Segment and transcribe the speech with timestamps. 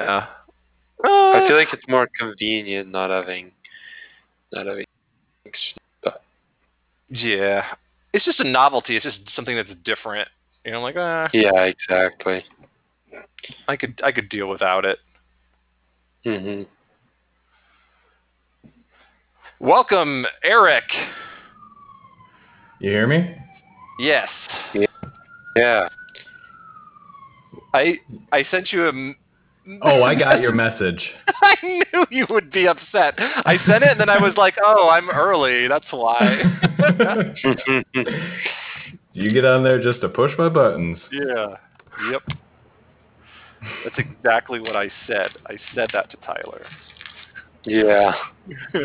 [0.00, 0.26] Yeah.
[1.04, 3.52] Uh, I feel like it's more convenient not having,
[4.52, 4.84] not having.
[6.02, 6.22] But
[7.08, 7.64] yeah,
[8.12, 8.96] it's just a novelty.
[8.96, 10.28] It's just something that's different.
[10.64, 12.44] You know, like uh, yeah, exactly.
[13.68, 14.98] I could I could deal without it.
[16.24, 16.62] hmm
[19.58, 20.84] Welcome, Eric.
[22.80, 23.36] You hear me?
[23.98, 24.28] Yes,
[25.54, 25.88] Yeah.
[27.74, 27.98] I
[28.32, 29.14] I sent you a.
[29.70, 31.00] m- Oh, I got your message.
[31.42, 33.14] I knew you would be upset.
[33.18, 35.68] I sent it, and then I was like, "Oh, I'm early.
[35.68, 36.42] That's why."
[39.12, 40.98] you get on there just to push my buttons.
[41.12, 41.56] yeah.
[42.10, 42.22] Yep.
[43.84, 45.30] That's exactly what I said.
[45.46, 46.64] I said that to Tyler.
[47.64, 48.12] yeah.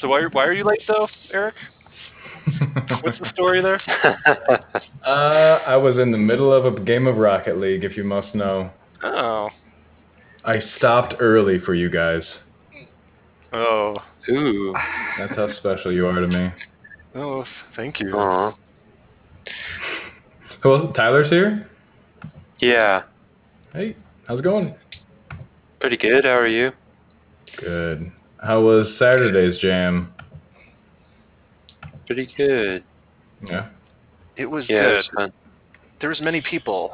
[0.00, 1.54] So why why are you late though, Eric?
[3.02, 3.80] What's the story there?
[5.04, 8.36] Uh, I was in the middle of a game of Rocket League, if you must
[8.36, 8.70] know.
[9.02, 9.48] Oh.
[10.44, 12.22] I stopped early for you guys.
[13.52, 13.96] Oh.
[14.28, 14.72] Ooh.
[15.18, 16.50] That's how special you are to me.
[17.16, 18.14] Oh, thank you.
[18.14, 18.56] Aw.
[20.64, 21.68] Well, Tyler's here.
[22.60, 23.02] Yeah.
[23.72, 23.96] Hey,
[24.28, 24.76] how's it going?
[25.80, 26.24] Pretty good.
[26.24, 26.70] How are you?
[27.58, 28.12] Good.
[28.40, 30.14] How was Saturday's jam?
[32.14, 32.84] Pretty good.
[33.42, 33.68] Yeah.
[34.36, 34.96] It was Yeah, it good.
[34.96, 35.32] was fun.
[36.00, 36.92] There was many people.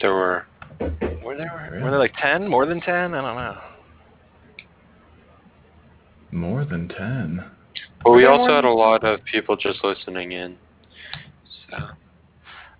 [0.00, 0.46] There were.
[1.22, 1.82] Were there Really?
[1.84, 2.48] were there like ten?
[2.48, 3.12] More than ten?
[3.14, 3.58] I don't know.
[6.30, 7.44] More than 10.
[8.02, 10.56] But we also had a lot of people just listening in.
[11.70, 11.76] So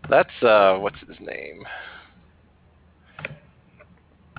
[0.09, 1.63] That's uh what's his name?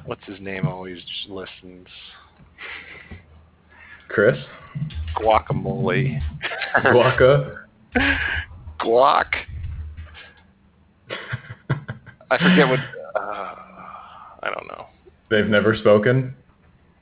[0.05, 1.87] What's his name always just listens?
[4.07, 4.35] Chris?
[5.15, 6.21] Guacamole.
[6.77, 7.65] Guaca?
[8.79, 9.33] Guac.
[12.31, 12.79] I forget what
[13.15, 13.55] uh,
[14.41, 14.87] I don't know.
[15.29, 16.35] They've never spoken?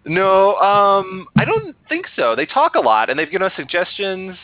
[0.05, 2.35] No, um, I don't think so.
[2.35, 4.35] They talk a lot, and they've given us suggestions.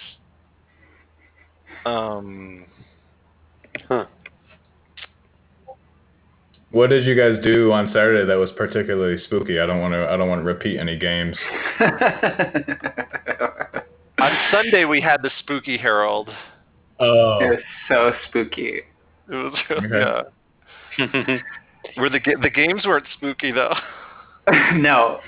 [1.85, 2.65] Um,
[6.71, 9.59] What did you guys do on Saturday that was particularly spooky?
[9.59, 10.07] I don't want to.
[10.09, 11.37] I don't want to repeat any games.
[14.19, 16.29] on Sunday we had the Spooky Herald.
[16.99, 18.81] Oh, It was so spooky.
[19.29, 20.23] It was really, Okay.
[20.99, 21.37] yeah.
[21.97, 23.73] Were the the games weren't spooky though?
[24.73, 25.19] no.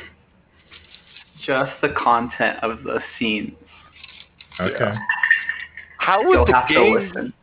[1.46, 3.54] Just the content of the scenes.
[4.60, 4.94] okay.
[6.00, 7.34] How You'll the have to games?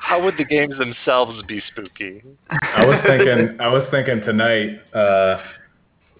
[0.00, 0.08] Listen.
[0.08, 2.22] How would the games themselves be spooky?
[2.50, 3.56] I was thinking.
[3.60, 4.78] I was thinking tonight.
[4.94, 5.42] Uh,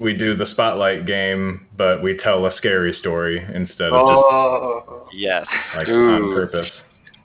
[0.00, 5.08] we do the spotlight game, but we tell a scary story instead of just Oh.
[5.12, 5.46] Yes.
[5.76, 6.10] like Ooh.
[6.10, 6.70] on purpose.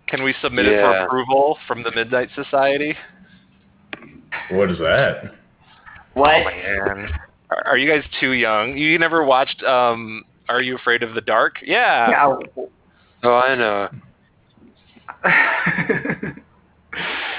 [0.08, 2.96] Can we submit it for approval from the Midnight Society?
[4.52, 5.34] What is that?
[6.14, 6.46] What?
[6.46, 7.10] Man,
[7.50, 8.78] are, are you guys too young?
[8.78, 11.56] You never watched um, Are You Afraid of the Dark?
[11.64, 12.10] Yeah.
[12.10, 12.36] Yeah.
[13.24, 13.90] oh, I know.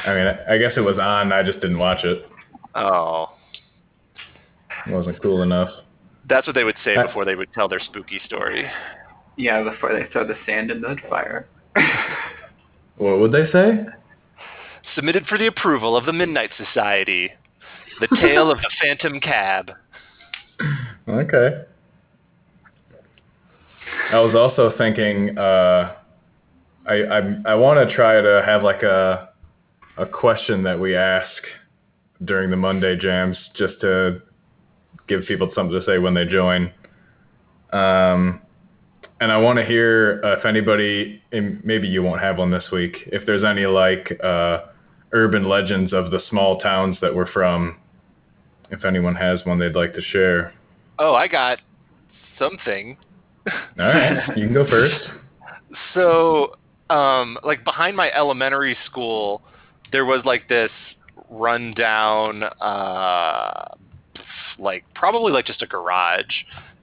[0.06, 1.33] I mean, I guess it was on.
[1.33, 2.27] I just didn't watch it.
[2.75, 3.33] Oh,
[4.87, 5.71] It wasn't cool enough.
[6.28, 8.71] that's what they would say Uh, before they would tell their spooky story.
[9.37, 11.47] yeah, before they throw the sand in the fire.
[12.99, 13.84] What would they say?
[14.95, 17.31] Submitted for the approval of the Midnight Society.
[18.00, 19.72] The Tale of the Phantom Cab.
[21.09, 21.62] Okay.
[24.12, 25.37] I was also thinking.
[25.39, 25.95] Uh,
[26.87, 29.28] I I, I want to try to have like a
[29.97, 31.31] a question that we ask
[32.25, 34.23] during the Monday jams, just to
[35.09, 36.73] give people something to say when they join.
[37.73, 38.41] Um,
[39.21, 42.97] and I want to hear uh, if anybody, maybe you won't have one this week,
[43.07, 44.67] if there's any like uh,
[45.12, 47.78] urban legends of the small towns that we're from.
[48.71, 50.53] If anyone has one they'd like to share.
[50.99, 51.61] Oh, I got
[52.39, 52.97] something.
[53.47, 54.97] All right, you can go first.
[55.93, 56.55] So,
[56.89, 59.43] um, like behind my elementary school,
[59.92, 60.71] there was like this
[61.30, 63.74] rundown, uh,
[64.59, 66.24] like probably like just a garage,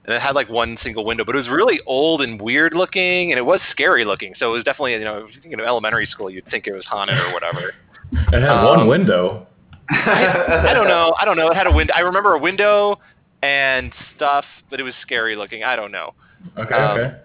[0.04, 3.32] and it had like one single window, but it was really old and weird looking,
[3.32, 4.34] and it was scary looking.
[4.38, 6.84] So it was definitely you know if you of elementary school, you'd think it was
[6.84, 7.72] haunted or whatever.
[8.12, 9.46] It had Um, one window.
[9.90, 11.14] I don't know.
[11.20, 11.50] I don't know.
[11.50, 11.92] It had a window.
[11.94, 13.00] I remember a window
[13.42, 15.62] and stuff, but it was scary looking.
[15.62, 16.14] I don't know.
[16.58, 17.16] Okay, um, okay.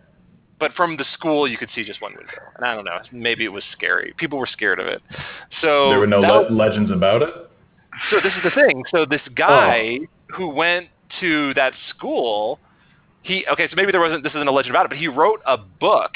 [0.60, 2.34] But from the school you could see just one window.
[2.56, 4.14] And i don't know maybe it was scary.
[4.18, 5.02] People were scared of it.
[5.62, 7.34] So There were no le- was- legends about it.
[8.10, 8.84] so this is the thing.
[8.92, 10.00] So this guy
[10.36, 10.88] who went
[11.20, 12.60] to that school
[13.24, 15.42] he okay so maybe there wasn't this isn't a legend about it but he wrote
[15.46, 16.16] a book.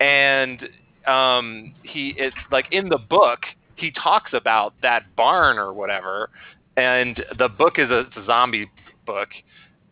[0.00, 0.68] And
[1.06, 3.40] um he it like in the book
[3.76, 6.30] he talks about that barn or whatever,
[6.76, 8.68] and the book is a, it's a zombie
[9.06, 9.28] book,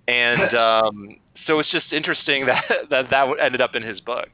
[0.08, 1.16] and um,
[1.46, 4.28] so it's just interesting that that that ended up in his book,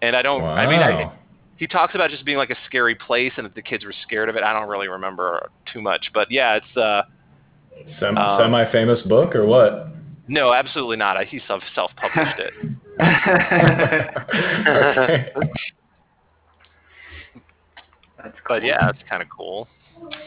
[0.00, 0.42] and I don't.
[0.42, 0.54] Wow.
[0.54, 1.12] I mean, I,
[1.56, 4.28] he talks about just being like a scary place and that the kids were scared
[4.28, 4.42] of it.
[4.42, 7.02] I don't really remember too much, but yeah, it's uh
[7.98, 9.88] Sem- um, semi-famous book or what?
[10.28, 11.16] no, absolutely not.
[11.16, 12.52] I- He self self published it.
[14.32, 15.32] Okay.
[18.22, 18.56] That's cool.
[18.56, 19.68] But yeah, that's kind of cool.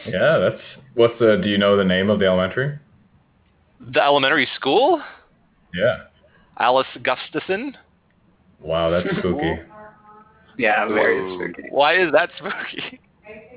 [0.06, 0.60] Yeah, that's
[0.94, 1.40] what's the?
[1.42, 2.78] Do you know the name of the elementary?
[3.80, 5.02] The elementary school,
[5.76, 6.04] Yeah.
[6.58, 7.76] Alice Gustafson.
[8.60, 9.58] Wow, that's spooky.
[10.58, 11.36] Yeah, very Whoa.
[11.38, 11.68] spooky.
[11.70, 13.00] Why is that spooky?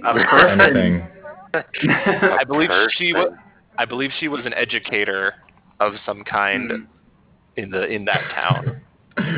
[0.06, 0.62] A person.
[0.62, 1.08] Anything.
[1.54, 3.32] I believe she was.
[3.78, 5.34] I believe she was an educator
[5.80, 6.88] of some kind Mm.
[7.56, 8.82] in the in that town.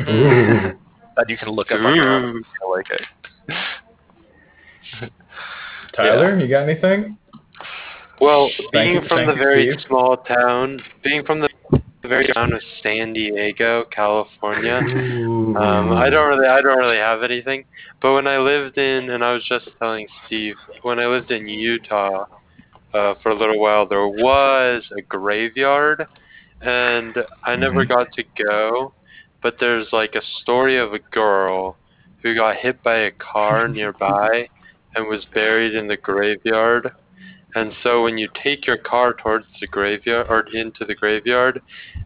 [0.08, 0.78] Ooh.
[1.14, 2.24] That you can look up on your own.
[2.24, 2.28] Ooh.
[2.30, 3.02] if you feel like it.
[5.94, 7.16] Tyler, you got anything?
[8.20, 9.84] Well, being you- from the very Steve.
[9.86, 11.48] small town, being from the
[12.08, 14.82] very town of San Diego, California,
[15.56, 17.64] um, I don't really, I don't really have anything.
[18.00, 21.46] But when I lived in, and I was just telling Steve, when I lived in
[21.48, 22.24] Utah
[22.94, 26.06] uh, for a little while, there was a graveyard,
[26.60, 27.88] and I never Mhm.
[27.88, 28.94] got to go.
[29.42, 31.76] But there's like a story of a girl
[32.22, 34.48] who got hit by a car nearby
[34.94, 36.92] and was buried in the graveyard.
[37.54, 41.60] And so when you take your car towards the graveyard or into the graveyard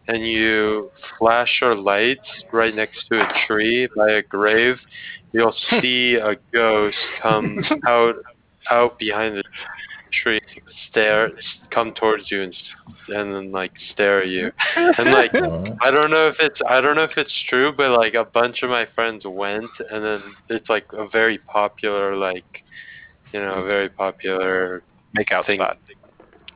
[0.07, 4.75] and you flash your lights right next to a tree by a grave,
[5.31, 8.15] you'll see a ghost come out
[8.69, 9.43] out behind the
[10.21, 10.39] tree,
[10.89, 11.29] stare,
[11.71, 14.51] come towards you and s- and then like stare at you.
[14.97, 15.31] And like
[15.81, 18.63] I don't know if it's I don't know if it's true, but like a bunch
[18.63, 22.63] of my friends went, and then it's like a very popular like,
[23.33, 25.59] you know, very popular Make out thing.
[25.59, 25.77] spot.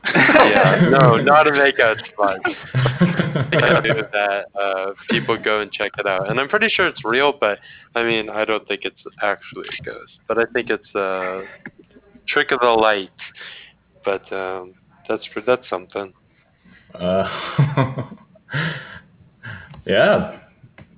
[0.16, 2.40] yeah, no, not a makeout spot.
[2.74, 4.46] I do that.
[4.60, 7.34] Uh, people go and check it out, and I'm pretty sure it's real.
[7.40, 7.60] But
[7.96, 10.14] I mean, I don't think it's actually a ghost.
[10.28, 11.44] But I think it's a
[12.28, 13.12] trick of the light.
[14.04, 14.74] But um,
[15.08, 16.14] that's for that's something.
[16.96, 18.04] uh,
[19.86, 20.40] yeah.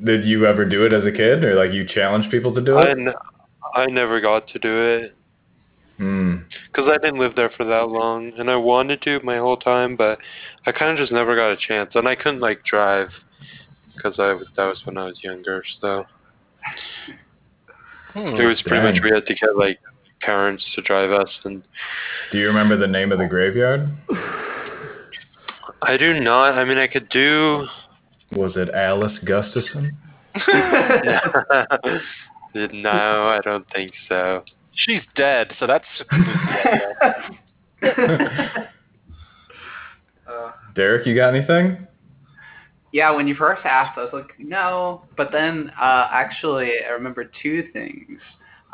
[0.03, 2.77] Did you ever do it as a kid, or like you challenge people to do
[2.79, 2.89] it?
[2.89, 3.13] n-
[3.75, 5.15] I never got to do it.
[6.73, 9.95] Because I didn't live there for that long, and I wanted to my whole time,
[9.95, 10.17] but
[10.65, 13.09] I kind of just never got a chance, and I couldn't like drive
[13.95, 16.05] because I was- that was when I was younger, so
[18.13, 18.35] Hmm.
[18.35, 19.79] it was pretty much we had to get like
[20.21, 21.63] parents to drive us, and
[22.31, 23.87] Do you remember the name of the graveyard?
[25.83, 26.57] I do not.
[26.57, 27.67] I mean, I could do.
[28.31, 29.95] Was it Alice Gustafson?
[32.55, 34.43] no, I don't think so.
[34.75, 35.85] She's dead, so that's.
[36.11, 37.11] Uh,
[40.75, 41.87] Derek, you got anything?
[42.93, 45.03] yeah, when you first asked, I was like, no.
[45.17, 48.19] But then, uh, actually, I remember two things.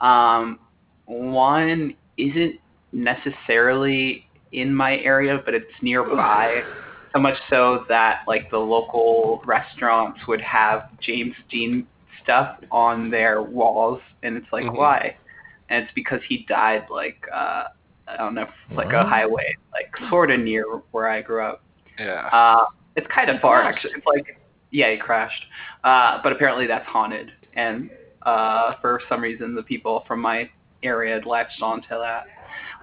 [0.02, 0.60] Um,
[1.06, 2.56] one isn't
[2.92, 6.64] necessarily in my area, but it's nearby.
[7.14, 11.88] So much so that like the local restaurants would have James Dean
[12.22, 14.76] stuff on their walls, and it's like, Mhm.
[14.76, 15.18] why?
[15.70, 17.66] And it's because he died like uh,
[18.08, 21.64] I don't know, like a highway, like sort of near where I grew up.
[22.00, 22.28] yeah.
[22.32, 23.86] Uh, it's kind of far crashed?
[23.86, 23.92] actually.
[23.98, 24.40] It's like
[24.72, 25.46] yeah, he crashed.
[25.84, 27.90] Uh, but apparently that's haunted, and
[28.24, 30.50] uh, for some reason the people from my
[30.84, 32.26] area had latched onto that.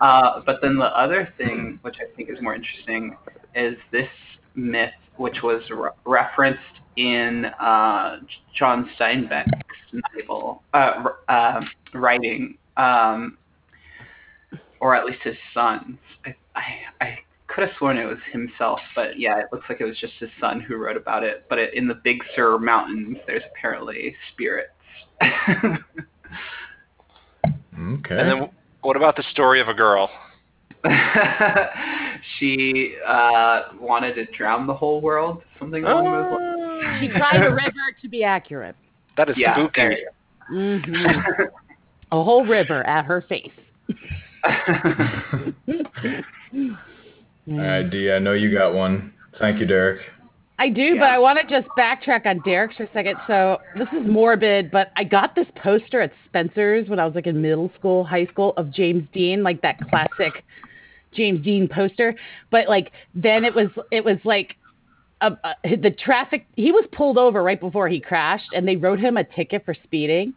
[0.01, 3.17] Uh, but then the other thing, which I think is more interesting,
[3.55, 4.09] is this
[4.55, 6.61] myth, which was re- referenced
[6.97, 8.19] in uh,
[8.55, 9.51] John Steinbeck's
[9.93, 11.61] novel uh, uh,
[11.95, 13.39] writing, um,
[14.81, 15.99] or at least his son's.
[16.25, 16.63] I, I,
[17.01, 17.19] I
[17.49, 20.31] could have sworn it was himself, but yeah, it looks like it was just his
[20.41, 21.45] son who wrote about it.
[21.49, 24.71] But it, in the Big Sur Mountains, there's apparently spirits.
[27.79, 28.19] Okay.
[28.19, 28.49] And then
[28.83, 30.11] what about the story of a girl?
[32.39, 37.01] she uh, wanted to drown the whole world, something along those lines.
[37.01, 38.77] She tried a river to be accurate.
[39.17, 39.73] That is Yeah, spooky.
[39.81, 40.09] there you
[40.49, 40.93] hmm
[42.17, 43.51] A whole river at her face.
[44.49, 44.55] All
[47.47, 49.13] right, Dee, I know you got one.
[49.39, 50.01] Thank you, Derek.
[50.59, 53.17] I do, but I want to just backtrack on Derek's for a second.
[53.27, 57.27] So this is morbid, but I got this poster at Spencer's when I was like
[57.27, 60.43] in middle school, high school of James Dean, like that classic
[61.13, 62.17] James Dean poster.
[62.51, 64.57] But like then it was it was like
[65.21, 66.47] uh, uh, the traffic.
[66.57, 69.75] He was pulled over right before he crashed, and they wrote him a ticket for
[69.85, 70.33] speeding.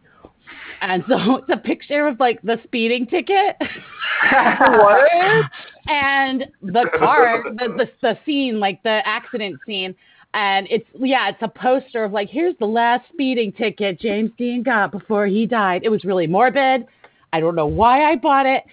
[0.80, 3.56] And so it's a picture of like the speeding ticket.
[4.30, 5.50] what?
[5.88, 9.94] and the car, the, the the scene, like the accident scene,
[10.34, 14.62] and it's yeah, it's a poster of like here's the last speeding ticket James Dean
[14.62, 15.82] got before he died.
[15.84, 16.86] It was really morbid.
[17.32, 18.64] I don't know why I bought it,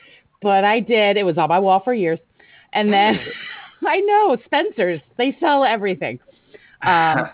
[0.41, 1.17] but I did.
[1.17, 2.19] It was on my wall for years,
[2.74, 3.19] and then
[3.88, 5.01] I know Spencer's.
[5.17, 6.19] They sell everything.
[6.84, 7.29] Um,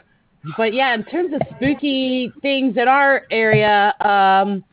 [0.58, 4.64] but yeah, in terms of spooky things in our area, um,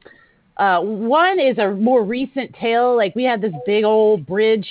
[0.56, 2.96] uh, one is a more recent tale.
[2.96, 4.66] Like we had this big old bridge,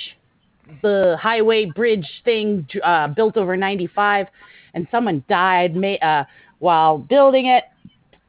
[0.82, 4.26] the highway bridge thing uh, built over 95,
[4.74, 6.24] and someone died ma- uh,
[6.58, 7.64] while building it.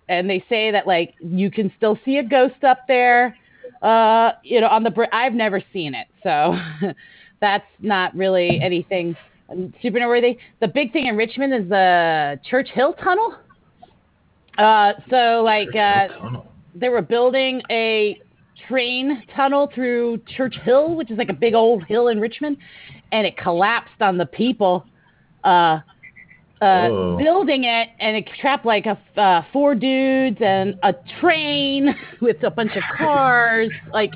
[0.07, 3.37] And they say that like you can still see a ghost up there,
[3.81, 5.09] uh, you know, on the bridge.
[5.11, 6.57] I've never seen it, so
[7.41, 9.15] that's not really anything
[9.81, 10.37] super noteworthy.
[10.59, 13.35] The big thing in Richmond is the Church Hill Tunnel.
[14.57, 16.45] Uh, so like uh, Tunnel.
[16.75, 18.19] they were building a
[18.67, 22.57] train tunnel through Church Hill, which is like a big old hill in Richmond,
[23.11, 24.85] and it collapsed on the people
[25.43, 25.79] uh,
[26.61, 32.43] uh, building it, and it trapped like a uh, four dudes and a train with
[32.43, 34.11] a bunch of cars, like,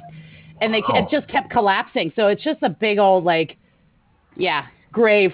[0.62, 1.08] and they Wow.
[1.08, 2.12] it just kept collapsing.
[2.16, 3.58] So it's just a big old like,
[4.38, 5.34] yeah, grave.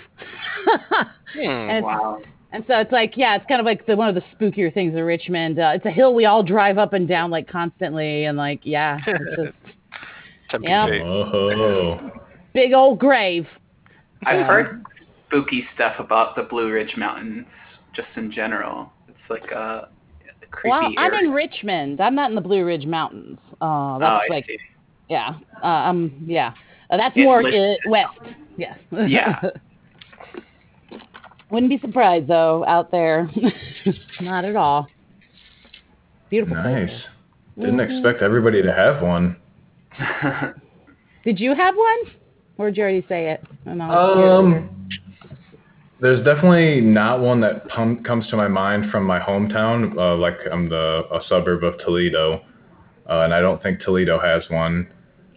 [1.33, 1.39] Hmm.
[1.39, 2.21] and, it's, Wow.
[2.51, 4.93] and so it's like, yeah, it's kind of like the, one of the spookier things
[4.93, 5.59] in Richmond.
[5.59, 8.99] Uh, it's a hill we all drive up and down like constantly, and like, yeah,
[9.07, 9.53] it's
[10.51, 10.87] just Yeah.
[10.87, 12.11] fate.
[12.53, 13.47] Big old grave.
[14.25, 14.45] I've Yeah.
[14.47, 14.85] heard
[15.27, 17.45] spooky stuff about the Blue Ridge Mountains,
[17.95, 18.91] just in general.
[19.07, 19.87] It's like a,
[20.43, 21.27] a creepy Well, I'm area.
[21.27, 22.01] in Richmond.
[22.01, 23.39] I'm not in the Blue Ridge Mountains.
[23.61, 24.57] Uh, oh, that's I like, see.
[25.09, 26.51] yeah, uh, um, yeah,
[26.89, 28.09] uh, that's Yeah, more Lich- uh, west.
[28.61, 28.77] Yes.
[29.07, 29.41] Yeah.
[31.49, 33.27] Wouldn't be surprised though out there.
[34.21, 34.87] not at all.
[36.29, 36.61] Beautiful.
[36.61, 36.89] place.
[36.89, 37.01] Nice.
[37.57, 39.35] Didn't expect everybody to have one.
[41.25, 41.97] Did you have one?
[42.57, 43.43] Or did you already say it?
[43.65, 44.87] Um,
[45.99, 49.97] there's definitely not one that pum- comes to my mind from my hometown.
[49.97, 52.41] Uh, like I'm the a suburb of Toledo,
[53.09, 54.87] uh, and I don't think Toledo has one.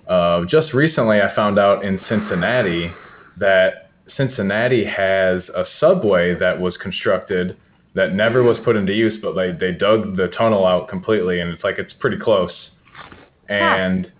[0.06, 2.92] Uh, just recently, I found out in Cincinnati
[3.38, 7.56] that Cincinnati has a subway that was constructed
[7.94, 11.50] that never was put into use, but they they dug the tunnel out completely, and
[11.50, 12.52] it's like it's pretty close.
[13.48, 14.10] And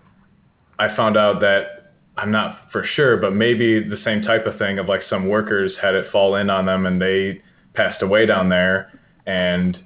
[0.79, 4.79] I found out that I'm not for sure, but maybe the same type of thing
[4.79, 7.41] of like some workers had it fall in on them and they
[7.73, 9.77] passed away down there, and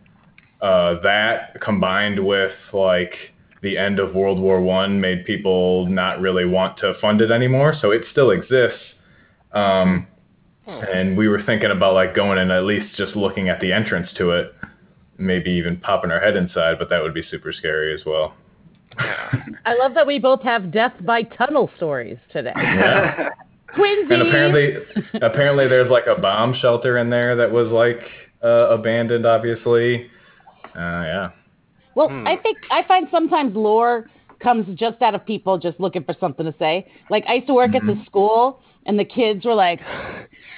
[0.61, 3.13] uh, that combined with like
[3.61, 7.73] the end of World War One made people not really want to fund it anymore.
[7.81, 8.79] So it still exists.
[9.53, 10.07] Um,
[10.67, 14.07] and we were thinking about like going and at least just looking at the entrance
[14.17, 14.53] to it,
[15.17, 18.35] maybe even popping our head inside, but that would be super scary as well.
[18.99, 22.53] I love that we both have death by tunnel stories today.
[22.57, 23.29] Yeah.
[23.77, 24.11] Twinsies.
[24.11, 24.73] And apparently,
[25.21, 27.99] apparently there's like a bomb shelter in there that was like
[28.43, 29.27] uh, abandoned.
[29.27, 30.09] Obviously,
[30.75, 31.29] uh, yeah.
[31.93, 32.25] Well, Hmm.
[32.27, 36.47] I think I find sometimes lore comes just out of people just looking for something
[36.47, 36.91] to say.
[37.11, 39.79] Like I used to work at the school, and the kids were like,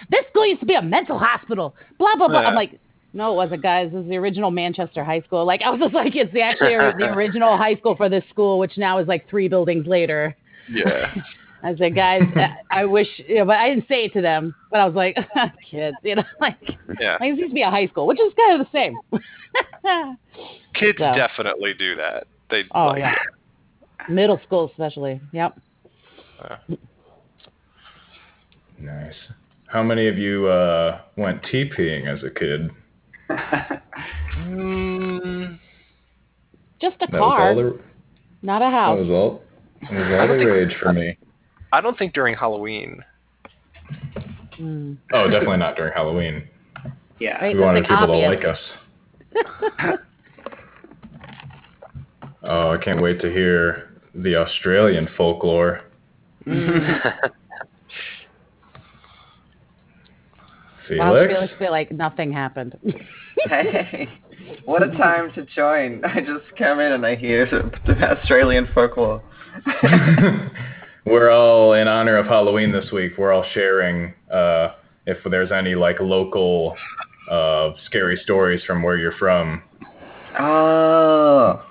[0.10, 2.40] "This school used to be a mental hospital." Blah blah blah.
[2.40, 2.80] I'm like,
[3.13, 3.92] "No, it wasn't, guys.
[3.92, 6.75] This is the original Manchester High School." Like I was just like, "It's the actually
[6.75, 10.36] the original high school for this school, which now is like three buildings later."
[10.72, 11.13] Yeah.
[11.63, 14.56] I said, "Guys, I- I wish," you know, but I didn't say it to them.
[14.72, 15.16] But I was like,
[15.70, 16.58] "Kids, you know, like."
[17.00, 17.18] Yeah.
[17.20, 18.98] Like, this used to be a high school, which is kind of the same.
[20.74, 21.13] Kids So.
[21.13, 22.25] definitely do that.
[22.50, 23.16] They Oh like yeah.
[24.10, 25.22] Middle school especially.
[25.34, 25.60] Yep.
[28.82, 29.14] Nice.
[29.68, 32.72] How many of you uh, went TPing as a kid?
[34.40, 35.60] Mm,
[36.82, 37.80] Just a That car, the
[38.42, 38.98] not a house.
[38.98, 39.08] that house.
[39.08, 39.42] was all
[39.82, 41.18] that was all the think- rage for me.
[41.74, 43.04] I don't think during Halloween.
[44.60, 44.98] Mm.
[45.14, 46.44] Oh, definitely not during Halloween.
[47.20, 47.38] yeah.
[47.42, 47.56] Right.
[47.56, 50.00] We wanted like, people to like us.
[52.44, 55.82] Oh, I can't wait to hear the Australian folklore.
[56.48, 57.14] Wow,
[60.98, 61.33] Felix?
[61.33, 62.75] Felix feel like nothing happened.
[63.48, 64.10] Hey,
[64.65, 66.03] what a time to join.
[66.03, 69.24] I just come in and I hear the Australian folklore.
[71.05, 73.13] we're all in honor of Halloween this week.
[73.17, 74.74] We're all sharing uh,
[75.05, 76.75] if there's any like local
[77.29, 79.63] uh, scary stories from where you're from.
[80.39, 81.63] Oh.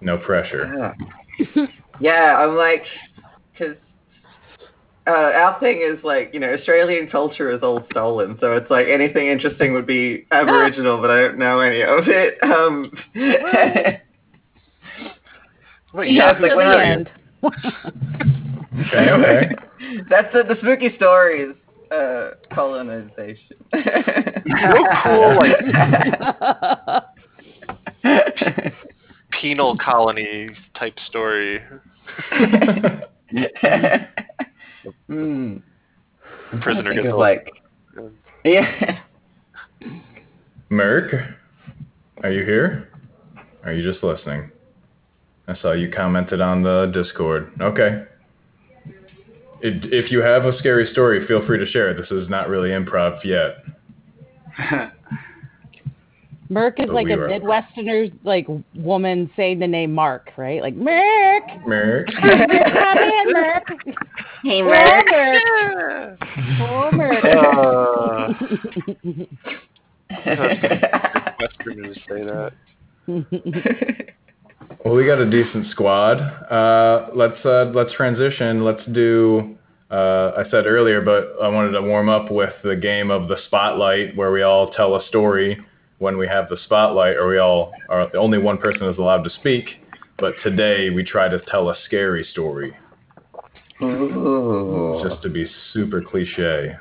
[0.00, 0.94] No pressure.
[1.38, 1.66] Yeah,
[2.00, 2.84] yeah I'm like,
[3.52, 3.76] because
[5.06, 8.86] uh, our thing is like you know Australian culture is all stolen, so it's like
[8.88, 12.38] anything interesting would be Aboriginal, but I don't know any of it.
[12.42, 12.90] Um,
[15.94, 17.10] Wait, Yeah, Yeah, it's like to the I- end.
[18.86, 19.54] Okay, okay.
[20.10, 21.54] that's the, the spooky stories.
[21.90, 23.56] Uh, colonization.
[23.74, 25.60] so cool, like
[29.30, 31.60] penal colony type story.
[35.06, 35.56] Hmm.
[36.60, 37.50] Prisoner I gets of like
[38.44, 39.00] yeah.
[40.68, 41.14] Merc,
[42.22, 42.88] are you here?
[43.64, 44.50] Are you just listening?
[45.48, 47.52] I saw you commented on the Discord.
[47.60, 48.04] Okay.
[49.60, 51.94] It, if you have a scary story, feel free to share.
[51.94, 53.64] This is not really improv yet.
[56.54, 58.46] Merc is But like we a were- Midwesterner like
[58.76, 60.62] woman saying the name Mark, right?
[60.62, 61.42] Like Merc.
[61.66, 62.06] Merc.
[62.22, 63.64] Come in, Merc.
[64.44, 65.06] Hey, Oh, Merc.
[65.10, 66.18] Merc.
[66.60, 67.24] Oh, Merc.
[67.24, 68.34] Uh,
[71.40, 72.52] Westerners say that.
[74.84, 76.18] Well, we got a decent squad.
[76.20, 78.62] Uh, let's uh, let's transition.
[78.64, 79.56] Let's do.
[79.90, 83.36] Uh, I said earlier, but I wanted to warm up with the game of the
[83.46, 85.58] spotlight, where we all tell a story
[86.04, 89.30] when we have the spotlight, or we all are only one person is allowed to
[89.30, 89.64] speak.
[90.18, 92.76] But today we try to tell a scary story,
[93.82, 95.02] Ooh.
[95.08, 96.76] just to be super cliche.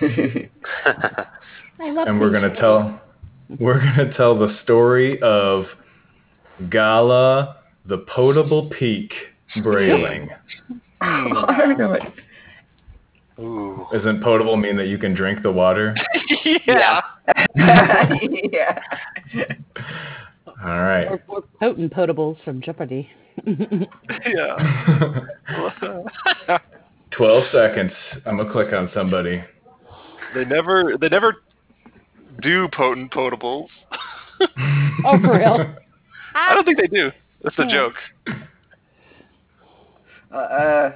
[0.00, 3.00] I love and we're gonna tell
[3.58, 5.64] we're gonna tell the story of
[6.70, 9.12] Gala the Potable Peak
[9.62, 10.30] Brailing.
[11.00, 12.14] I don't.
[13.40, 13.86] Ooh.
[13.92, 15.96] Isn't potable mean that you can drink the water?
[16.44, 17.00] yeah.
[17.26, 17.31] yeah.
[20.64, 21.06] All right.
[21.06, 23.08] Or, or potent potables from Jeopardy.
[24.26, 25.20] Yeah.
[27.16, 27.92] 12 seconds.
[28.26, 29.42] I'm gonna click on somebody.
[30.34, 31.42] They never they never
[32.40, 33.68] do potent potables.
[34.40, 35.74] oh, for real?
[36.34, 37.10] I don't think they do.
[37.42, 37.94] That's a joke.
[40.32, 40.92] Uh, uh,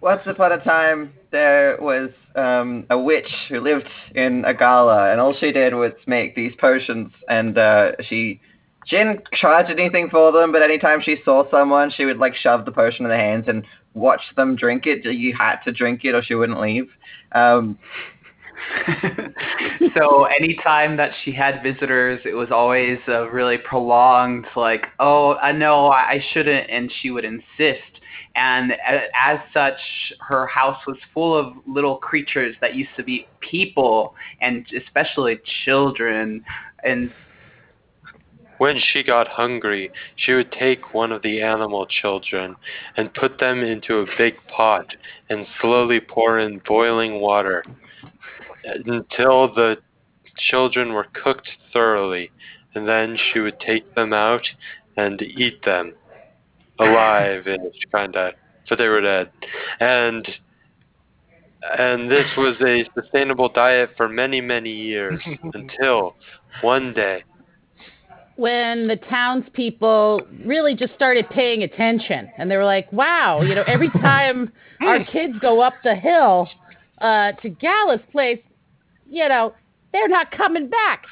[0.00, 5.34] once upon a time, there was um, a witch who lived in a and all
[5.38, 8.40] she did was make these potions, and uh, she
[8.86, 12.64] she didn't charge anything for them, but anytime she saw someone, she would like shove
[12.64, 13.64] the potion in their hands and
[13.94, 15.04] watch them drink it.
[15.04, 16.88] You had to drink it, or she wouldn't leave.
[17.32, 17.78] Um,
[19.96, 25.52] so anytime that she had visitors, it was always a really prolonged, like, oh, I
[25.52, 27.99] know I shouldn't, and she would insist.
[28.36, 28.72] And
[29.20, 29.78] as such,
[30.20, 36.44] her house was full of little creatures that used to be people, and especially children.
[36.84, 37.12] And
[38.58, 42.56] When she got hungry, she would take one of the animal children
[42.96, 44.94] and put them into a big pot
[45.28, 47.64] and slowly pour in boiling water
[48.64, 49.78] until the
[50.36, 52.30] children were cooked thoroughly,
[52.74, 54.46] and then she would take them out
[54.96, 55.94] and eat them
[56.80, 57.58] alive ish
[57.94, 58.32] kinda
[58.68, 59.30] but they were dead
[59.80, 60.26] and
[61.78, 65.20] and this was a sustainable diet for many many years
[65.54, 66.14] until
[66.62, 67.22] one day
[68.36, 73.64] when the townspeople really just started paying attention and they were like, wow, you know,
[73.66, 76.48] every time our kids go up the hill
[77.02, 78.40] uh, to Gala's place,
[79.10, 79.52] you know,
[79.92, 81.04] they're not coming back.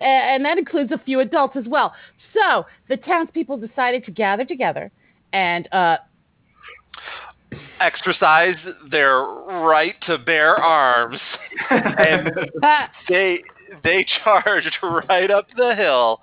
[0.00, 1.92] A- And that includes a few adults as well.
[2.32, 4.92] So the townspeople decided to gather together
[5.32, 5.98] and uh,
[7.78, 8.56] Exercise
[8.90, 11.18] their right to bear arms.
[11.70, 12.30] and
[13.08, 13.42] they
[13.84, 14.76] they charged
[15.08, 16.20] right up the hill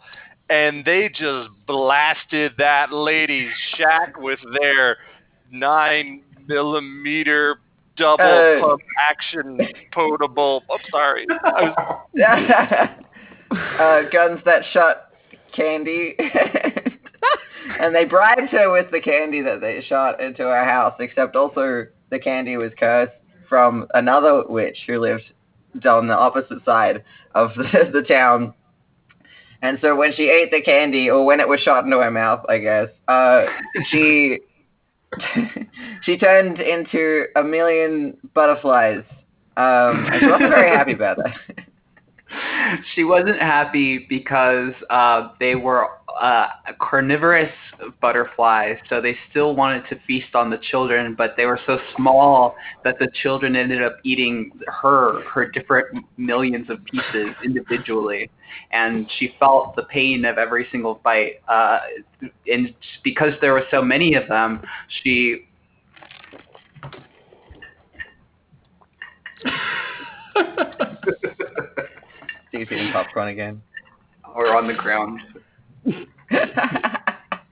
[0.50, 4.98] and they just blasted that lady's shack with their
[5.52, 7.60] nine millimeter
[7.98, 8.60] double Uh.
[8.68, 9.60] pump action
[9.92, 12.90] potable oh sorry I was,
[13.52, 15.10] uh, guns that shot
[15.56, 16.16] candy.
[17.80, 21.88] And they bribed her with the candy that they shot into her house, except also
[22.10, 23.14] the candy was cursed
[23.50, 25.32] from another witch who lived
[25.86, 27.04] on the opposite side
[27.36, 28.54] of the, the town.
[29.62, 32.46] And so when she ate the candy, or when it was shot into her mouth,
[32.50, 33.46] I guess, uh,
[33.90, 34.40] she
[36.04, 39.04] she turned into a million butterflies.
[39.56, 41.36] Um, and she wasn't very happy about that.
[42.94, 45.88] she wasn't happy because uh, they were
[46.22, 46.48] uh,
[46.80, 47.52] carnivorous
[48.02, 52.56] butterflies, so they still wanted to feast on the children, but they were so small
[52.84, 58.30] that the children ended up eating her, her different millions of pieces individually,
[58.72, 61.42] and she felt the pain of every single bite.
[61.48, 61.80] Uh,
[62.52, 64.62] and because there were so many of them,
[65.04, 65.46] she
[72.54, 73.62] Steve's eating popcorn again.
[74.36, 75.20] Or on the ground.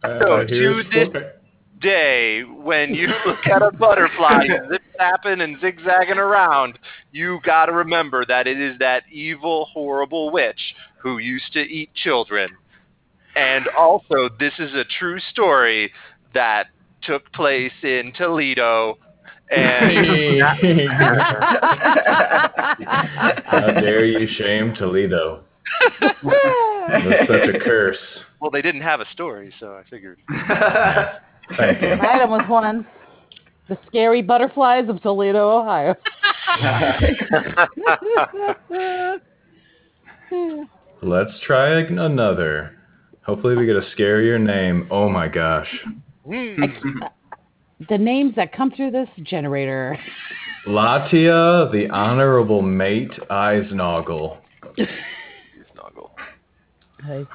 [0.03, 1.35] Uh, to this Florence.
[1.79, 6.79] day, when you look at a butterfly zip zapping and zigzagging around,
[7.11, 10.59] you got to remember that it is that evil, horrible witch
[10.97, 12.49] who used to eat children.
[13.35, 15.91] And also, this is a true story
[16.33, 16.69] that
[17.03, 18.97] took place in Toledo.
[19.51, 20.41] And
[23.45, 25.43] How dare you shame Toledo?
[26.01, 27.97] That's such a curse.
[28.39, 30.19] well, they didn't have a story, so I figured.
[31.57, 31.93] Thank you.
[31.93, 32.85] I hit him with one.
[33.67, 35.95] The scary butterflies of Toledo, Ohio.
[41.01, 42.77] Let's try another.
[43.25, 44.87] Hopefully we get a scarier name.
[44.91, 45.67] Oh my gosh.
[46.25, 46.63] Hmm.
[47.89, 49.97] The names that come through this generator.
[50.67, 54.37] Latia, the honorable mate, Eisnoggle.
[55.73, 56.11] Snuggle.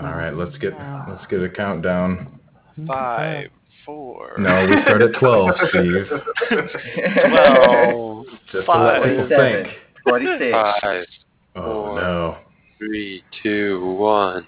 [0.01, 0.73] All right, let's get
[1.09, 2.39] let's get a countdown.
[2.87, 3.49] Five,
[3.85, 6.07] four, No, we start at twelve, Steve.
[7.31, 9.69] twelve, Just to let people think.
[10.05, 10.53] 46.
[10.53, 11.05] Five,
[11.57, 12.39] Oh no.
[12.79, 14.47] three, two, one.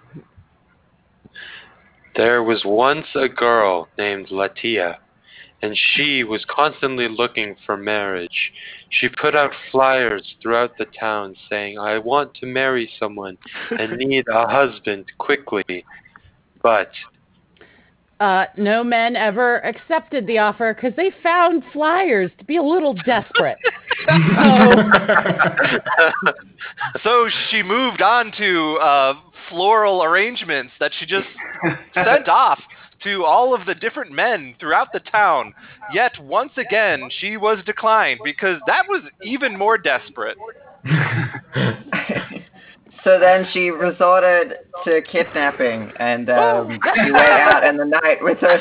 [2.14, 4.96] There was once a girl named Latia,
[5.62, 8.53] and she was constantly looking for marriage.
[8.90, 13.37] She put out flyers throughout the town saying, I want to marry someone
[13.71, 15.85] and need a husband quickly.
[16.62, 16.90] But
[18.21, 22.94] Uh, no men ever accepted the offer because they found flyers to be a little
[22.94, 23.59] desperate.
[24.09, 24.83] so,
[27.03, 29.14] So she moved on to uh,
[29.49, 31.29] floral arrangements that she just
[31.94, 32.61] sent off
[33.04, 35.54] to all of the different men throughout the town.
[35.92, 40.37] Yet once again, she was declined because that was even more desperate.
[43.04, 48.38] so then she resorted to kidnapping, and um, she went out in the night with
[48.42, 48.58] a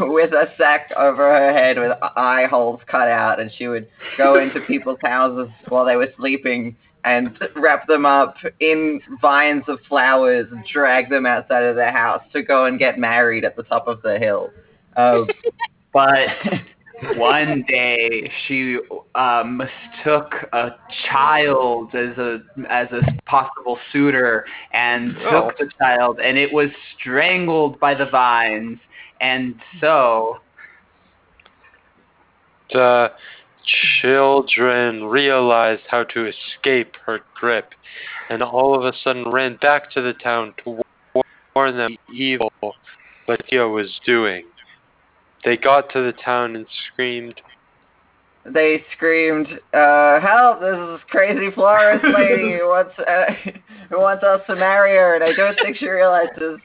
[0.00, 4.38] with a sack over her head with eye holes cut out, and she would go
[4.38, 6.76] into people's houses while they were sleeping
[7.06, 12.22] and wrap them up in vines of flowers and drag them outside of their house
[12.32, 14.50] to go and get married at the top of the hill.
[14.96, 15.26] Um,
[15.92, 16.28] But
[17.16, 18.78] one day she
[19.14, 20.72] uh, mistook a
[21.08, 25.50] child as a as a possible suitor and took Oh.
[25.58, 28.78] the child, and it was strangled by the vines.
[29.22, 30.40] And so,
[32.72, 33.12] the
[34.00, 37.72] children realized how to escape her grip,
[38.30, 40.82] and all of a sudden ran back to the town to
[41.54, 42.52] warn them of the evil
[43.28, 44.44] Latia was doing.
[45.44, 47.40] They got to the town and screamed,
[48.52, 50.60] they screamed, uh, "Help!
[50.60, 53.32] This is crazy florist lady who wants uh,
[53.90, 56.60] who wants us to marry her, and I don't think she realizes."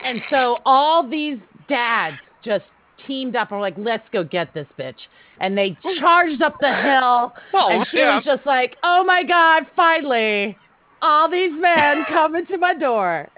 [0.00, 2.64] and so all these dads just
[3.06, 4.96] teamed up and were like, let's go get this bitch.
[5.40, 7.32] And they charged up the hill.
[7.54, 8.16] Oh, and she yeah.
[8.16, 10.56] was just like, oh my God, finally,
[11.02, 13.28] all these men coming to my door.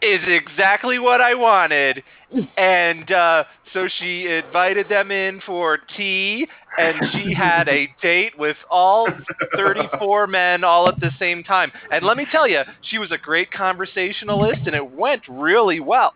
[0.00, 2.02] Is exactly what I wanted.
[2.56, 6.46] And uh, so she invited them in for tea,
[6.78, 9.08] and she had a date with all
[9.56, 11.72] 34 men all at the same time.
[11.90, 16.14] And let me tell you, she was a great conversationalist, and it went really well.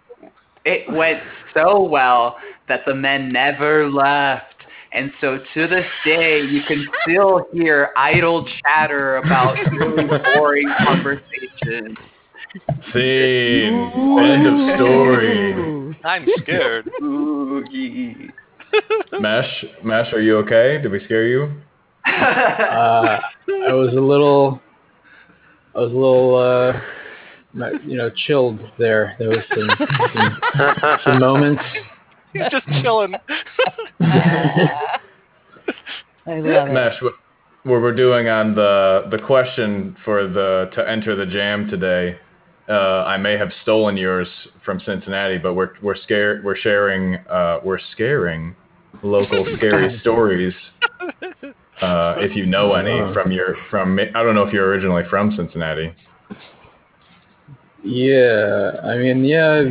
[0.65, 1.21] It went
[1.55, 2.37] so well
[2.69, 4.47] that the men never left.
[4.93, 11.97] And so to this day, you can still hear idle chatter about really boring conversations.
[12.93, 14.19] Scene.
[14.21, 15.97] End of story.
[16.05, 16.91] I'm scared.
[17.03, 18.29] Oogie.
[19.21, 20.79] Mesh, Mesh, are you okay?
[20.83, 21.51] Did we scare you?
[22.07, 24.61] uh, I was a little,
[25.75, 26.83] I was a little, uh, not-
[27.55, 29.17] you know, chilled there.
[29.19, 29.69] There was some,
[30.15, 31.63] some, some moments.
[32.33, 33.15] He's just chilling.
[34.01, 34.99] I
[36.27, 36.73] love it.
[36.73, 37.13] Mesh, what,
[37.65, 42.17] what we're doing on the the question for the to enter the jam today,
[42.69, 44.29] uh, I may have stolen yours
[44.65, 48.57] from Cincinnati, but we're we're scared we're sharing uh, we're scaring
[49.03, 50.55] local scary stories.
[51.81, 55.35] Uh, if you know any from your from I don't know if you're originally from
[55.37, 55.95] Cincinnati.
[57.85, 59.65] Yeah, I mean, yeah,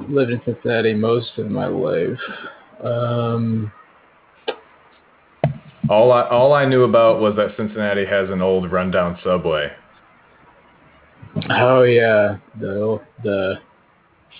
[0.00, 2.18] I've lived in Cincinnati most of my life.
[2.82, 3.72] Um,
[5.90, 9.72] All I all I knew about was that Cincinnati has an old rundown subway.
[11.50, 13.54] oh yeah, the the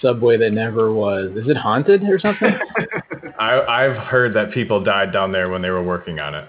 [0.00, 1.30] subway that never was.
[1.36, 2.52] Is it haunted or something?
[3.40, 6.48] I I've heard that people died down there when they were working on it.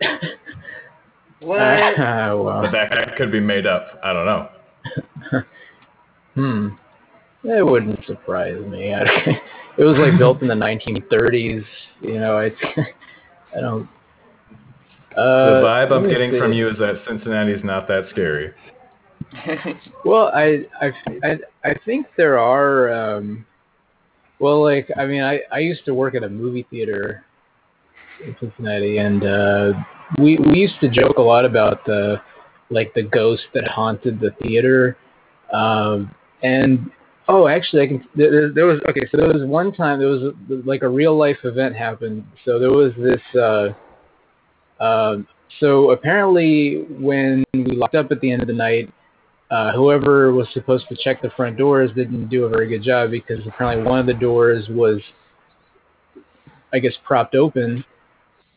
[1.40, 1.58] What?
[1.98, 3.98] well, But that, that could be made up.
[4.04, 4.50] I don't know.
[6.34, 6.68] hmm.
[7.42, 8.94] It wouldn't surprise me.
[8.94, 9.02] I,
[9.78, 11.64] it was like built in the 1930s.
[12.02, 12.46] You know, I,
[13.56, 13.88] I don't.
[15.16, 16.38] Uh, The vibe I'm getting see.
[16.38, 18.52] from you is that Cincinnati's not that scary.
[20.04, 22.92] Well, I, I, I, I think there are.
[22.92, 23.46] Um,
[24.38, 27.24] well, like I mean, I, I used to work at a movie theater
[28.24, 29.72] in Cincinnati, and uh,
[30.18, 32.20] we we used to joke a lot about the
[32.70, 34.96] like the ghost that haunted the theater.
[35.52, 36.90] Um, and
[37.28, 38.04] oh, actually, I can.
[38.14, 39.02] There, there- was okay.
[39.10, 40.32] So there was one time there was
[40.64, 42.24] like a real life event happened.
[42.44, 43.20] So there was this.
[43.34, 43.68] Uh,
[44.82, 45.26] um,
[45.58, 48.92] so apparently, when we locked up at the end of the night,
[49.50, 53.10] uh, whoever was supposed to check the front doors didn't do a very good job
[53.10, 55.00] because apparently one of the doors was,
[56.72, 57.84] I guess, propped open,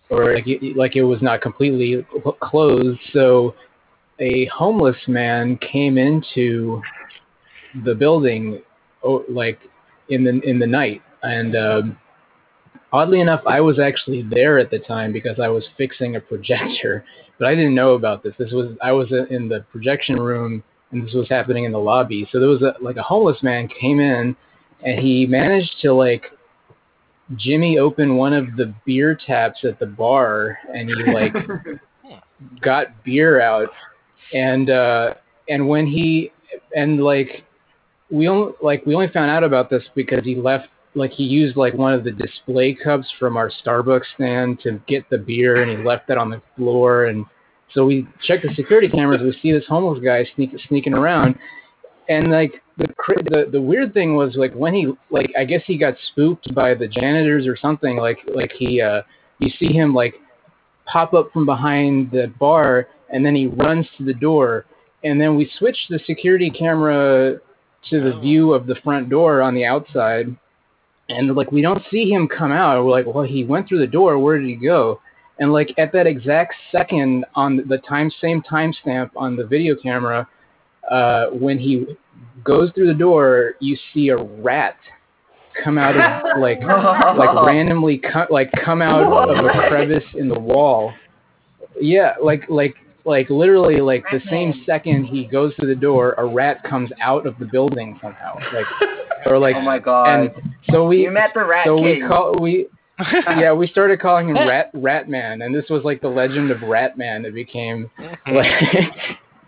[0.09, 2.05] or like it, like it was not completely
[2.41, 2.99] closed.
[3.11, 3.55] So
[4.23, 6.81] a homeless man came into
[7.83, 8.61] the building,
[9.03, 9.59] oh, like
[10.09, 11.97] in the in the night, and um,
[12.91, 17.03] oddly enough, I was actually there at the time because I was fixing a projector,
[17.39, 18.33] but I didn't know about this.
[18.39, 22.27] This was I was in the projection room and this was happening in the lobby.
[22.31, 24.35] So there was a like a homeless man came in,
[24.85, 26.25] and he managed to like
[27.35, 31.33] Jimmy open one of the beer taps at the bar, and he like
[32.61, 33.69] got beer out,
[34.33, 35.13] and uh,
[35.49, 36.31] and when he
[36.75, 37.43] and like
[38.09, 41.57] we only like we only found out about this because he left like he used
[41.57, 45.71] like one of the display cups from our Starbucks stand to get the beer, and
[45.77, 47.25] he left that on the floor and.
[47.73, 49.23] So we check the security cameras.
[49.23, 51.33] We see this homeless guy sneak, sneaking around,
[52.07, 52.87] and like the,
[53.29, 56.73] the the weird thing was like when he like I guess he got spooked by
[56.73, 57.97] the janitors or something.
[57.97, 59.01] Like like he uh
[59.39, 60.15] you see him like
[60.85, 64.65] pop up from behind the bar, and then he runs to the door,
[65.03, 67.37] and then we switch the security camera
[67.89, 70.35] to the view of the front door on the outside,
[71.09, 72.83] and like we don't see him come out.
[72.83, 74.17] We're like, well, he went through the door.
[74.19, 74.99] Where did he go?
[75.39, 80.27] And like at that exact second on the time same timestamp on the video camera,
[80.89, 81.85] uh, when he
[82.43, 84.77] goes through the door, you see a rat
[85.63, 86.61] come out of like
[87.17, 90.93] like randomly co- like come out of a crevice in the wall.
[91.79, 96.25] Yeah, like like like literally like the same second he goes to the door, a
[96.25, 98.35] rat comes out of the building somehow.
[98.53, 98.65] Like
[99.25, 100.19] or like oh my god.
[100.19, 100.31] and
[100.71, 102.01] so we you met the Rat so King.
[102.01, 102.67] we call we
[103.27, 106.61] yeah we started calling him rat rat man and this was like the legend of
[106.61, 108.35] rat man that became mm-hmm.
[108.35, 108.47] like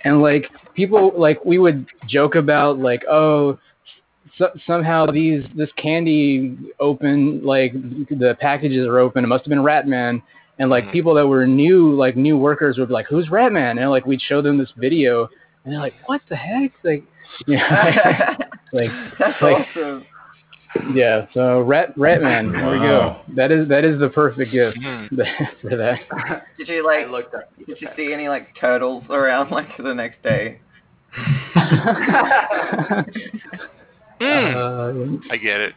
[0.03, 3.57] and like people like we would joke about like oh
[4.37, 9.63] so, somehow these this candy open like the packages are open it must have been
[9.63, 10.21] rat man
[10.59, 10.91] and like Mhm.
[10.91, 14.05] people that were new like new workers would be like who's rat man and like
[14.05, 15.27] we'd show them this video
[15.63, 17.03] and they're like what the heck like
[17.47, 18.35] you know
[18.73, 20.05] like That's like- awesome.
[20.93, 23.15] yeah, so Rat Ratman, there we go.
[23.37, 25.07] That is that is the perfect gift Mhm.
[25.61, 25.99] for that.
[26.57, 27.05] Did you like?
[27.05, 27.49] I looked up.
[27.65, 30.59] Did you see any like turtles around like the next day?
[34.21, 35.73] Mm, Uh, I get it.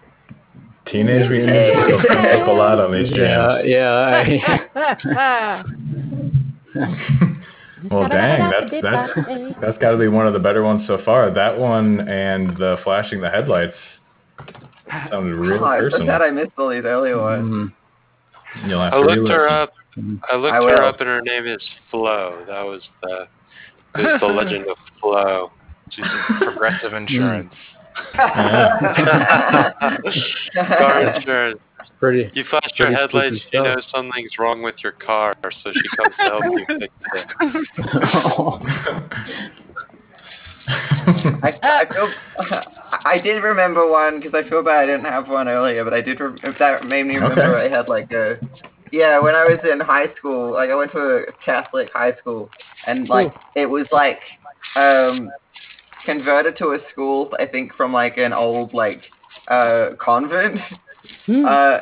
[0.90, 4.62] Teenage Mutant Ninja Turtles comes up a lot on these yeah, jams.
[4.74, 5.62] yeah.
[7.90, 9.12] well, dang, that's that's
[9.61, 11.33] that's got to be one of the better ones so far.
[11.33, 13.74] That one and the flashing the headlights
[15.11, 16.07] sounded really oh, I'm so personal.
[16.07, 17.51] sad I missed all these earlier ones.
[17.53, 17.72] Mm.
[18.68, 19.72] You'll have I to looked her up.
[20.31, 22.44] I looked I her up, and her name is Flo.
[22.46, 23.29] That was the
[23.96, 25.53] it was the legend of Flo.
[25.90, 26.05] She's
[26.38, 27.55] progressive insurance.
[28.14, 29.96] Yeah.
[30.78, 31.61] Car insurance.
[31.98, 32.30] Pretty.
[32.34, 36.14] You flash your headlights, spooky you know something's wrong with your car, so she comes
[36.16, 37.26] to help you fix it.
[41.42, 42.12] I, I feel
[43.04, 46.00] I did remember one because I feel bad I didn't have one earlier, but I
[46.00, 46.20] did.
[46.20, 48.38] Re- that made me remember I had like a
[48.92, 50.52] yeah when I was in high school.
[50.52, 52.50] Like I went to a Catholic high school,
[52.87, 54.20] and like it was like
[54.76, 55.30] um
[56.09, 57.31] converted to a school.
[57.38, 59.03] I think from like an old like
[59.49, 60.59] uh convent.
[61.27, 61.44] Hmm.
[61.44, 61.79] Uh,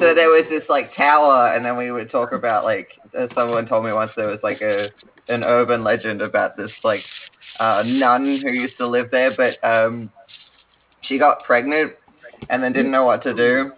[0.00, 2.88] so there was this like tower, and then we would talk about like
[3.18, 4.88] uh, someone told me once there was like a
[5.28, 7.04] an urban legend about this like
[7.60, 10.10] uh, nun who used to live there, but um,
[11.02, 11.92] she got pregnant
[12.48, 13.72] and then didn't know what to do.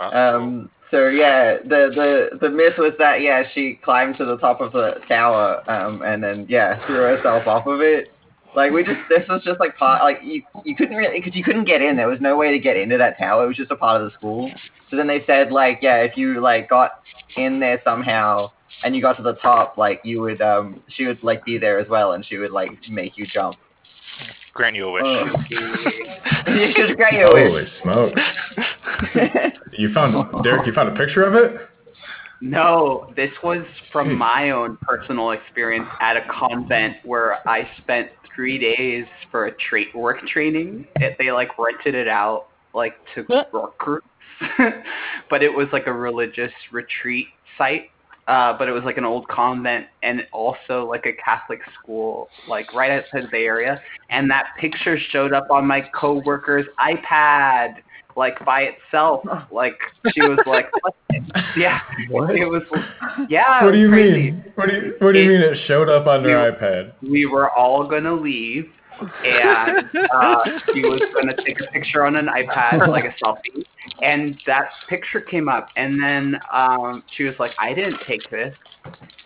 [0.00, 4.60] Um, so yeah, the the the myth was that yeah she climbed to the top
[4.60, 8.10] of the tower um, and then yeah threw herself off of it.
[8.54, 11.44] Like we just this was just like part like you you couldn't really because you
[11.44, 11.96] couldn't get in.
[11.96, 13.44] There was no way to get into that tower.
[13.44, 14.50] It was just a part of the school.
[14.90, 17.02] So then they said like yeah if you like got
[17.36, 18.50] in there somehow
[18.82, 21.78] and you got to the top, like you would um she would like be there
[21.78, 23.56] as well, and she would like make you jump.
[24.52, 25.02] Grant you a wish.
[25.04, 25.26] Oh.
[26.48, 27.68] you should grant you a Holy wish.
[27.82, 28.20] smokes!
[29.78, 30.66] You found Derek.
[30.66, 31.68] You found a picture of it.
[32.42, 38.08] No, this was from my own personal experience at a convent where I spent
[38.40, 40.86] three days for a tra- work training.
[40.96, 44.02] It, they like rented it out like to workers,
[45.28, 47.26] but it was like a religious retreat
[47.58, 47.90] site.
[48.28, 52.72] Uh, but it was like an old convent and also like a Catholic school, like
[52.72, 53.78] right outside the Bay Area.
[54.08, 57.82] And that picture showed up on my coworker's iPad,
[58.20, 59.24] like by itself.
[59.50, 59.78] Like
[60.14, 60.70] she was like,
[61.56, 62.36] yeah, What?
[62.36, 62.62] it was,
[63.28, 63.64] yeah.
[63.64, 64.30] What do you crazy.
[64.32, 64.44] mean?
[64.54, 66.92] What do you What do you It- mean it showed up on their You- iPad?
[67.02, 68.66] We were all gonna leave,
[69.24, 73.64] and uh, she was gonna take a picture on an iPad, like a selfie,
[74.02, 78.54] and that picture came up, and then um, she was like, "I didn't take this,"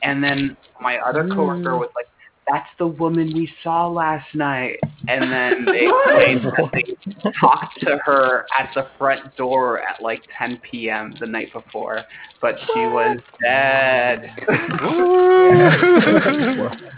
[0.02, 2.06] and then my other coworker was like.
[2.50, 4.78] That's the woman we saw last night.
[5.08, 10.22] And then they explained that they talked to her at the front door at like
[10.38, 11.14] 10 p.m.
[11.20, 12.00] the night before,
[12.40, 14.30] but she was dead.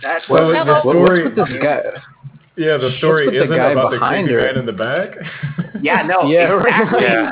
[0.02, 1.24] That's Well, what, the story.
[1.24, 1.80] what's with this guy?
[2.56, 4.46] Yeah, the story isn't guy about the behind creepy her?
[4.46, 5.10] man in the back.
[5.82, 6.66] Yeah, no, Yeah, right.
[6.82, 7.02] exactly.
[7.02, 7.30] Yeah.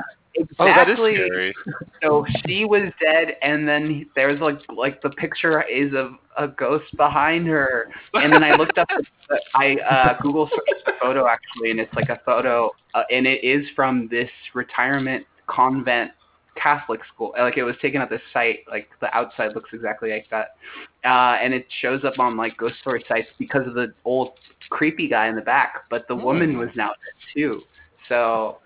[0.58, 1.14] Oh, that is Exactly.
[1.14, 1.54] scary.
[2.02, 6.94] So she was dead, and then there's like like the picture is of a ghost
[6.96, 8.88] behind her, and then I looked up,
[9.28, 13.26] the, I uh, Google searched the photo actually, and it's like a photo, uh, and
[13.26, 16.10] it is from this retirement convent
[16.56, 17.32] Catholic school.
[17.38, 20.56] Like it was taken at this site, like the outside looks exactly like that,
[21.04, 24.32] uh, and it shows up on like ghost story sites because of the old
[24.70, 27.62] creepy guy in the back, but the woman was now dead too.
[28.08, 28.58] So.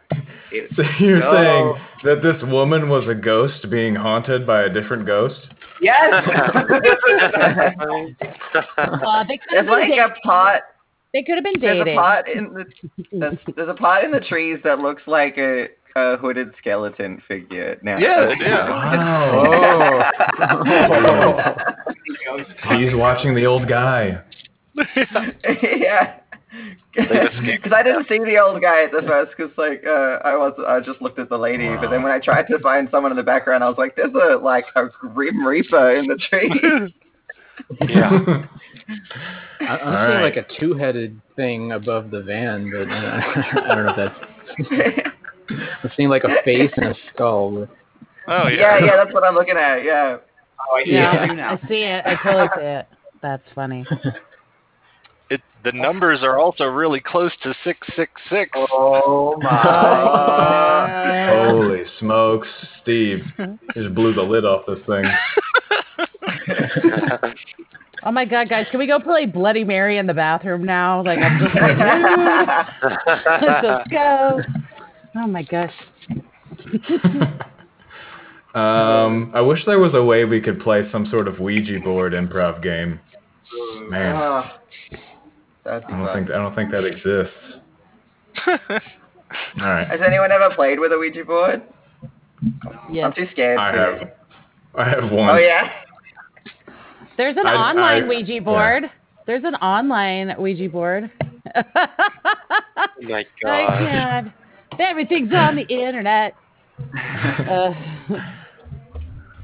[0.51, 1.33] It, So you're No.
[1.33, 1.75] saying
[2.05, 5.49] that this woman was a ghost being haunted by a different ghost?
[5.83, 6.13] yes.
[8.79, 10.61] Uh, they could have there's been, like da- a pot.
[11.13, 11.85] they could have been dating.
[11.85, 12.65] There's a pot in the
[13.13, 17.79] there's, there's a pot in the trees that looks like a, a hooded skeleton figure.
[17.83, 18.69] Now, Yeah, yeah.
[18.69, 20.11] Wow.
[22.69, 22.75] Oh.
[22.79, 24.19] He's watching the old guy.
[25.63, 26.15] yeah.
[26.95, 30.55] Because I didn't see the old guy at the first, because like uh, I was,
[30.67, 31.69] I just looked at the lady.
[31.77, 34.15] But then when I tried to find someone in the background, I was like, "There's
[34.15, 36.95] a like a grim reaper in the tree."
[37.89, 38.11] Yeah.
[39.61, 40.23] I- I'm All seeing right.
[40.23, 43.21] like a two-headed thing above the van, but uh,
[43.71, 45.11] I don't know if that's.
[45.85, 47.67] I'm seeing like a face and a skull.
[48.29, 48.85] Oh yeah, yeah.
[48.87, 49.85] yeah, that's what I'm looking at.
[49.85, 50.19] Yeah.
[50.71, 51.39] Oh, I see Yeah, it.
[51.41, 52.07] I see it.
[52.07, 52.87] I totally see it.
[53.21, 53.85] That's funny.
[55.69, 58.51] It, the numbers are also really close to six six six.
[58.57, 61.45] Oh my.
[61.51, 62.49] Holy smokes,
[62.83, 63.21] Steve!
[63.39, 65.05] You just blew the lid off this thing.
[68.05, 71.03] Oh my god, guys, can we go play Bloody Mary in the bathroom now?
[71.03, 71.77] Like I'm just like,
[73.43, 74.41] let's go.
[75.17, 75.73] Oh my gosh.
[78.55, 82.13] Um, I wish there was a way we could play some sort of Ouija board
[82.13, 83.01] improv game.
[83.91, 84.61] Man, Ah.
[85.69, 86.15] That'd be I don't fun.
[86.17, 87.35] think I don't think that exists.
[89.61, 91.63] All right, Has anyone ever played with a Ouija board?
[92.91, 93.05] Yes.
[93.05, 93.59] I'm too scared.
[93.59, 93.79] I to.
[93.79, 94.11] have.
[94.75, 95.29] I have one.
[95.31, 95.71] Oh yeah.
[97.17, 98.41] There's an I- online I- Ouija yeah.
[98.41, 98.85] board.
[99.27, 101.11] There's an online Ouija board.
[103.01, 103.79] Oh my god.
[103.79, 104.33] can't.
[104.79, 106.35] Everything's on the internet.
[107.49, 107.73] Uh,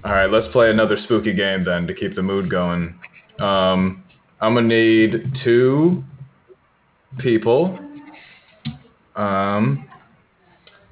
[0.04, 2.94] All right, let's play another spooky game then to keep the mood going.
[3.40, 4.04] Um,
[4.40, 6.04] I'm gonna need two
[7.18, 7.78] people.
[9.16, 9.88] Um,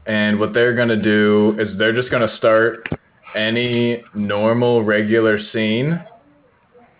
[0.07, 2.89] and what they're gonna do is they're just gonna start
[3.35, 6.01] any normal regular scene.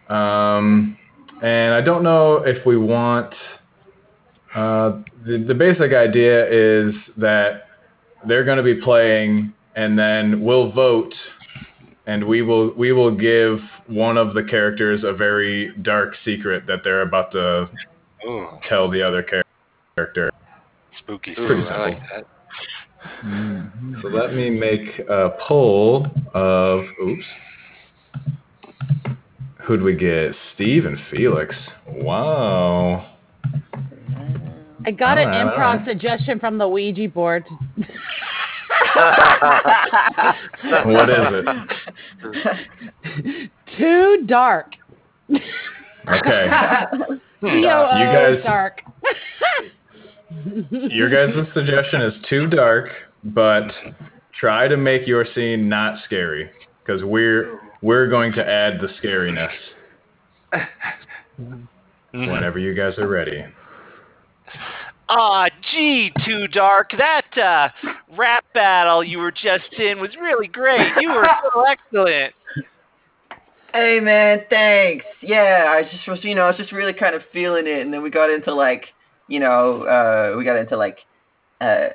[0.09, 0.97] Um,
[1.43, 3.35] and I don't know if we want.
[4.55, 7.69] Uh, the the basic idea is that
[8.27, 11.15] they're going to be playing, and then we'll vote,
[12.07, 16.81] and we will we will give one of the characters a very dark secret that
[16.85, 17.69] they're about to
[18.27, 19.23] Ooh, tell the other
[19.97, 20.31] character.
[20.99, 21.33] spooky.
[21.33, 22.27] Ooh, Pretty I like that.
[23.25, 23.95] Mm-hmm.
[24.03, 27.25] So let me make a poll of oops.
[29.65, 30.33] Who'd we get?
[30.55, 31.55] Steve and Felix.
[31.89, 33.09] Wow.
[34.85, 35.87] I got an Alright, improv alright.
[35.87, 37.45] suggestion from the Ouija board.
[40.85, 41.17] What is
[43.05, 43.51] it?
[43.79, 44.73] Too dark.
[46.09, 46.51] Okay.
[47.51, 48.81] T-O-O guys- dark.
[50.71, 52.89] Your guys' suggestion is too dark,
[53.25, 53.65] but
[54.39, 56.51] try to make your scene not scary.
[56.85, 59.53] Because we're we're going to add the scariness
[61.41, 61.67] Mhm.
[62.13, 63.45] whenever you guys are ready.
[65.09, 67.69] Aw, gee, Too Dark, that uh,
[68.17, 70.91] rap battle you were just in was really great.
[71.01, 72.35] You were so excellent.
[73.73, 75.05] Hey man, thanks.
[75.23, 77.93] Yeah, I just was, you know, I was just really kind of feeling it, and
[77.93, 78.85] then we got into like,
[79.29, 80.99] you know, uh, we got into like,
[81.61, 81.89] uh,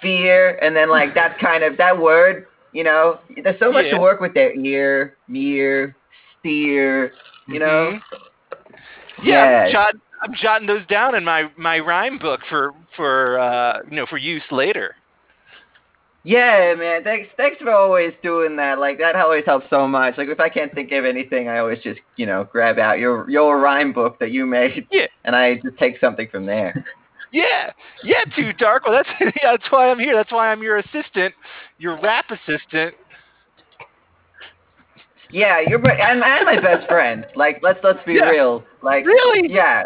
[0.00, 3.96] fear, and then like that kind of that word, you know, there's so much Yeah.
[3.96, 4.54] to work with there.
[4.54, 5.94] Ear, mere,
[6.40, 7.12] steer,
[7.46, 7.98] you know.
[7.98, 8.02] Mhm.
[9.22, 9.72] Yeah, I'm, Yeah.
[9.72, 14.06] jot, I'm jotting those down in my, my rhyme book for for uh, you know
[14.06, 14.94] for use later.
[16.28, 17.04] Yeah, man.
[17.04, 18.78] Thanks, thanks for always doing that.
[18.78, 20.18] Like that always helps so much.
[20.18, 23.28] Like if I can't think of anything, I always just, you know, grab out your
[23.30, 25.06] your rhyme book that you made, Yeah.
[25.24, 26.84] and I just take something from there.
[27.30, 27.72] Yeah,
[28.02, 28.86] yeah, Too Dark.
[28.86, 30.14] Well, that's yeah, that's why I'm here.
[30.16, 31.34] That's why I'm your assistant,
[31.78, 32.94] your rap assistant.
[35.30, 37.26] Yeah, you're my, and, and my best friend.
[37.36, 38.30] Like let's let's be Yeah.
[38.30, 38.64] real.
[38.82, 39.52] Like Really?
[39.52, 39.84] Yeah.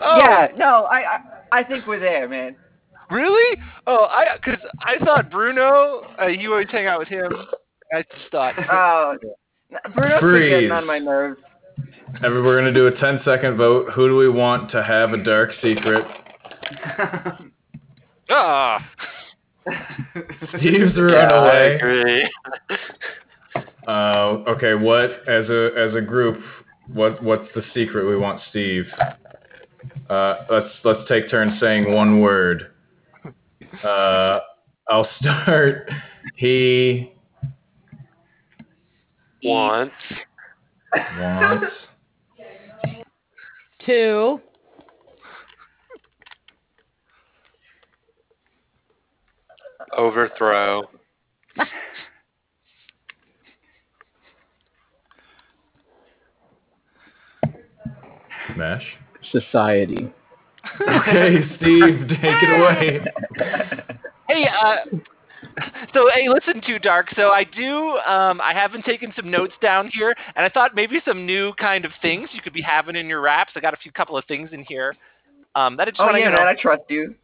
[0.00, 0.48] Oh, Yeah.
[0.56, 1.18] No, I, I
[1.60, 2.56] I think we're there, man.
[3.12, 3.60] Really?
[3.86, 6.02] Oh, I because I thought Bruno.
[6.20, 7.30] Uh, you always hang out with him.
[7.92, 8.54] I just thought.
[8.72, 9.16] Oh,
[9.94, 10.50] Bruno's Freeze.
[10.50, 11.40] getting on my nerves.
[12.22, 13.90] Every, we're going to do a 10 second vote.
[13.94, 16.04] Who do we want to have a dark secret?
[18.30, 18.78] Ah.
[20.58, 21.74] Steve's Yeah, run I away.
[21.74, 22.30] agree.
[23.86, 26.40] Uh, okay, what as a as a group,
[26.92, 28.84] what what's the secret we want Steve?
[30.08, 32.71] Uh, let's let's take turns saying one word.
[33.84, 34.40] Uh,
[34.88, 35.90] I'll start.
[36.36, 37.12] He
[39.44, 39.92] Once.
[41.18, 41.66] wants
[43.84, 44.40] Two.
[49.96, 50.88] Overthrow.
[58.56, 58.82] mesh.
[59.30, 60.12] Society.
[60.80, 63.00] Okay, Steve, take it away.
[64.28, 64.76] Hey, uh,
[65.92, 67.08] so hey, listen to Dark.
[67.16, 67.98] So I do.
[67.98, 71.52] Um, I have been taking some notes down here, and I thought maybe some new
[71.54, 73.52] kind of things you could be having in your raps.
[73.54, 74.94] I got a few couple of things in here.
[75.54, 76.48] Um, that I just Oh want to, yeah, you know, man.
[76.48, 77.14] I trust you.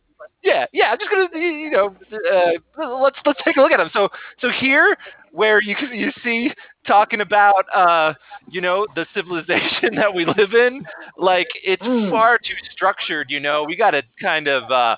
[0.42, 0.90] yeah, yeah.
[0.90, 3.90] I'm just gonna, you you know, uh, let's let's take a look at them.
[3.92, 4.08] So,
[4.40, 4.96] so here,
[5.32, 6.50] where you you see
[6.86, 8.14] talking about, uh,
[8.50, 10.82] you know, the civilization that we live in,
[11.16, 12.10] like it's Mm.
[12.10, 13.30] far too structured.
[13.30, 14.96] You know, we got to kind of uh,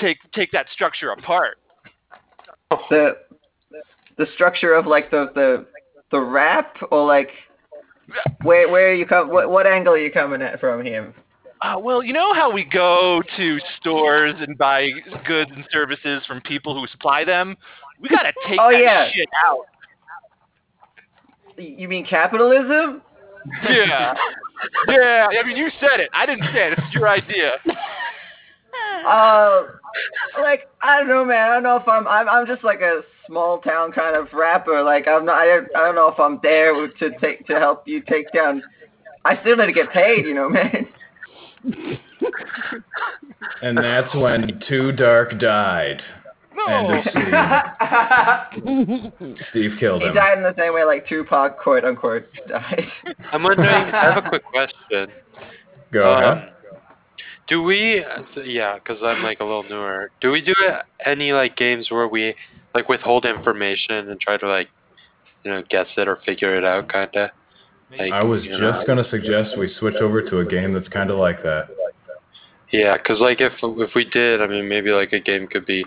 [0.00, 1.58] take take that structure apart.
[2.90, 3.16] The
[4.16, 5.66] the structure of like the the
[6.10, 7.30] the rap or like
[8.42, 11.14] where where are you come what what angle are you coming at from him?
[11.60, 14.88] Uh, well, you know how we go to stores and buy
[15.26, 17.56] goods and services from people who supply them.
[18.00, 19.10] We got to take Oh, that yeah.
[19.14, 19.66] shit out.
[21.56, 23.02] You mean capitalism?
[23.68, 24.14] Yeah.
[24.88, 26.10] Yeah, I mean, you said it.
[26.12, 26.78] I didn't say it.
[26.78, 27.52] It's your idea.
[29.06, 29.62] Uh,
[30.40, 31.48] like I don't know, man.
[31.50, 34.82] I don't know if I'm I'm I'm just like a small town kind of rapper.
[34.82, 35.38] Like I'm not.
[35.38, 38.62] I don't, I don't know if I'm there to take to help you take down.
[39.24, 40.88] I still need to get paid, you know, man.
[43.62, 46.02] And that's when Too Dark died.
[46.68, 47.34] End of Steve.
[49.50, 50.08] Steve killed him.
[50.10, 52.86] he died in the same way like Tupac, quote unquote, died.
[53.32, 53.68] I'm wondering.
[53.68, 55.08] I have a quick question.
[55.92, 56.52] Go Um, ahead.
[57.48, 58.04] Do we?
[58.44, 60.10] Yeah, because I'm like a little newer.
[60.20, 60.54] Do we do
[61.06, 62.34] any like games where we
[62.74, 64.68] like withhold information and try to like,
[65.44, 67.30] you know, guess it or figure it out, kind of?
[67.98, 70.88] Like, I was you know, just gonna suggest we switch over to a game that's
[70.88, 71.68] kind of like that.
[72.70, 75.86] Yeah, because like if if we did, I mean, maybe like a game could be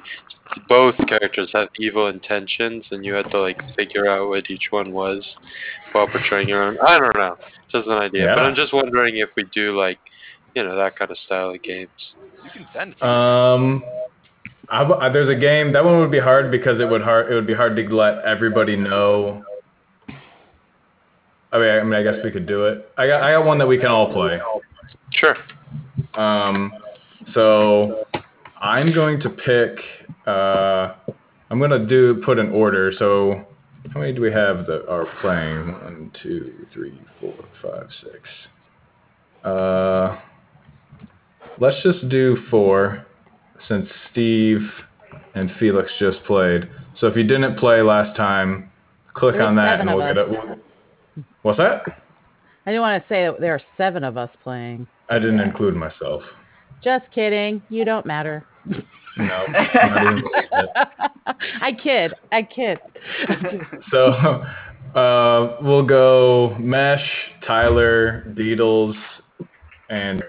[0.67, 4.91] both characters have evil intentions, and you had to like figure out what each one
[4.91, 5.25] was
[5.91, 6.77] while portraying your own.
[6.85, 7.37] I don't know,
[7.71, 8.25] just an idea.
[8.25, 8.35] Yeah.
[8.35, 9.99] But I'm just wondering if we do like,
[10.55, 11.89] you know, that kind of style of games.
[12.43, 13.03] You can send it.
[13.03, 13.83] Um,
[14.69, 17.31] I w- I- there's a game that one would be hard because it would hard
[17.31, 19.43] it would be hard to let everybody know.
[21.53, 22.89] I mean, I mean, I guess we could do it.
[22.97, 24.39] I got I got one that we can all play.
[25.11, 25.35] Sure.
[26.13, 26.71] Um,
[27.33, 28.05] so
[28.61, 29.77] I'm going to pick.
[30.25, 30.95] Uh,
[31.49, 32.93] I'm gonna do put an order.
[32.97, 33.45] So
[33.93, 35.71] how many do we have that are playing?
[35.71, 38.19] One, two, three, four, five, six.
[39.43, 40.19] Uh,
[41.59, 43.05] let's just do four,
[43.67, 44.61] since Steve
[45.35, 46.69] and Felix just played.
[46.99, 48.71] So if you didn't play last time,
[49.13, 50.63] click There's on that and we'll get it.
[51.41, 51.81] What's that?
[52.65, 54.87] I didn't want to say that there are seven of us playing.
[55.09, 56.21] I didn't include myself.
[56.83, 57.61] Just kidding.
[57.69, 58.45] You don't matter.
[59.17, 61.35] No, not even a little bit.
[61.61, 62.13] I kid.
[62.31, 62.79] I kid.
[63.91, 64.43] So,
[64.95, 67.05] Uh, we'll go Mesh,
[67.47, 68.93] Tyler, Beatles,
[69.89, 70.21] and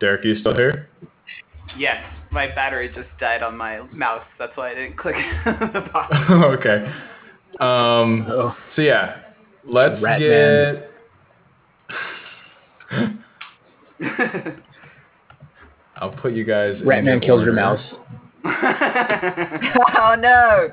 [0.00, 0.24] Derek.
[0.24, 0.88] You still here?
[1.76, 4.24] Yes, my battery just died on my mouse.
[4.38, 6.16] That's why I didn't click the box.
[6.30, 6.86] okay.
[7.60, 8.26] Um.
[8.30, 8.56] Oh.
[8.76, 9.20] So yeah,
[9.64, 10.90] let's Rat get.
[15.96, 16.76] I'll put you guys.
[16.80, 17.80] in Ratman kills your mouse.
[18.44, 20.70] oh no!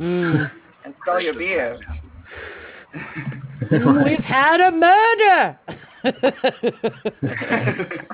[0.00, 0.50] Mm.
[0.84, 1.78] And stole your beer.
[3.70, 5.58] We've had a murder.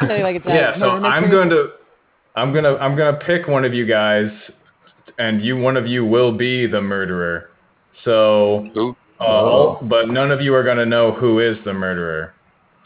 [0.00, 0.74] Sounding like Yeah.
[0.74, 1.68] So murder I'm going to.
[2.36, 4.30] I'm gonna I'm gonna pick one of you guys,
[5.18, 7.50] and you one of you will be the murderer.
[8.04, 8.96] So Ooh.
[9.20, 12.34] Uh, but none of you are going to know who is the murderer.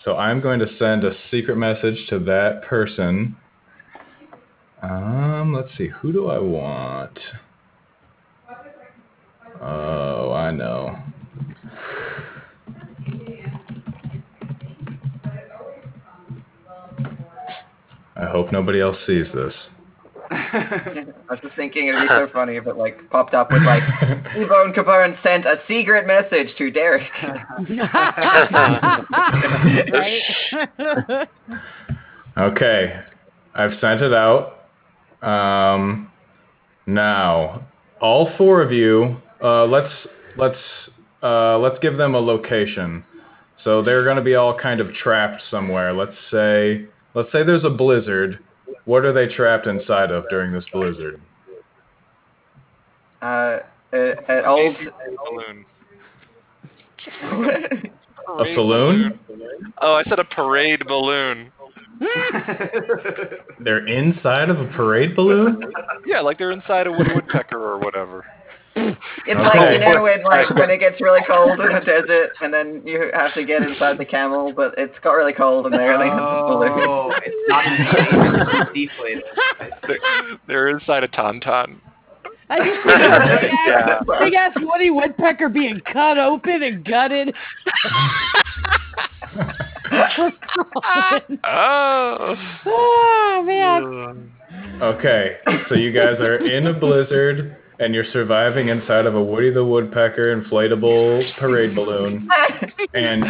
[0.05, 3.37] So I'm going to send a secret message to that person.
[4.83, 5.89] Um, let's see.
[6.01, 7.19] Who do I want?
[9.61, 10.99] Oh, I know.
[18.17, 19.55] I hope nobody else sees this.
[20.33, 23.83] I was just thinking it'd be so funny if it like popped up with like
[24.35, 27.09] Ebone Capone sent a secret message to Derek.
[29.93, 31.29] right?
[32.39, 33.01] Okay,
[33.55, 34.59] I've sent it out.
[35.23, 36.11] Um,
[36.87, 37.67] now,
[38.01, 39.93] all four of you, uh, let's
[40.37, 40.59] let's
[41.23, 43.05] uh, let's give them a location.
[43.65, 45.93] So they're going to be all kind of trapped somewhere.
[45.93, 48.39] Let's say let's say there's a blizzard.
[48.85, 51.21] What are they trapped inside of during this blizzard?
[53.21, 53.59] Uh,
[53.93, 54.77] a- an old.
[55.31, 55.65] balloon.
[57.23, 57.25] A
[58.27, 59.19] Parade saloon?
[59.81, 61.51] Oh, I said a parade balloon.
[63.61, 65.63] They're inside of a parade balloon?
[66.07, 68.25] Yeah, like they're inside a woodpecker or whatever.
[68.75, 72.53] It's like you know when like when it gets really cold in the desert and
[72.53, 75.85] then you have to get inside the camel, but it's got really cold and they
[75.89, 76.73] only have the balloon.
[76.89, 79.23] oh, it's not inflated, deflated.
[79.87, 79.99] They're,
[80.47, 81.81] they're inside a tauntaun.
[82.49, 84.01] I just think of a big Yeah.
[84.21, 87.35] big ass Woody Woodpecker being cut open and gutted.
[91.45, 92.37] Oh.
[92.67, 94.33] oh man.
[94.83, 95.37] Okay,
[95.69, 99.65] so you guys are in a blizzard and you're surviving inside of a Woody the
[99.65, 102.29] Woodpecker inflatable parade balloon,
[102.95, 103.25] and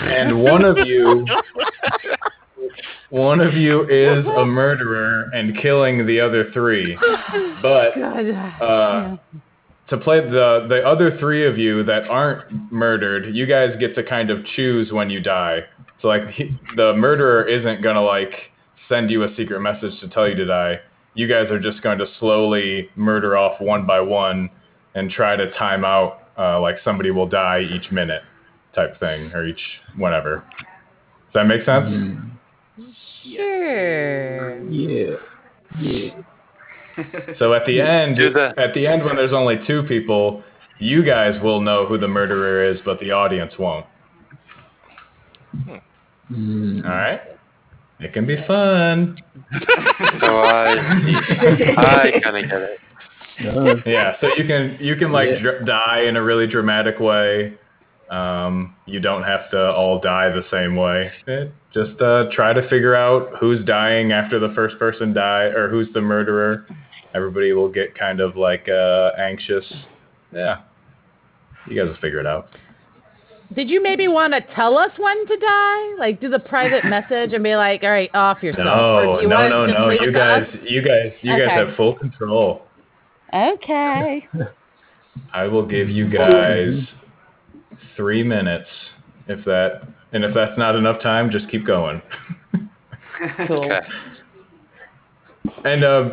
[0.00, 1.24] and one of you,
[3.08, 6.98] one of you is a murderer and killing the other three,
[7.62, 7.96] but
[8.62, 9.16] uh,
[9.88, 14.02] to play the the other three of you that aren't murdered, you guys get to
[14.02, 15.60] kind of choose when you die.
[16.02, 18.32] So like he, the murderer isn't gonna like
[18.90, 20.80] send you a secret message to tell you to die.
[21.16, 24.48] You guys are just going to slowly murder off one by one
[24.94, 28.22] and try to time out uh, like somebody will die each minute
[28.74, 29.60] type thing or each
[29.96, 30.44] whatever.
[30.58, 31.86] Does that make sense?
[31.86, 32.30] Mm,
[33.24, 34.62] Sure.
[34.70, 35.16] yeah.
[35.80, 36.10] Yeah.
[37.38, 40.42] So at the end, the- at the end when there's only two people,
[40.78, 43.86] you guys will know who the murderer is, but the audience won't.
[46.32, 46.84] Mm.
[46.84, 47.20] All right.
[48.00, 49.16] It can be fun.
[50.20, 52.78] So I, I kind of get it.
[53.40, 54.16] Uh, Yeah.
[54.20, 55.38] So you can you can like Yeah.
[55.40, 57.54] dr- die in a really dramatic way.
[58.10, 61.10] Um, you don't have to all die the same way.
[61.26, 65.68] It, just uh, try to figure out who's dying after the first person die, or
[65.68, 66.66] who's the murderer.
[67.14, 69.64] Everybody will get kind of like uh, anxious.
[70.32, 70.60] Yeah.
[71.68, 72.48] You guys will figure it out.
[73.54, 75.94] Did you maybe want to tell us when to die?
[75.98, 79.22] Like, do the private message and be like, "All right, off yourself." or No, do
[79.22, 79.90] you no, want no, no.
[79.90, 80.56] You guys, us?
[80.64, 82.62] you guys, you guys have full control.
[83.32, 84.28] Okay.
[85.32, 86.80] I will give you guys
[87.96, 88.68] three minutes
[89.28, 89.82] if that,
[90.12, 92.02] and if that's not enough time, just keep going.
[93.46, 93.70] Cool.
[93.72, 93.80] Okay.
[95.64, 96.10] And uh,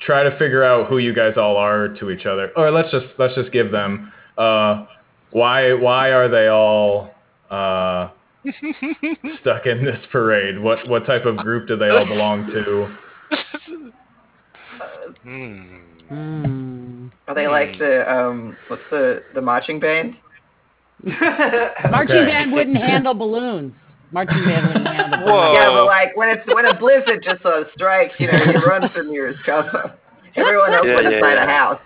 [0.00, 2.52] try to figure out who you guys all are to each other.
[2.56, 4.86] Or let's just let's just give them uh,
[5.32, 7.10] why why are they all
[7.50, 8.10] uh,
[9.40, 10.58] stuck in this parade?
[10.60, 12.96] What what type of group do they all belong to?
[15.22, 15.78] Hmm.
[16.08, 17.06] Hmm.
[17.28, 20.16] Are they like the um what's the the marching band?
[21.04, 22.26] Marching Okay.
[22.26, 23.74] band wouldn't handle balloons.
[24.12, 25.30] Marching band wouldn't handle balloons.
[25.30, 25.52] Whoa.
[25.54, 28.58] Yeah, but like when it's when a blizzard just sort of strikes, you know, you
[28.66, 29.94] run for nearest cover.
[30.36, 31.44] Everyone else Yeah, went yeah, inside yeah.
[31.44, 31.80] a house.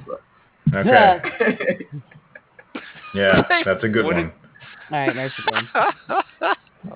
[0.75, 1.87] Okay,
[3.17, 4.33] Yeah, that's a good one.
[4.93, 5.69] All right, one.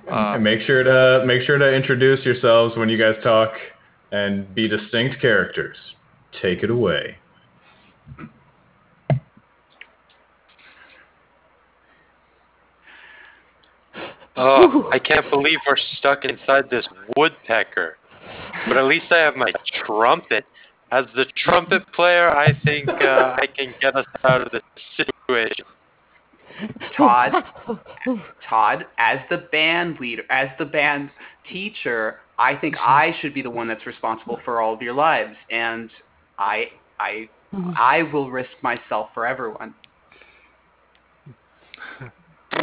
[0.09, 3.51] Uh, make sure to make sure to introduce yourselves when you guys talk
[4.13, 5.75] and be distinct characters.
[6.41, 7.17] Take it away.
[14.37, 17.97] Oh, I can't believe we're stuck inside this woodpecker.
[18.67, 19.51] But at least I have my
[19.85, 20.45] trumpet.
[20.91, 24.61] As the trumpet player, I think uh, I can get us out of this
[24.95, 25.65] situation.
[26.95, 27.31] Todd,
[28.49, 31.09] Todd, as the band leader, as the band
[31.49, 32.89] teacher, I think mm-hmm.
[32.89, 35.89] I should be the one that's responsible for all of your lives, and
[36.37, 36.65] I,
[36.99, 37.71] I, mm-hmm.
[37.77, 39.73] I will risk myself for everyone.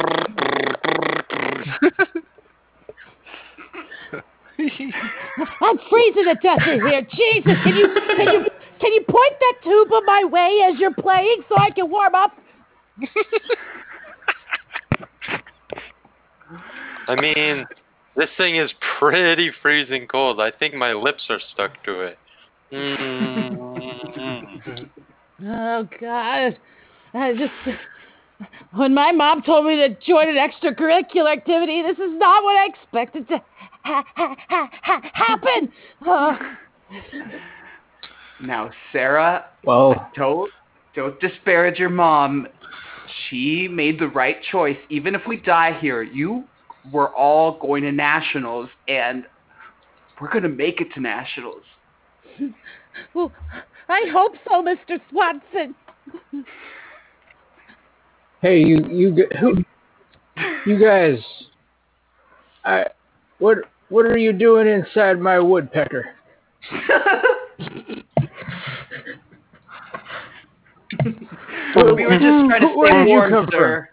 [4.59, 7.01] I'm freezing to death in here.
[7.01, 7.87] Jesus, can you
[8.17, 8.45] can you
[8.79, 12.31] can you point that tuba my way as you're playing so I can warm up?
[17.07, 17.65] I mean,
[18.15, 20.39] this thing is pretty freezing cold.
[20.39, 22.17] I think my lips are stuck to it.
[22.71, 24.89] Mm.
[25.41, 26.59] Oh God,
[27.13, 27.77] I just
[28.73, 32.65] when my mom told me to join an extracurricular activity, this is not what I
[32.67, 33.41] expected to
[33.83, 35.71] ha- ha- ha- ha- happen.
[36.05, 36.37] Uh,
[38.41, 40.51] Now, Sarah, Well, don't
[40.95, 42.47] don't disparage your mom.
[43.29, 44.77] She made the right choice.
[44.89, 46.45] Even if we die here, you
[46.91, 49.25] we're all going to nationals, and
[50.19, 51.63] we're gonna make it to nationals.
[53.13, 53.31] well,
[53.87, 54.99] I hope so, Mr.
[55.09, 55.75] Swanson.
[58.41, 59.63] hey, you you who
[60.65, 61.19] you guys?
[62.63, 62.85] I
[63.39, 66.15] what what are you doing inside my woodpecker?
[71.95, 73.89] we were just trying to stay did warm, come sir.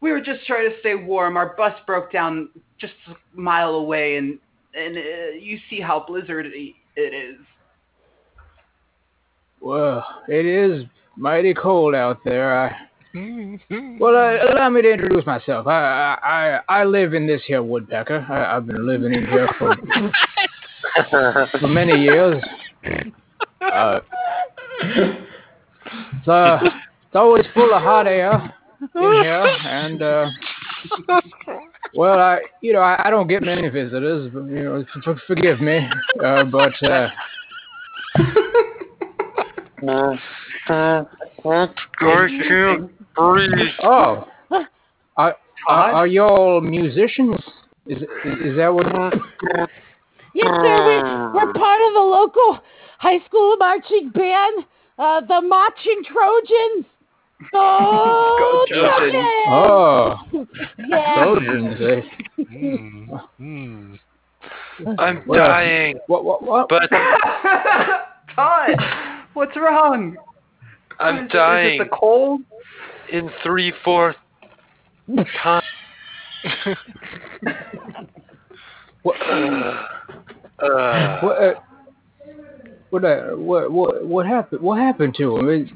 [0.00, 1.36] We were just trying to stay warm.
[1.36, 4.38] Our bus broke down just a mile away, and
[4.74, 7.36] and uh, you see how blizzardy it is.
[9.60, 10.84] Well, it is
[11.16, 12.58] mighty cold out there.
[12.58, 12.76] I,
[13.98, 15.66] well, uh, allow me to introduce myself.
[15.66, 18.26] I I I I live in this here woodpecker.
[18.28, 19.76] I, I've been living in here for
[21.60, 22.42] for many years.
[23.60, 24.00] Uh,
[24.82, 26.58] it's, uh,
[27.10, 30.30] it's always full of hot air in here, and uh,
[31.92, 35.60] well, I you know I, I don't get many visitors, but you know f- forgive
[35.60, 35.88] me,
[36.24, 37.08] uh, but uh,
[40.68, 42.30] I can't
[43.16, 43.70] breathe.
[43.82, 44.28] oh,
[45.16, 45.36] are,
[45.66, 47.40] are, are y'all musicians?
[47.86, 48.86] Is, is is that what?
[50.32, 51.32] Yes, sir.
[51.34, 52.60] We, we're part of the local
[53.00, 54.64] high school marching band,
[54.96, 56.86] uh, the Marching Trojans.
[57.52, 59.14] Go, Trojans.
[59.48, 60.16] Oh,
[60.78, 61.14] Yeah.
[61.24, 62.02] Trojans, eh?
[63.40, 63.98] Mm.
[64.98, 65.98] I'm Well, dying.
[66.06, 66.68] What what what?
[66.68, 66.88] But
[68.34, 68.70] Todd,
[69.34, 70.16] what's wrong?
[70.98, 72.40] I'm Is it- Is dying it the cold?
[73.12, 74.18] in three fourths
[75.42, 75.62] time.
[79.02, 79.16] What,
[80.62, 81.54] Uh, what, uh,
[82.90, 84.60] what, uh, what, what, what happened?
[84.60, 85.48] What happened to him?
[85.48, 85.68] It-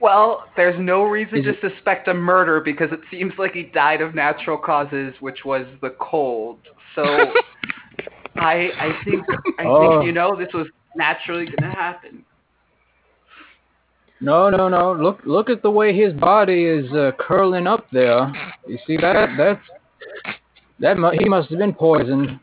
[0.00, 3.64] Well, there's no reason Is to it- suspect a murder because it seems like he
[3.64, 6.58] died of natural causes, which was the cold.
[6.94, 7.02] So
[8.36, 9.24] I I think
[9.58, 9.80] I Oh.
[10.00, 10.66] think you know this was
[10.96, 12.24] naturally gonna happen.
[14.20, 14.92] No, no, no.
[14.94, 18.32] Look, look at the way his body is uh, curling up there.
[18.66, 19.28] You see that?
[19.36, 19.60] That's
[20.80, 20.96] that.
[20.98, 22.38] Mu- he must have been poisoned.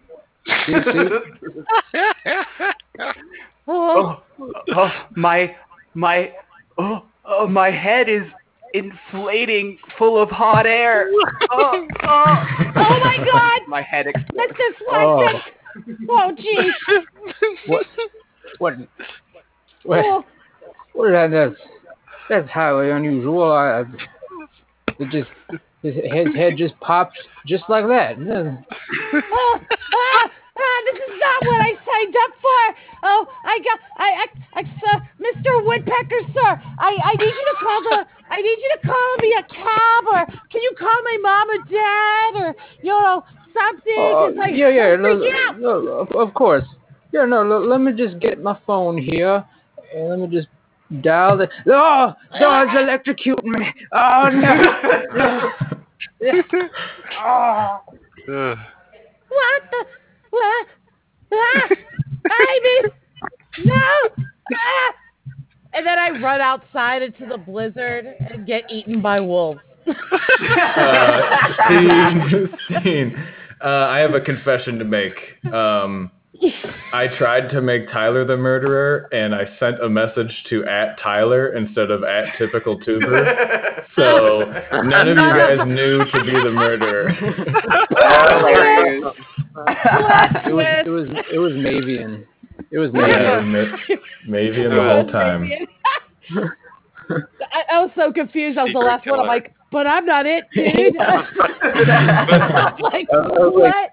[0.66, 1.08] See, see?
[3.68, 5.56] Oh, oh, oh, my
[5.94, 6.32] my
[6.78, 8.24] oh, oh my head is
[8.74, 11.10] inflating full of hot air.
[11.54, 12.46] Oh, oh.
[12.78, 13.68] Oh, my God!
[13.68, 14.56] My head exploded.
[14.56, 14.72] Mr.
[14.86, 15.42] Swanson.
[16.10, 16.72] Oh, jeez.
[17.68, 17.86] What?
[18.60, 18.74] What?
[19.84, 20.06] What?
[20.06, 20.26] Oh,
[20.94, 21.12] What?
[21.12, 21.56] That, that's
[22.30, 23.52] that's highly unusual.
[23.52, 23.86] I, I
[25.00, 25.30] it just
[25.82, 28.16] his, his head just popped just like that.
[28.18, 28.58] oh,
[29.14, 29.60] ah,
[29.94, 30.32] ah,
[30.86, 32.62] this is not what I signed up for.
[33.04, 35.66] Oh, I got, I, I, I uh, Mr.
[35.66, 39.36] Woodpecker, sir, I, I need you to call the, I need you to call me
[39.40, 43.24] a cab, or can you call my mom or dad, or you know
[43.54, 43.94] something?
[43.98, 45.60] Oh, 'cause I, yeah, yeah, I'm no, freaking out.
[45.60, 46.66] no, of, of course.
[47.12, 49.44] Yeah, no, lo- let me just get my phone here,
[49.94, 50.48] and let me just
[51.02, 51.50] dial the.
[51.68, 53.66] Oh, someone's electrocuting me.
[53.92, 55.52] Oh no!
[57.20, 57.82] oh.
[59.28, 59.86] What the?
[60.32, 60.68] What?
[61.34, 61.70] Ah!
[62.30, 62.82] I
[63.64, 63.74] no!
[64.54, 64.94] Ah!
[65.74, 69.62] And then I run outside into the blizzard and get eaten by wolves.
[69.88, 71.22] uh,
[71.70, 72.50] scene,
[72.84, 73.16] scene.
[73.64, 75.14] Uh, I have a confession to make.
[75.54, 76.12] Um,
[76.94, 81.56] I tried to make Tyler the murderer, and I sent a message to at Tyler
[81.56, 83.26] instead of at typical tuber.
[83.98, 84.46] So
[84.84, 87.10] none of you guys knew to be the murderer.
[87.10, 89.04] Hilarious.
[90.48, 92.24] It was it was it was Mavian.
[92.72, 93.72] It was Yeah, Mavian.
[93.90, 93.96] ma-
[94.28, 95.52] maybe in the whole time.
[97.52, 98.58] I, I was so confused.
[98.58, 99.20] I was the Secret last one.
[99.20, 100.96] I'm like, but I'm not it, dude.
[100.96, 101.08] like,
[103.12, 103.92] I was what?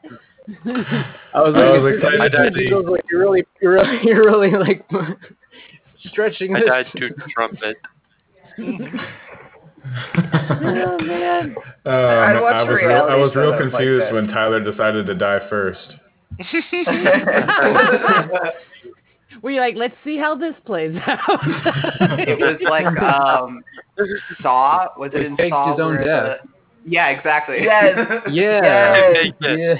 [0.64, 0.86] Like-
[1.34, 2.70] I was I like, was excited I died see.
[2.72, 4.86] I was like, you're really, you're really, you're really like
[6.10, 6.68] stretching I this.
[6.68, 7.76] died to trumpet.
[8.60, 8.68] Oh
[11.02, 11.54] man.
[11.56, 15.14] Um, I'd I was real, I was real shows like confused when Tyler decided to
[15.14, 15.80] die first.
[19.42, 21.20] Were you like, let's see how this plays out?
[22.26, 23.62] It was like um,
[24.42, 24.88] Saw.
[24.98, 25.72] Was it He in faked Saw?
[25.72, 26.38] his own where death.
[26.42, 26.48] the-
[26.90, 27.58] yeah, exactly.
[27.62, 27.98] Yes.
[28.30, 28.60] Yeah.
[28.62, 29.14] Yes.
[29.14, 29.34] Take.
[29.58, 29.74] Yeah.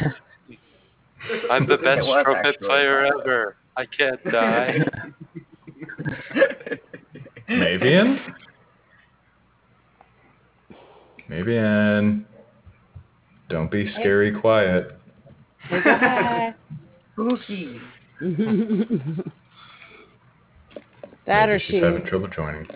[1.50, 2.66] I'm the best was trumpet actually.
[2.68, 3.56] player ever.
[3.76, 4.78] I can't die.
[7.48, 8.18] Mavian?
[11.30, 12.24] Mavian.
[13.48, 14.98] Don't be scary quiet.
[15.70, 16.54] Bye.
[17.12, 17.80] Spooky.
[21.26, 21.72] that or Maybe she.
[21.72, 22.66] she's having trouble joining.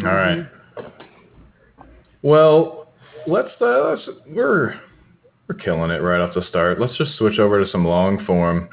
[0.00, 0.46] All right.
[2.22, 2.88] Well,
[3.26, 4.80] let's uh, let's we're
[5.48, 6.80] we're killing it right off the start.
[6.80, 8.68] Let's just switch over to some long form.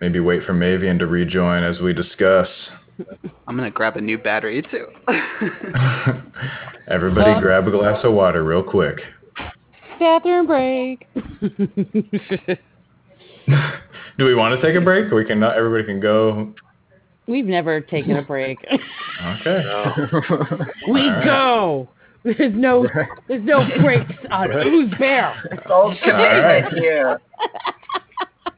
[0.00, 2.48] Maybe wait for Mavian to rejoin as we discuss.
[3.46, 4.86] I'm gonna grab a new battery too.
[6.88, 8.98] Everybody, grab a glass of water real quick.
[9.98, 11.06] Bathroom break.
[14.18, 15.10] Do we want to take a break?
[15.10, 15.56] We can not.
[15.56, 16.54] Everybody can go.
[17.26, 18.58] We've never taken a break.
[19.24, 19.62] Okay.
[20.88, 21.24] we All right.
[21.24, 21.88] go.
[22.24, 22.86] There's no
[23.28, 25.34] there's no breaks on Who's Bear.
[25.50, 26.62] It's all right.
[26.64, 27.20] commitment here.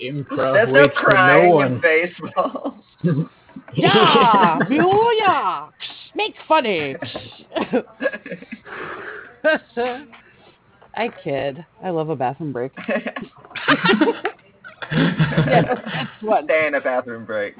[0.02, 1.80] Improv There's no crying no in one.
[1.80, 2.84] baseball.
[3.74, 4.58] Yeah,
[5.18, 5.68] yeah.
[6.14, 6.96] Make funny.
[10.96, 11.64] I kid.
[11.82, 12.72] I love a bathroom break.
[14.92, 16.44] Yeah, that's what.
[16.44, 17.54] Stay in a bathroom break.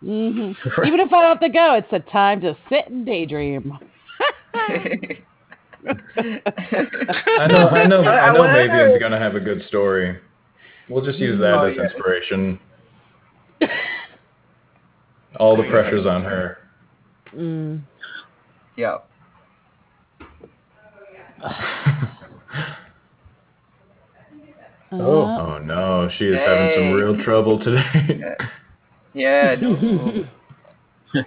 [0.00, 0.52] hmm
[0.86, 3.76] Even if I don't have to go, it's a time to sit and daydream.
[5.86, 6.38] I know.
[7.36, 7.68] I know.
[7.70, 8.02] I know.
[8.02, 10.18] I wonder- Mavian's gonna have a good story.
[10.88, 11.82] We'll just use that Oh, as yeah.
[11.84, 12.58] inspiration.
[15.36, 16.58] All the pressure's on her.
[17.36, 17.82] Mm.
[18.76, 19.04] Yep.
[24.90, 25.22] Oh.
[25.22, 28.34] Uh, Oh no, she is having some real trouble today.
[29.14, 29.54] Yeah.
[29.60, 30.24] no.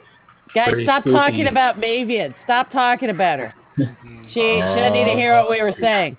[0.56, 1.16] guys, Pretty stop spooky.
[1.16, 2.34] talking about Mavian.
[2.46, 3.54] Stop talking about her.
[3.82, 6.18] She she doesn't need to hear what we were saying.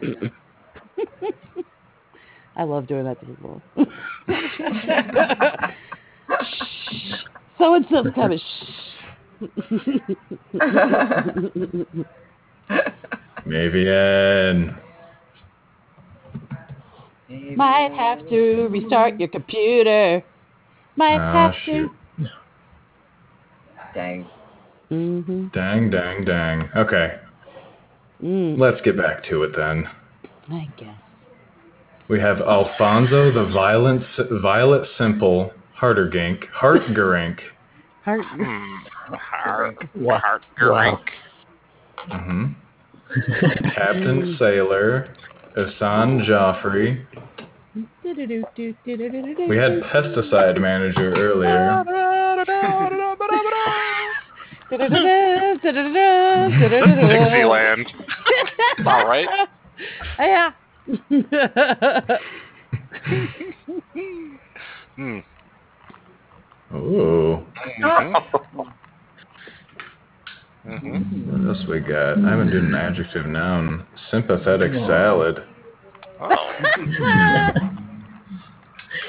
[2.56, 3.62] I love doing that to people.
[7.58, 8.38] so and so's coming.
[8.38, 8.42] Shh.
[13.46, 14.78] Mavian.
[17.56, 20.22] Might have to restart your computer.
[20.96, 21.90] Might Oh, have shoot.
[22.18, 22.26] to.
[23.94, 24.26] Dang.
[24.90, 25.48] Mm-hmm.
[25.48, 26.70] Dang, dang, dang.
[26.76, 27.18] Okay,
[28.22, 29.86] Mm, let's get back to it then.
[30.50, 30.96] I guess.
[32.08, 34.02] We have Alfonso the Violent,
[34.42, 37.38] Violet Simple Hardergink, Hartgerink.
[38.04, 38.22] Heart.
[39.10, 40.18] Heart, Wow.
[40.18, 41.00] heart, Wow.
[42.08, 42.44] hmm
[43.74, 45.14] Captain Sailor,
[45.56, 47.04] Isan Joffrey.
[49.48, 51.84] We had Pesticide Manager earlier.
[54.70, 54.86] Dixieland.
[58.86, 59.28] All right.
[60.18, 60.50] Yeah.
[64.96, 65.18] Hmm.
[66.74, 67.44] Ooh,
[67.80, 68.24] Mhm.
[70.66, 71.26] Mhm.
[71.26, 72.18] what else we got?
[72.18, 73.86] I haven't done an adjective noun.
[74.10, 75.42] Sympathetic salad.
[76.20, 77.72] Oh.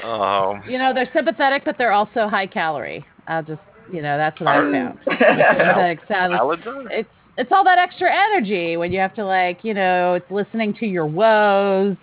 [0.04, 0.60] Oh.
[0.68, 3.06] you know, they're sympathetic, but they're also high calorie.
[3.28, 5.00] I'll just, you know, that's what I found.
[5.08, 5.58] yeah.
[5.58, 6.60] Sympathetic salad.
[6.92, 10.74] It's it's all that extra energy when you have to like, you know, it's listening
[10.76, 11.96] to your woes.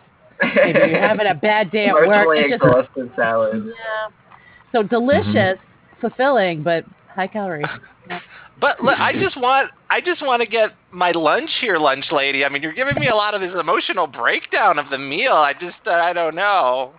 [0.43, 2.07] Maybe you're having a bad day at work.
[2.07, 3.65] Emotionally It's just exhausted salad.
[3.67, 4.09] yeah.
[4.73, 5.59] So delicious,
[6.01, 7.65] fulfilling, but high calorie.
[8.61, 12.45] But look, I just want I just want to get my lunch here, lunch lady.
[12.45, 15.33] I mean, you're giving me a lot of this emotional breakdown of the meal.
[15.33, 16.93] I just uh, I don't know.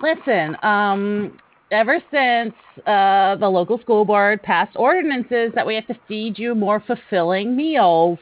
[0.00, 1.38] Listen, um,
[1.74, 2.54] ever since
[2.86, 7.56] uh, the local school board passed ordinances that we have to feed you more fulfilling
[7.56, 8.18] meals,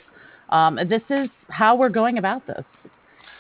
[0.48, 2.64] um, this is how we're going about this.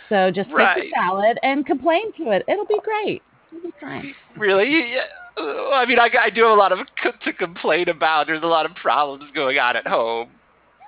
[0.08, 0.82] So just take Right.
[0.82, 2.44] the salad and complain to it.
[2.46, 3.22] It'll be great.
[3.50, 4.14] It'll be fine.
[4.36, 4.92] Really?
[4.94, 5.04] Yeah.
[5.40, 8.26] Uh, I mean, I, I do have a lot of c- to complain about.
[8.26, 10.28] There's a lot of problems going on at home.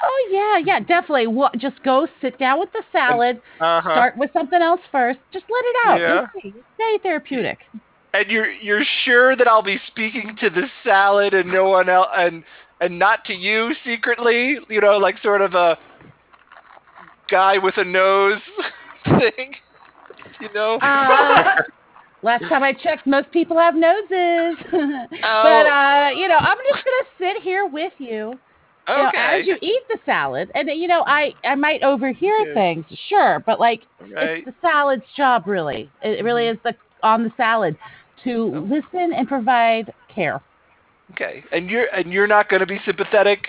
[0.03, 1.29] Oh yeah, yeah, definitely.
[1.29, 1.57] What?
[1.57, 3.41] Just go sit down with the salad.
[3.59, 3.81] Uh-huh.
[3.81, 5.19] Start with something else first.
[5.33, 6.01] Just let it out.
[6.01, 6.27] Yeah.
[6.45, 7.59] It's very therapeutic.
[8.15, 12.07] And you're you're sure that I'll be speaking to the salad and no one else,
[12.17, 12.45] and
[12.81, 14.59] and not to you secretly?
[14.69, 15.77] You know, like sort of a
[17.29, 18.41] guy with a nose
[19.05, 19.55] thing.
[20.41, 20.77] You know.
[20.77, 21.63] Uh,
[22.23, 24.59] last time I checked, most people have noses.
[24.73, 25.09] oh.
[25.11, 28.39] But uh, you know, I'm just gonna sit here with you.
[28.87, 32.55] you know, as you eat the salad, and you know, I I might overhear Yeah.
[32.55, 34.39] things, sure, but like right.
[34.39, 35.91] it's the salad's job, really.
[36.03, 37.77] It really is the on the salad
[38.25, 38.61] to oh.
[38.61, 40.41] listen and provide care.
[41.13, 43.49] Okay, and you're and you're not going to be sympathetic.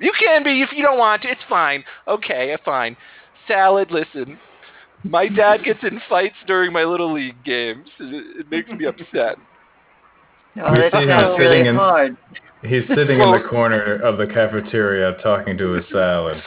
[0.00, 1.30] You can be if you don't want to.
[1.30, 1.84] It's fine.
[2.08, 2.96] Okay, uh, fine.
[3.48, 3.90] Salad.
[3.90, 4.38] Listen,
[5.02, 7.88] my dad gets in fights during my little league games.
[7.98, 9.36] It, it makes me upset.
[10.56, 12.16] Oh, We that see him sounds really sitting in- hard.
[12.62, 16.40] He's sitting in the corner of the cafeteria talking to his salad.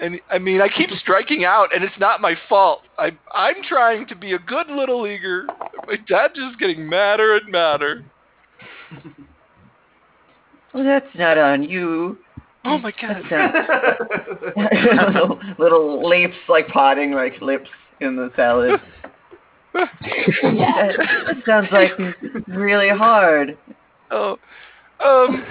[0.00, 2.80] And I mean, I keep striking out, and it's not my fault.
[2.98, 5.46] I I'm trying to be a good little leaguer.
[5.86, 8.04] My dad's just getting madder and madder.
[10.72, 12.18] Well, that's not on you.
[12.64, 13.22] Oh my god.
[14.56, 17.68] Little, little leaps like potting like lips
[18.00, 18.80] in the salad.
[19.72, 21.92] That, that sounds like
[22.48, 23.56] really hard.
[24.10, 24.36] Oh,
[24.98, 25.44] um,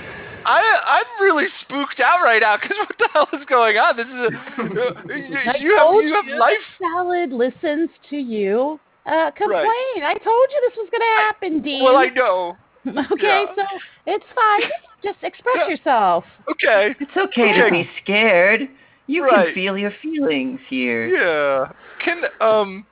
[0.46, 3.98] I I'm really spooked out right now because what the hell is going on?
[3.98, 6.58] This is a I you have you have you life.
[6.80, 8.80] Salad listens to you.
[9.06, 10.04] Uh, complain.
[10.04, 11.84] I told you this was gonna happen, Dean.
[11.84, 12.56] Well, I know.
[12.88, 13.46] okay, yeah.
[13.56, 13.64] so
[14.06, 14.70] it's fine.
[15.04, 15.68] Just express Yeah.
[15.70, 16.24] yourself.
[16.50, 16.96] Okay.
[17.00, 17.62] It's okay Okay.
[17.66, 18.62] to be scared.
[19.08, 19.48] You Right.
[19.48, 21.08] can feel your feelings here.
[21.08, 21.72] Yeah.
[22.04, 22.86] Can um,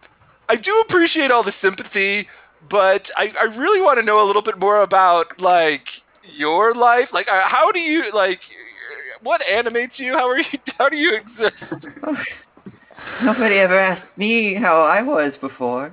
[0.50, 2.28] I do appreciate all the sympathy,
[2.70, 5.86] but I I really want to know a little bit more about like
[6.36, 7.10] your life.
[7.14, 8.40] Like, uh, how do you like?
[9.24, 10.14] What animates you?
[10.14, 10.46] How are you?
[10.78, 11.56] How do you exist?
[13.24, 15.92] Nobody ever asked me how I was before.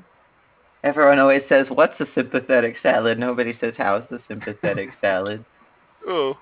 [0.83, 5.45] Everyone always says, "What's a sympathetic salad?" Nobody says, "How's the sympathetic salad?"
[6.07, 6.37] Oh.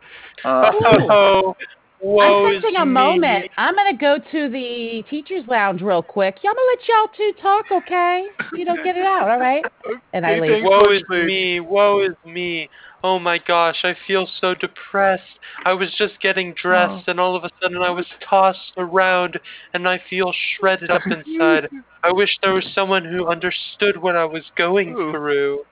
[0.45, 1.55] Uh, Oh,
[2.01, 2.93] woe I'm is sensing a me.
[2.93, 3.51] moment.
[3.57, 6.37] I'm gonna go to the teachers' lounge real quick.
[6.45, 8.27] I'm gonna let y'all two talk, okay?
[8.57, 9.65] You don't get it out, all right?
[10.15, 10.51] And I leave.
[10.51, 10.69] thanks.
[10.69, 12.69] Woe is me, woe is me.
[13.05, 15.23] Oh my gosh, I feel so depressed.
[15.65, 19.41] I was just getting dressed and all of a sudden I was tossed around
[19.75, 21.69] and I feel shredded up inside.
[22.05, 25.11] I wish there was someone who understood what I was going Ooh.
[25.13, 25.65] through.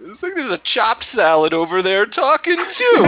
[0.00, 3.04] Looks like there's a chopped salad over there talking too.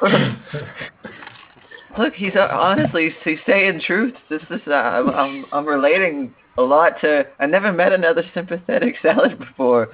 [1.98, 4.14] Look, he's uh, honestly he's saying truth.
[4.28, 7.26] This is uh, I'm, I'm I'm relating a lot to.
[7.38, 9.88] I never met another sympathetic salad before.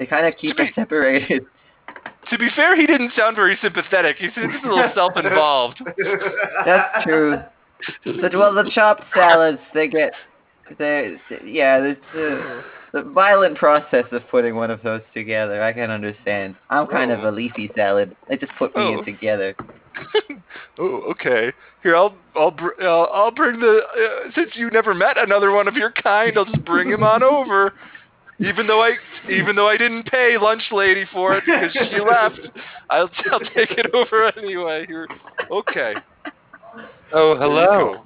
[0.00, 1.44] They kind of keep us separated.
[2.30, 4.16] to be fair, he didn't sound very sympathetic.
[4.16, 5.80] He seems a little self-involved.
[6.66, 7.36] That's true.
[8.06, 10.12] Well, the chopped salads they get
[10.78, 15.62] they yeah the, the the violent process of putting one of those together.
[15.62, 16.56] I can understand.
[16.70, 17.28] I'm kind of Oh.
[17.28, 18.16] a leafy salad.
[18.28, 18.98] They just put me Oh.
[18.98, 19.54] in together.
[20.78, 21.52] Oh, okay.
[21.82, 25.68] Here, I'll I'll br- I'll, I'll bring the uh, since you never met another one
[25.68, 27.74] of your kind, I'll just bring him on over.
[28.40, 28.92] Even though I
[29.30, 32.40] even though I didn't pay lunch lady for it because she left,
[32.88, 34.86] I'll I'll take it over anyway.
[34.86, 35.06] Here,
[35.50, 35.94] okay.
[37.12, 38.04] Oh, hello.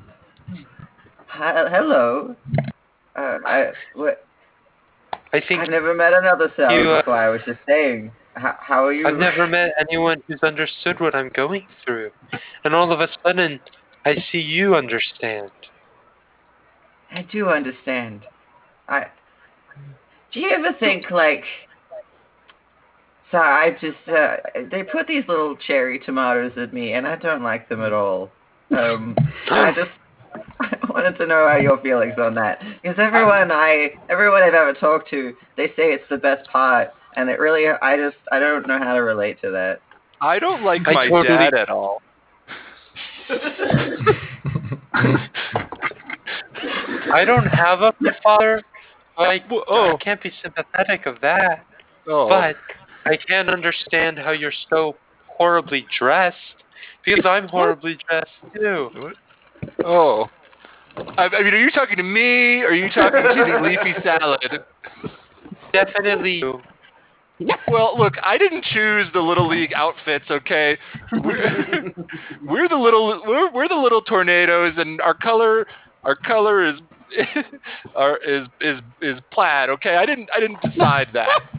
[1.26, 2.34] Hi, hello.
[3.16, 4.24] Uh, I what,
[5.32, 7.16] I think I've never met another salad You, uh, before.
[7.16, 8.10] I was just saying.
[8.34, 9.06] How, how are you?
[9.06, 12.10] I've never met anyone who's understood what I'm going through.
[12.64, 13.60] And all of a sudden,
[14.04, 15.52] I see you understand.
[17.12, 18.22] I do understand.
[18.88, 19.06] I.
[20.34, 21.44] Do you ever think like?
[23.30, 24.36] So I just uh,
[24.70, 28.30] they put these little cherry tomatoes at me, and I don't like them at all.
[28.76, 29.16] Um,
[29.50, 29.90] I just
[30.60, 34.74] I wanted to know how your feelings on that, because everyone I everyone I've ever
[34.74, 38.66] talked to, they say it's the best part, and it really I just I don't
[38.66, 39.80] know how to relate to that.
[40.20, 42.02] I don't like I my totally- dad at all.
[47.12, 48.62] I don't have a father.
[49.18, 49.92] I, oh.
[49.94, 51.64] I can't be sympathetic of that.
[52.08, 52.56] Oh, But
[53.10, 54.96] I can't understand how you're so
[55.26, 56.36] horribly dressed.
[57.04, 59.12] Because I'm horribly dressed too.
[59.84, 60.26] oh.
[60.96, 62.62] I, I mean, are you talking to me?
[62.62, 64.64] Or are you talking to the leafy salad?
[65.72, 66.60] Definitely you.
[67.68, 70.26] Well, look, I didn't choose the little league outfits.
[70.30, 70.78] Okay,
[71.12, 71.92] we're,
[72.46, 75.66] we're the little we're, we're the little tornadoes, and our color
[76.04, 76.76] our color is
[77.96, 79.70] our, is is is plaid.
[79.70, 81.28] Okay, I didn't I didn't decide that.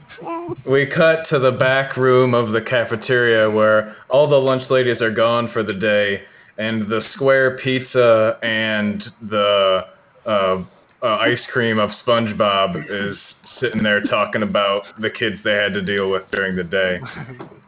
[0.65, 5.11] We cut to the back room of the cafeteria where all the lunch ladies are
[5.11, 6.21] gone for the day,
[6.57, 9.81] and the square pizza and the
[10.25, 10.63] uh, uh,
[11.03, 13.17] ice cream of SpongeBob is
[13.59, 16.99] sitting there talking about the kids they had to deal with during the day.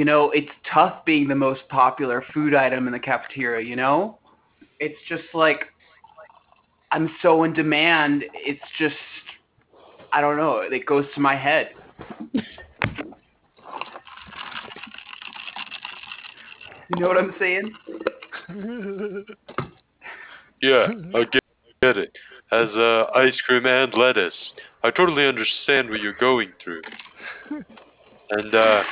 [0.00, 4.18] You know, it's tough being the most popular food item in the cafeteria, you know?
[4.78, 5.60] It's just like
[6.90, 8.94] I'm so in demand, it's just
[10.10, 11.72] I don't know, it goes to my head.
[12.32, 12.42] You
[16.98, 17.74] know what I'm saying?
[20.62, 21.42] Yeah, I get,
[21.80, 22.12] get it.
[22.52, 24.34] As uh, ice cream and lettuce,
[24.82, 26.82] I totally understand what you're going through.
[28.30, 28.82] And uh,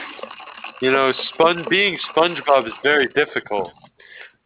[0.81, 3.73] you know, spon being SpongeBob is very difficult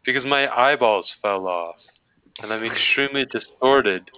[0.04, 1.76] because my eyeballs fell off,
[2.40, 4.10] and I'm extremely distorted.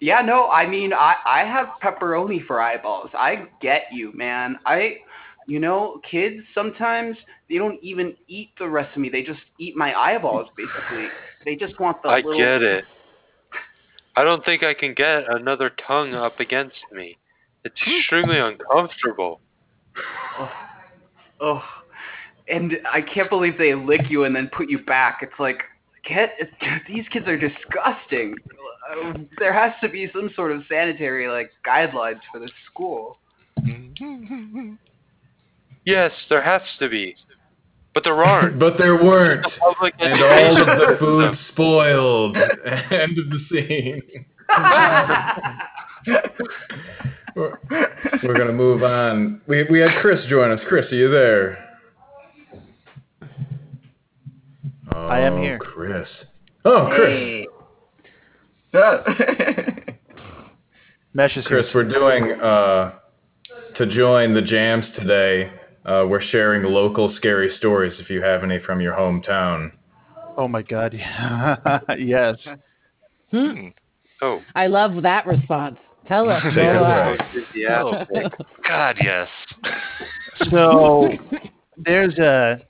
[0.00, 3.10] Yeah, no, I mean, I I have pepperoni for eyeballs.
[3.14, 4.58] I get you, man.
[4.64, 4.98] I,
[5.46, 7.16] you know, kids sometimes
[7.48, 9.08] they don't even eat the rest of me.
[9.08, 11.08] They just eat my eyeballs, basically.
[11.44, 12.38] They just want the I little.
[12.38, 12.84] get it.
[14.16, 17.16] I don't think I can get another tongue up against me.
[17.64, 17.96] It's hmm.
[17.98, 19.40] extremely uncomfortable.
[20.38, 20.50] Oh,
[21.40, 21.62] oh,
[22.48, 25.18] and I can't believe they lick you and then put you back.
[25.22, 25.62] It's like,
[26.08, 26.30] get
[26.88, 28.34] these kids are disgusting.
[28.90, 33.18] Uh, There has to be some sort of sanitary like guidelines for this school.
[35.84, 37.16] Yes, there has to be,
[37.94, 38.58] but there aren't.
[38.60, 41.46] But there weren't, Public and all of the education food system.
[41.52, 42.36] spoiled.
[42.90, 44.02] End of the scene.
[47.36, 47.58] We're,
[48.22, 49.40] we're gonna move on.
[49.46, 50.60] We we had Chris join us.
[50.68, 51.64] Chris, are you there?
[54.92, 55.58] I am Oh, here.
[55.58, 56.08] Chris.
[56.64, 57.08] Oh, Chris.
[57.08, 57.46] Hey.
[58.72, 59.04] So-
[61.14, 62.92] Mesh is Chris, we're doing uh,
[63.76, 65.50] to join the jams today.
[65.84, 67.94] Uh, we're sharing local scary stories.
[67.98, 69.72] If you have any from your hometown.
[70.36, 70.92] Oh my god.
[71.98, 72.36] yes.
[73.32, 73.68] Hmm.
[74.22, 75.78] Oh, I love that response.
[76.08, 76.84] Tell us Take more.
[76.84, 77.20] us
[77.54, 77.82] yeah.
[78.68, 79.28] God, yes.
[80.50, 81.10] So
[81.76, 82.60] there's a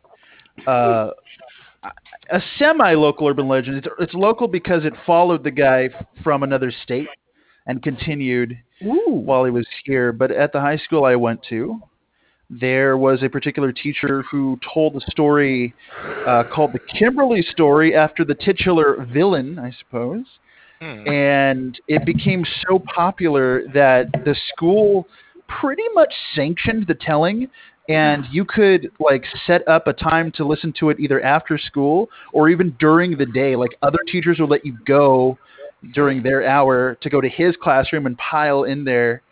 [0.67, 1.11] uh,
[2.31, 3.79] a semi-local urban legend.
[3.79, 7.09] It's, it's local because it followed the guy f- from another state
[7.67, 9.23] and continued Ooh.
[9.25, 10.13] while he was here.
[10.13, 11.81] But at the high school I went to,
[12.51, 15.75] there was a particular teacher who told a story
[16.27, 20.25] uh, called the Kimberly story after the titular villain, I suppose.
[20.81, 21.09] Hmm.
[21.09, 25.07] And it became so popular that the school
[25.49, 27.49] pretty much sanctioned the telling
[27.89, 32.11] and you could like set up a time to listen to it either after school
[32.33, 33.57] or even during the day.
[33.57, 35.39] Like other teachers would let you go
[35.95, 39.23] during their hour to go to his classroom and pile in there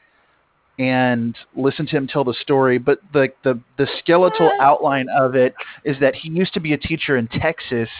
[0.78, 2.78] and listen to him tell the story.
[2.78, 6.78] But the the the skeletal outline of it is that he used to be a
[6.78, 7.90] teacher in Texas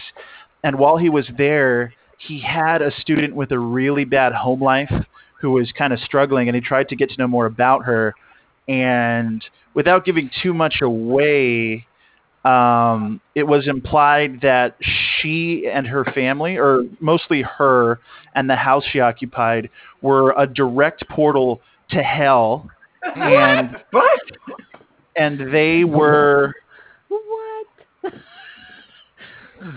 [0.63, 4.91] and while he was there he had a student with a really bad home life
[5.39, 8.15] who was kind of struggling and he tried to get to know more about her
[8.67, 9.43] and
[9.73, 11.85] without giving too much away
[12.43, 17.99] um, it was implied that she and her family or mostly her
[18.35, 19.69] and the house she occupied
[20.01, 22.69] were a direct portal to hell
[23.15, 24.19] and what?
[25.17, 26.53] and they were?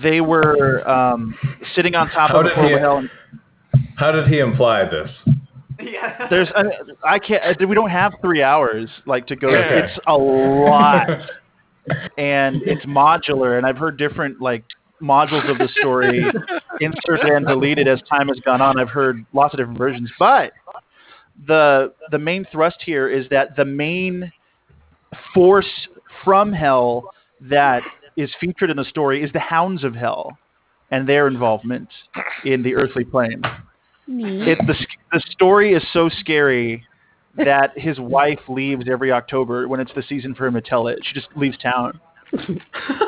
[0.02, 1.34] They were um,
[1.74, 3.10] sitting on top How of a did he- to hell and
[3.96, 5.10] How did he imply this?
[5.82, 6.26] Yeah.
[6.28, 6.64] There's I,
[7.14, 9.48] I can't uh, we don't have three hours like to go.
[9.48, 9.86] Okay.
[9.88, 11.08] It's a lot,
[12.18, 13.56] and it's modular.
[13.56, 14.64] And I've heard different like
[15.00, 16.22] modules of the story
[16.80, 18.78] inserted and deleted as time has gone on.
[18.78, 20.52] I've heard lots of different versions, but
[21.46, 24.30] the the main thrust here is that the main
[25.32, 25.88] force
[26.24, 27.04] from hell
[27.40, 27.82] that
[28.20, 30.36] is featured in the story is the hounds of hell
[30.90, 31.88] and their involvement
[32.44, 33.42] in the earthly plane
[34.08, 34.74] it the
[35.12, 36.84] the story is so scary
[37.36, 40.98] that his wife leaves every October when it's the season for him to tell it.
[41.04, 42.00] She just leaves town.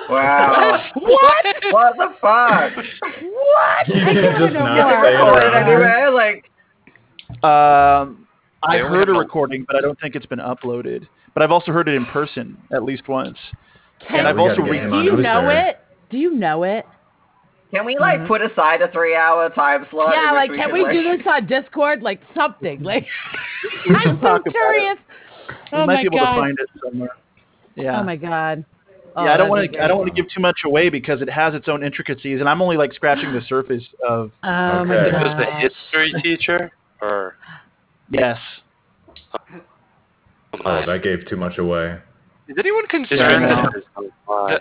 [0.08, 0.90] Wow.
[0.94, 1.46] What?
[1.72, 2.72] what the fuck?
[2.76, 3.88] What?
[3.88, 5.04] You I can just know not more.
[5.04, 6.10] say around anywhere?
[6.12, 6.50] Like,
[7.42, 8.26] Um,
[8.62, 11.06] I heard a- recording, but I don't think it's been uploaded.
[11.34, 13.38] But I've also heard it in person at least once.
[14.08, 14.90] Hey, And I've also gotta get read.
[14.90, 15.68] do you know There.
[15.68, 15.78] it?
[16.10, 16.86] Do you know it?
[17.72, 18.26] Can we like mm-hmm.
[18.26, 20.14] put aside a three-hour time slot?
[20.14, 20.92] yeah, like we can can, we like...
[20.92, 22.02] do this on Discord?
[22.02, 22.82] Like something.
[22.82, 23.06] Like
[23.88, 24.98] I'm so talk about curious.
[25.48, 26.34] We Oh might my be able god.
[26.34, 27.10] to find it somewhere.
[27.14, 28.00] Oh yeah.
[28.00, 28.64] Oh my god.
[29.14, 29.82] Oh, yeah, I don't oh, want to.
[29.82, 32.48] I don't want to give too much away because it has its own intricacies, and
[32.48, 34.30] I'm only like scratching the surface of.
[34.42, 35.16] Oh my Okay.
[35.16, 37.36] Is this the history teacher or?
[38.10, 38.38] Yes.
[40.64, 41.98] Oh, that gave too much away.
[42.52, 43.38] Is anyone concerned Yeah.
[43.48, 44.58] that teacher is so fun.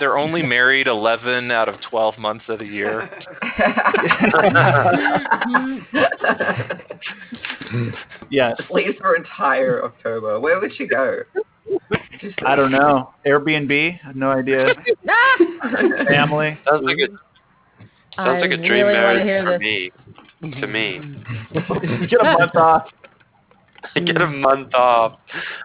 [0.00, 3.08] they're only married 11 out of 12 months of the year?
[8.30, 8.60] Yes.
[8.70, 10.38] Leaves for entire October.
[10.40, 11.20] Where would she go?
[12.20, 13.10] Just I don't know.
[13.26, 13.98] Airbnb.
[14.02, 14.74] I have no idea.
[16.08, 16.58] Family.
[16.68, 17.08] Sounds like a
[18.16, 19.60] sounds I like a dream really wanna marriage for this.
[19.60, 19.90] me.
[20.60, 21.00] To me,
[22.00, 22.86] you get a month off.
[23.96, 25.18] I get a month off,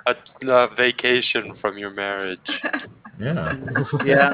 [0.07, 0.15] a,
[0.47, 2.39] a vacation from your marriage.
[3.17, 3.53] Yeah.
[4.05, 4.33] Yeah.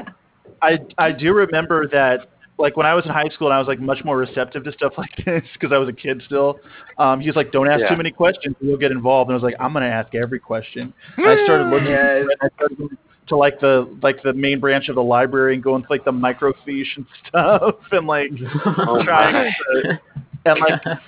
[0.60, 3.68] I I do remember that like when I was in high school and I was
[3.68, 6.58] like much more receptive to stuff like this because I was a kid still.
[6.98, 7.90] Um, he was like, "Don't ask Yeah.
[7.90, 10.92] too many questions, you'll get involved." And I was like, "I'm gonna ask every question."
[11.16, 11.90] And I started looking.
[11.92, 12.22] Yes.
[12.22, 15.62] and I started going to like the like the main branch of the library and
[15.62, 18.30] going to like the microfiche and stuff and like
[18.66, 20.00] Oh trying to
[20.44, 20.98] and like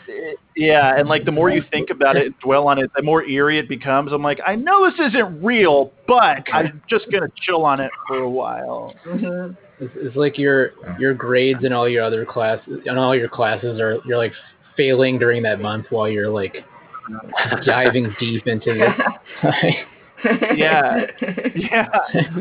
[0.57, 3.24] yeah and like the more you think about it and dwell on it the more
[3.24, 7.64] eerie it becomes i'm like i know this isn't real but i'm just gonna chill
[7.64, 9.57] on it for a while Mhm.
[9.80, 13.80] It's, it's like your your grades and all your other classes and all your classes
[13.80, 14.32] are you're like
[14.76, 16.64] failing during that month while you're like
[17.66, 19.52] diving deep into this.
[20.57, 21.07] Yeah.
[21.55, 21.86] yeah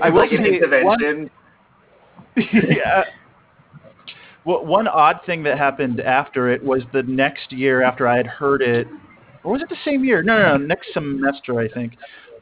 [0.01, 1.29] i will like an say one,
[2.37, 3.03] yeah
[4.45, 8.27] well, one odd thing that happened after it was the next year after i had
[8.27, 8.87] heard it
[9.43, 11.93] or was it the same year no no no next semester i think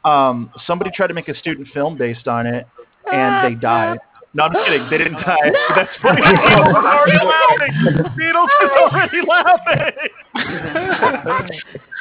[0.05, 2.67] um somebody tried to make a student film based on it
[3.11, 3.99] and they died
[4.33, 4.89] no, I'm just kidding.
[4.89, 5.51] They didn't die.
[5.67, 6.21] But that's funny.
[6.21, 7.73] Beatles is already laughing.
[8.17, 9.91] Beatles is already laughing.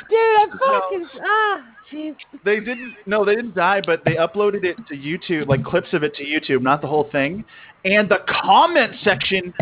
[0.09, 2.15] Dude, I'm fucking ah, jeez.
[2.45, 2.95] they didn't.
[3.07, 6.25] No, they didn't die, but they uploaded it to YouTube, like clips of it to
[6.25, 7.45] YouTube, not the whole thing.
[7.85, 9.53] And the comment section,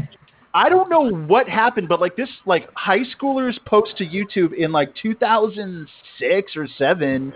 [0.54, 4.72] I don't know what happened, but like this, like high schoolers post to YouTube in
[4.72, 7.32] like 2006 or seven,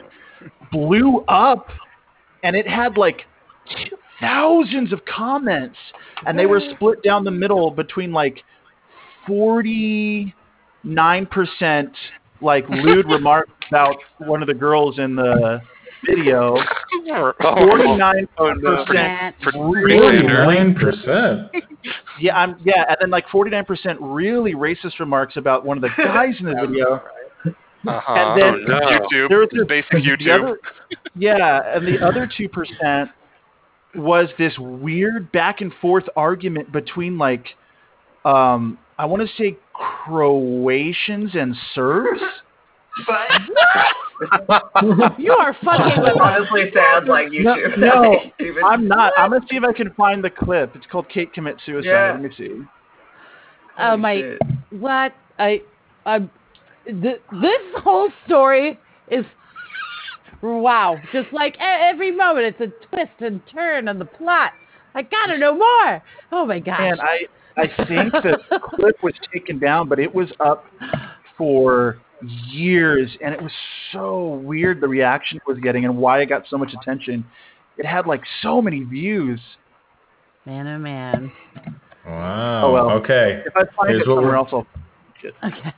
[0.71, 1.69] blew up,
[2.43, 3.23] and it had like
[4.21, 5.77] thousands of comments,
[6.27, 8.43] and they were split down the middle between like
[9.29, 10.33] 49%
[12.41, 15.61] like lewd remarks about one of the girls in the
[16.07, 16.57] video.
[17.41, 21.51] Forty-nine percent Forty-nine percent.
[22.21, 25.91] Yeah, I'm yeah, and then like forty-nine percent really racist remarks about one of the
[25.97, 27.03] guys in the video.
[27.85, 28.15] Uh-huh.
[28.15, 28.81] And then- Oh, no.
[28.81, 29.29] YouTube.
[29.29, 30.41] There was this- basic the YouTube.
[30.45, 30.59] other-
[31.17, 33.11] yeah, and the other two percent
[33.97, 37.47] was this weird back and forth argument between like,
[38.25, 42.21] um, I want to say Croatians and Serbs.
[45.19, 47.79] You are fucking with Honestly, sounds like No, YouTube.
[47.79, 49.13] no, Even- I'm not.
[49.19, 50.77] I'm gonna see if I can find the clip.
[50.77, 52.13] It's called "Kate Commit Suicide." Yeah.
[52.13, 52.63] Let me see.
[53.79, 54.39] Oh my shit.
[54.71, 55.63] what I
[56.05, 56.19] I
[56.87, 58.79] th- this whole story
[59.09, 59.25] is
[60.43, 60.99] wow.
[61.13, 64.53] Just like every moment it's a twist and turn on the plot.
[64.95, 66.03] I gotta know more.
[66.31, 66.79] Oh my gosh.
[66.81, 67.21] And I,
[67.57, 70.67] I think the clip was taken down, but it was up
[71.39, 71.99] for
[72.49, 73.53] years, and it was
[73.93, 77.25] so weird the reaction it was getting and why it got so much attention.
[77.79, 79.41] It had like so many views.
[80.47, 81.33] man oh man.
[82.07, 82.63] Wow.
[82.67, 82.91] Oh, well.
[82.91, 83.43] Okay.
[83.47, 84.67] If I find Here's it what somewhere we're- else, I'll.
[85.49, 85.75] Okay.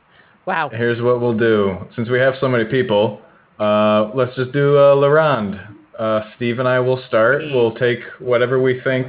[0.47, 0.71] Wow.
[0.71, 1.77] Here's what we'll do.
[1.97, 3.21] Since we have so many people,
[3.59, 5.61] uh, let's just do uh, La Ronde.
[5.99, 7.43] Uh, Steve and I will start.
[7.53, 9.09] We'll take whatever we think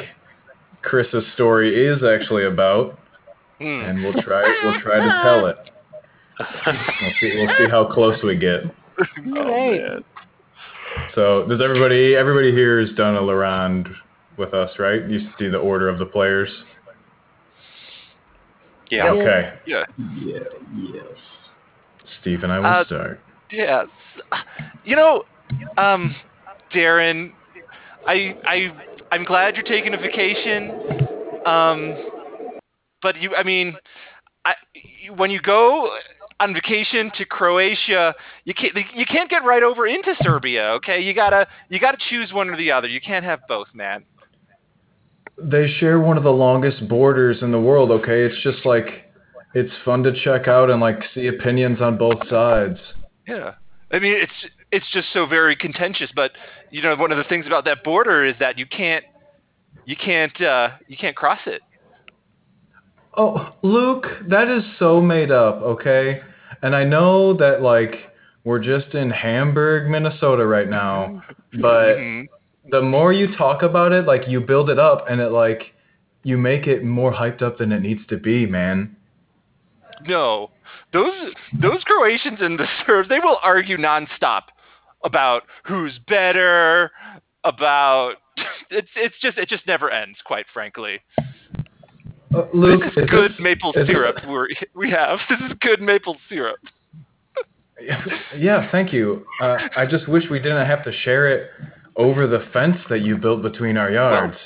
[0.81, 2.99] Chris's story is actually about,
[3.59, 3.65] Hmm.
[3.65, 4.43] and we'll try.
[4.63, 5.57] We'll try to tell it.
[6.39, 7.31] We'll see.
[7.35, 8.61] We'll see how close we get.
[9.31, 10.03] Great.
[11.13, 12.15] So, does everybody?
[12.15, 13.87] Everybody here has done a La Ronde
[14.37, 15.07] with us, right?
[15.09, 16.49] You see the order of the players.
[18.89, 19.09] Yeah.
[19.09, 19.53] Okay.
[19.65, 19.83] Yeah.
[20.23, 20.39] Yeah,
[20.93, 21.03] yes.
[22.21, 23.19] Steve and I will Uh, start.
[23.51, 23.83] Yeah.
[24.83, 25.23] You know,
[25.77, 26.15] um,
[26.73, 27.31] Darren,
[28.07, 28.71] I I
[29.11, 30.71] I'm glad you're taking a vacation.
[31.45, 31.95] Um,
[33.01, 33.75] but you, I mean,
[34.45, 34.53] I
[35.15, 35.97] when you go
[36.39, 38.13] on vacation to Croatia,
[38.43, 40.71] you can't you can't get right over into Serbia.
[40.77, 42.87] Okay, you gotta you gotta choose one or the other.
[42.87, 44.03] You can't have both, man.
[45.37, 48.23] They share one of the longest borders in the world, okay?
[48.23, 48.85] It's just like
[49.53, 52.79] it's fun to check out and like see opinions on both sides.
[53.27, 53.55] Yeah.
[53.91, 56.09] I mean, it's it's just so very contentious.
[56.13, 56.31] But
[56.69, 59.05] you know, one of the things about that border is that you can't
[59.85, 61.61] you can't uh, you can't cross it.
[63.17, 66.21] Oh, Luke, that is so made up, okay?
[66.61, 68.11] And I know that like
[68.43, 71.23] we're just in Hamburg, Minnesota right now,
[71.53, 72.27] but Mhm.
[72.69, 75.73] the more you talk about it, like you build it up and it like
[76.23, 78.95] you make it more hyped up than it needs to be, man.
[80.07, 80.51] No,
[80.91, 84.43] those those Croatians and the Serbs, they will argue nonstop
[85.03, 86.91] about who's better,
[87.43, 88.15] about
[88.69, 90.99] it's it's just it just never ends, quite frankly.
[92.33, 95.19] Uh, Luke, this is good this- maple is this- syrup we're, we have.
[95.29, 96.59] This is good maple syrup.
[98.35, 99.25] Yeah, thank you.
[99.41, 101.49] Uh, I just wish we didn't have to share it
[101.97, 104.37] over the fence that you built between our yards.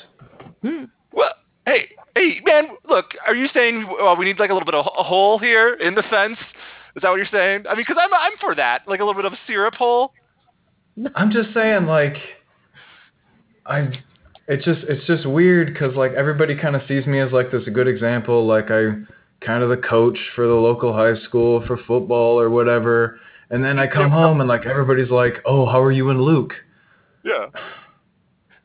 [1.13, 1.33] Well,
[1.65, 4.85] hey, hey, man, look, are you saying uh, we need like a little bit of
[4.97, 6.37] a hole here in the fence?
[6.95, 7.65] Is that what you're saying?
[7.69, 10.11] I mean, because I'm I'm for that, like a little bit of a syrup hole.
[11.15, 12.17] I'm just saying, like,
[13.65, 13.89] I,
[14.49, 17.61] it's just it's just weird because like everybody kind of sees me as like this
[17.71, 18.93] good example, like I
[19.45, 23.19] kind of the coach for the local high school for football or whatever,
[23.51, 26.53] and then I come home and like everybody's like, oh, how are you and Luke?
[27.23, 27.45] Yeah.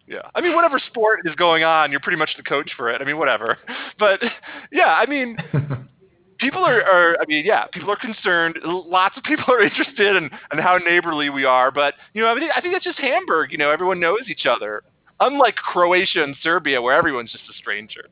[0.06, 0.22] Yeah.
[0.34, 3.00] I mean, whatever sport is going on, you're pretty much the coach for it.
[3.00, 3.58] I mean, whatever.
[3.96, 4.20] But
[4.72, 5.36] yeah, I mean,
[6.40, 8.58] people are, are I mean, yeah, people are concerned.
[8.64, 11.70] Lots of people are interested in, in how neighborly we are.
[11.70, 13.52] But, you know, I think, I think that's just Hamburg.
[13.52, 14.82] You know, everyone knows each other.
[15.20, 18.06] Unlike Croatia and Serbia, where everyone's just a stranger.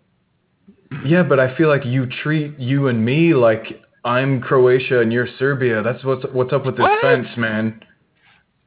[1.05, 5.29] yeah, but I feel like you treat you and me like I'm Croatia and you're
[5.39, 5.83] Serbia.
[5.83, 7.01] That's what's what's up with this What?
[7.03, 7.83] fence, man.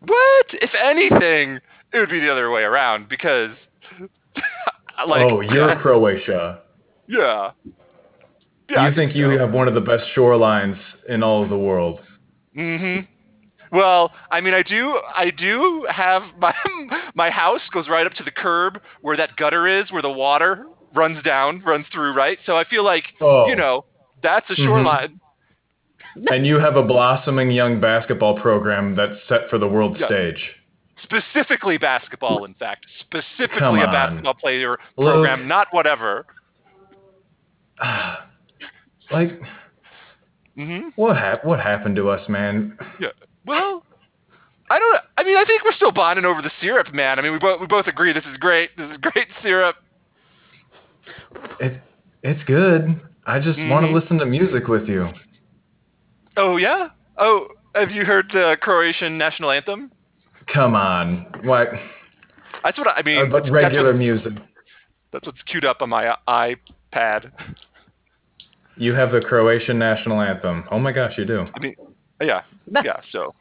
[0.01, 0.45] What?
[0.53, 1.59] If anything,
[1.93, 3.51] it would be the other way around because,
[5.07, 6.61] like, oh, you're Croatia.
[7.07, 7.51] yeah.
[8.69, 9.37] Yeah, I you think you so.
[9.39, 11.99] have one of the best shorelines in all of the world.
[12.55, 12.99] hmm
[13.75, 16.53] Well, I mean, I do, I do have my
[17.15, 20.65] my house goes right up to the curb where that gutter is, where the water
[20.93, 22.37] runs down, runs through, right?
[22.45, 23.47] So I feel like, Oh.
[23.47, 23.83] you know,
[24.23, 24.63] that's a Mhm.
[24.65, 25.19] shoreline.
[26.31, 30.07] And you have a blossoming young basketball program that's set for the world Yeah.
[30.07, 30.55] stage.
[31.03, 35.13] Specifically basketball, in fact, specifically a basketball player Luke.
[35.15, 36.25] program, not whatever.
[39.11, 39.39] like,
[40.55, 42.77] hmm what hap- What happened to us, man?
[42.99, 43.09] Yeah.
[43.45, 43.83] Well,
[44.69, 44.97] I don't.
[45.17, 47.19] I mean, I think we're still bonding over the syrup, man.
[47.19, 48.71] I mean, we both we both agree this is great.
[48.77, 49.75] This is great syrup.
[51.59, 51.81] It
[52.23, 52.99] it's good.
[53.27, 53.89] I just want Mhm.
[53.89, 55.09] to listen to music with you.
[56.37, 56.89] Oh yeah.
[57.17, 59.91] Oh, have you heard the Croatian national anthem?
[60.53, 61.69] Come on, what?
[62.63, 63.17] That's what I, I mean.
[63.17, 64.33] Uh, but regular that's, music.
[65.11, 67.31] That's what's queued up on my uh, iPad.
[68.77, 70.65] You have the Croatian national anthem.
[70.71, 71.45] Oh my gosh, you do.
[71.55, 71.75] I mean,
[72.21, 72.41] yeah,
[72.83, 72.99] yeah.
[73.11, 73.33] So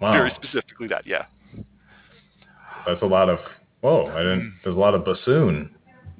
[0.00, 1.24] Wow, very specifically that, yeah.
[2.86, 3.38] that's a lot of.
[3.80, 4.58] Whoa, I didn't.
[4.64, 5.70] There's a lot of bassoon.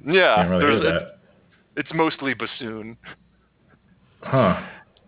[0.05, 1.19] Yeah, Can't really there's hear it's, that.
[1.81, 2.97] it's mostly bassoon.
[4.21, 4.61] Huh.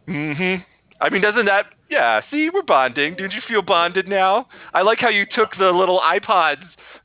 [0.08, 0.64] Mm-hmm.
[1.02, 1.68] I mean, doesn't that?
[1.90, 2.22] Yeah.
[2.30, 3.16] See, we're bonding.
[3.16, 4.48] Did you feel bonded now?
[4.74, 6.64] I like how you took the little iPods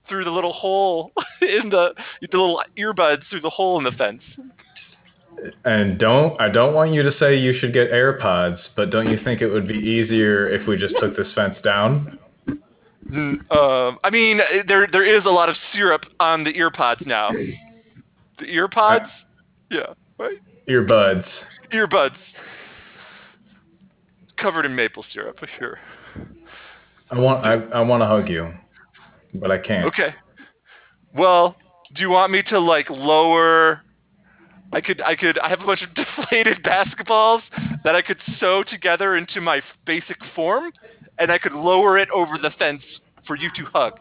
[0.09, 4.23] through the little hole in the the little earbuds through the hole in the fence.
[5.65, 9.19] And don't I don't want you to say you should get AirPods, but don't you
[9.23, 12.19] think it would be easier if we just took this fence down?
[13.11, 17.07] Mm, Um, I mean, eh, there there is a lot of syrup on the earpods
[17.07, 17.31] now.
[17.31, 19.09] The earpods,
[19.71, 20.39] yeah, right.
[20.69, 21.25] Earbuds.
[21.73, 22.17] Earbuds
[24.37, 25.79] covered in maple syrup, for sure.
[27.11, 28.53] I want I I want to hug you,
[29.35, 29.87] but I can't.
[29.87, 30.15] Okay.
[31.15, 31.57] Well,
[31.95, 33.83] do you want me to like lower?
[34.73, 37.43] I could, I could, I have a bunch of deflated basketballs
[37.85, 40.73] that I could sew together into my basic form,
[41.19, 42.83] and I could lower it over the fence
[43.27, 43.99] for you to hug.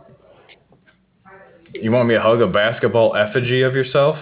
[1.74, 4.18] You want me to hug a basketball effigy of yourself?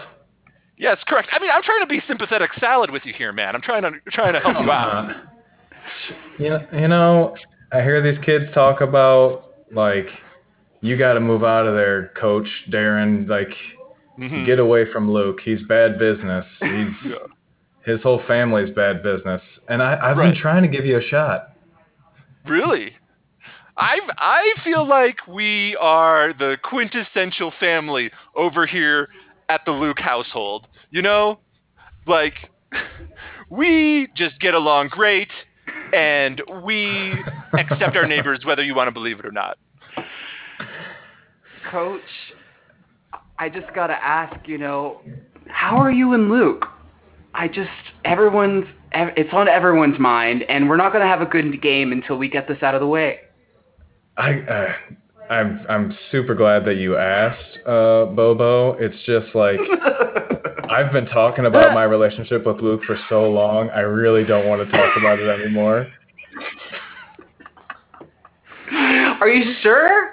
[0.78, 1.30] Yes, correct.
[1.32, 3.56] I mean, I'm trying to be sympathetic salad with you here, man.
[3.56, 5.12] I'm trying to, trying to help you out.
[6.40, 7.36] You know, you know,
[7.74, 10.08] I hear these kids talk about like
[10.80, 13.28] you got to move out of there, coach Darren.
[13.28, 13.50] Like
[14.18, 14.46] Mhm.
[14.46, 15.40] get away from Luke.
[15.44, 16.46] He's bad business.
[16.62, 17.16] He's Yeah.
[17.86, 19.42] his whole family's bad business.
[19.68, 20.32] And I I've Right.
[20.34, 21.50] been trying to give you a shot.
[22.46, 22.96] Really?
[23.78, 29.10] I I feel like we are the quintessential family over here
[29.50, 30.68] at the Luke household.
[30.92, 31.40] You know,
[32.06, 32.36] like
[33.50, 35.30] we just get along great,
[35.92, 37.14] and we
[37.58, 39.58] accept our neighbors whether you want to believe it or not.
[41.72, 42.02] Coach,
[43.44, 45.02] I just gotta ask, you know,
[45.50, 46.66] how are you and Luke?
[47.34, 47.70] I just
[48.06, 48.64] everyone's
[48.94, 52.48] it's on everyone's mind, and we're not gonna have a good game until we get
[52.48, 53.20] this out of the way.
[54.16, 54.74] I uh,
[55.30, 58.78] I'm I'm super glad that you asked, uh, Bobo.
[58.80, 59.60] It's just like
[60.70, 63.70] I've been talking about my relationship with Luke for so long.
[63.72, 65.88] I really don't want to talk about it anymore.
[69.22, 70.12] Are you sure?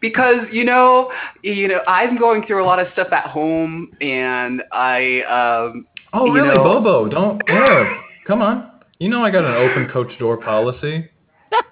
[0.00, 1.10] Because you know,
[1.42, 6.28] you know, I'm going through a lot of stuff at home, and I, um, Oh,
[6.30, 7.08] really, know- Bobo?
[7.08, 7.94] Don't yeah.
[8.26, 8.70] Come on.
[8.98, 11.08] You know I got an open coach door policy.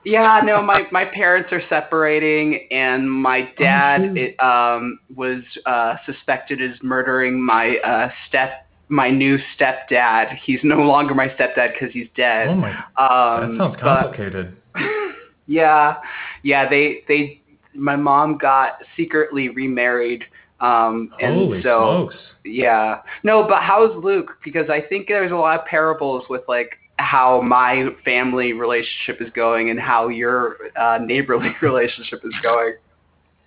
[0.04, 4.16] yeah, no, my my parents are separating, and my dad shoot.
[4.18, 10.36] it, um was uh suspected as murdering my uh step my new stepdad.
[10.44, 12.48] He's no longer my stepdad because he's dead.
[12.48, 14.56] Oh my, um, that sounds but- complicated.
[15.46, 15.96] yeah,
[16.42, 16.68] yeah.
[16.68, 17.40] They they
[17.74, 20.24] my mom got secretly remarried.
[20.58, 22.14] Um, and Holy so smokes.
[22.44, 24.38] yeah, no, but how's Luke?
[24.42, 29.30] Because I think there's a lot of parables with like how my family relationship is
[29.34, 32.74] going and how your uh, neighborly relationship is going.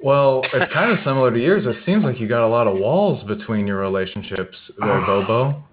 [0.02, 1.66] Well, it's kind of similar to yours.
[1.66, 5.64] It seems like you got a lot of walls between your relationships there, Bobo.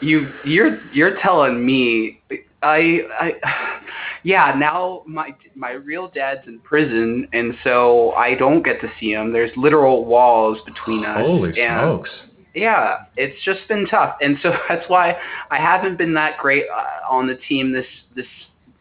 [0.00, 2.20] You you're you're telling me
[2.62, 3.32] I I
[4.32, 9.10] yeah now my my real dad's in prison and so I don't get to see
[9.12, 9.32] him.
[9.32, 11.18] There's literal walls between us.
[11.18, 12.10] Holy and smokes.
[12.54, 15.16] yeah, it's just been tough, and so that's why
[15.50, 17.86] I haven't been that great uh, on the team this
[18.16, 18.30] this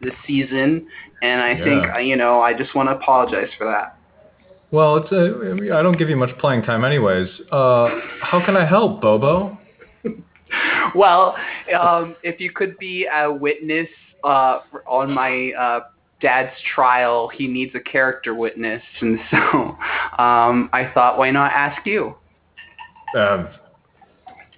[0.02, 0.88] this season.
[1.22, 1.96] And I think Yeah.
[1.96, 3.98] uh, you know I just want to apologize for that.
[4.72, 7.30] Well, it's a, I mean, I don't give you much playing time anyways.
[7.52, 7.88] Uh,
[8.30, 9.58] how can I help, Bobo?
[10.96, 11.36] Well,
[11.78, 13.88] um, if you could be a witness
[14.26, 15.80] uh, on my uh,
[16.22, 19.38] dad's trial, he needs a character witness, and so
[20.18, 22.16] um, I thought, why not ask you?
[23.18, 23.48] Um,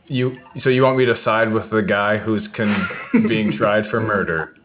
[0.08, 2.88] you so you want me to side with the guy who's con-
[3.28, 4.56] being tried for murder?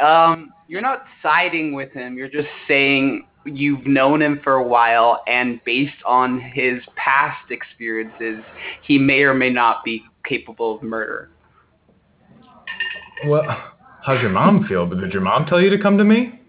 [0.00, 2.16] Um, you're not siding with him.
[2.16, 8.42] You're just saying you've known him for a while, and based on his past experiences,
[8.82, 11.30] he may or may not be capable of murder.
[13.26, 13.42] Well,
[14.02, 14.86] how's your mom feel?
[14.86, 16.40] But Did your mom tell you to come to me?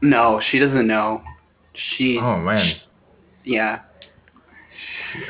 [0.00, 1.22] No, she doesn't know.
[1.96, 2.76] She, Oh man.
[3.44, 3.80] yeah.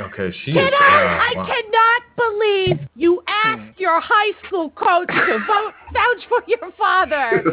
[0.00, 0.56] Okay, she is.
[0.56, 1.46] Kiddo, yeah, I wow.
[1.46, 7.44] cannot believe you asked your high school coach to vote vouch for your father in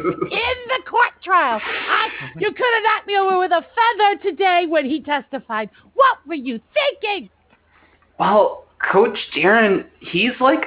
[0.68, 1.60] the court trial.
[1.64, 2.10] I,
[2.40, 5.70] you could have knocked me over with a feather today when he testified.
[5.96, 7.30] What were you thinking?
[8.20, 10.66] Well, Coach Darren, he's like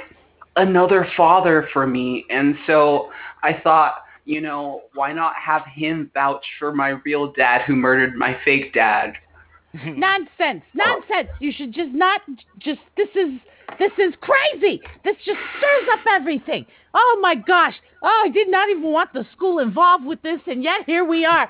[0.56, 3.10] another father for me, and so
[3.42, 8.14] I thought, you know, why not have him vouch for my real dad who murdered
[8.14, 9.14] my fake dad?
[9.86, 10.74] Nonsense, oh.
[10.74, 11.28] nonsense.
[11.40, 12.20] You should just not
[12.58, 12.80] just.
[12.96, 13.30] This is
[13.78, 14.82] this is crazy.
[15.02, 16.66] This just stirs up everything.
[16.94, 17.74] Oh my gosh.
[18.02, 21.24] Oh, I did not even want the school involved with this, and yet here we
[21.24, 21.48] are.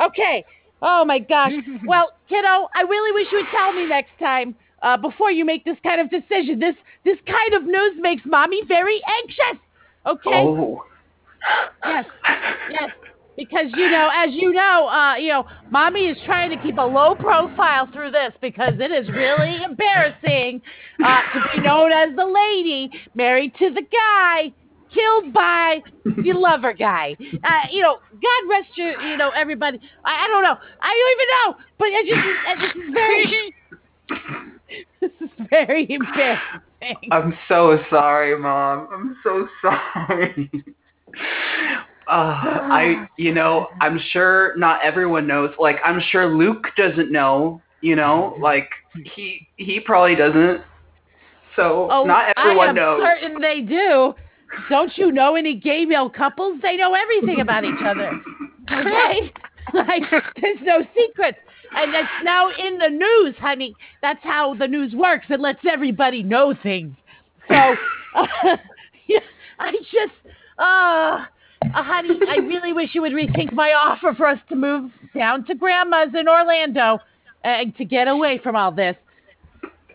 [0.00, 0.44] Okay.
[0.82, 1.52] Oh my gosh.
[1.86, 4.54] Well, kiddo, I really wish you would tell me next time
[4.84, 6.60] uh, before you make this kind of decision.
[6.60, 9.60] This this kind of news makes mommy very anxious.
[10.06, 10.44] Okay.
[10.44, 10.84] Oh,
[11.84, 12.06] Yes,
[12.70, 12.90] yes.
[13.36, 16.82] Because you know, as you know, uh, you know, mommy is trying to keep a
[16.82, 20.62] low profile through this because it is really embarrassing
[21.04, 24.52] uh, to be known as the lady married to the guy
[24.94, 27.16] killed by the lover guy.
[27.20, 29.80] Uh, you know, God rest you, you know, everybody.
[30.04, 30.56] I, I don't know.
[30.80, 31.56] I don't even know.
[31.78, 33.54] But it just, this is very,
[35.00, 37.10] this is very embarrassing.
[37.10, 38.88] I'm so sorry, Mom.
[38.92, 40.50] I'm so sorry.
[42.06, 45.54] Uh, I, you know, I'm sure not everyone knows.
[45.58, 47.62] Like, I'm sure Luke doesn't know.
[47.80, 48.68] You know, like
[49.14, 50.62] he he probably doesn't.
[51.56, 53.00] So Oh, not everyone knows.
[53.02, 53.20] I am knows.
[53.20, 54.14] certain they do.
[54.70, 56.60] Don't you know any gay male couples?
[56.62, 58.10] They know everything about each other.
[58.70, 59.30] Okay?
[59.74, 60.02] like,
[60.40, 61.36] there's no secrets.
[61.76, 63.74] And it's now in the news, honey.
[64.02, 65.26] That's how the news works.
[65.28, 66.94] It lets everybody know things.
[67.48, 67.54] So,
[68.14, 68.26] uh,
[69.06, 69.20] yeah,
[69.58, 70.14] I just,
[70.58, 74.90] uh, uh, honey, I really wish you would rethink my offer for us to move
[75.14, 76.98] down to Grandma's in Orlando
[77.44, 78.96] uh, to get away from all this.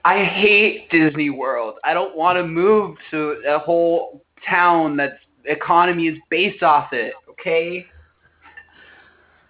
[0.05, 1.75] I hate Disney World.
[1.83, 7.13] I don't want to move to a whole town that's economy is based off it.
[7.29, 7.85] Okay.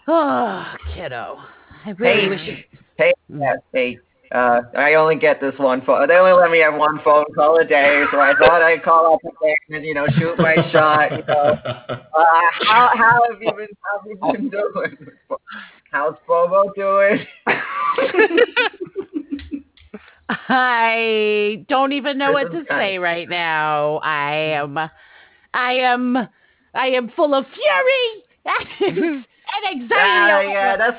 [0.08, 1.40] Oh, kiddo.
[1.86, 2.30] I really Hey.
[2.30, 2.58] wish you.
[2.98, 3.98] Hey, yeah, hey.
[4.32, 6.08] Uh, I only get this one phone.
[6.08, 9.14] They only let me have one phone call a day, so I thought I'd call
[9.14, 11.16] up again and you know shoot my shot.
[11.18, 12.26] You know, uh,
[12.68, 13.68] how how have you been?
[13.82, 14.98] How have you been doing?
[15.92, 17.26] How's Bobo doing?
[20.30, 23.98] I don't even know what to This say right now.
[24.04, 24.78] I am,
[25.54, 26.18] I am,
[26.76, 29.26] I am full of fury and
[29.74, 29.90] anxiety.
[29.90, 30.98] yeah, yeah, that's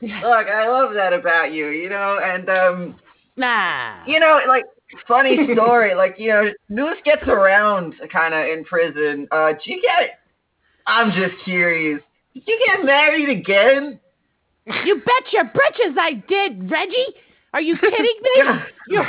[0.00, 2.96] Look, I love that about you, you know, and um,
[3.36, 4.04] Nah.
[4.06, 4.64] you know, like
[5.06, 9.26] funny story, like you know, news gets around kind of in prison.
[9.30, 10.20] Uh, did you get?
[10.86, 12.00] I'm just curious.
[12.34, 13.98] Did you get married again?
[14.84, 17.14] You bet your britches I did, Reggie.
[17.54, 18.30] Are you kidding me?
[18.88, 19.02] you,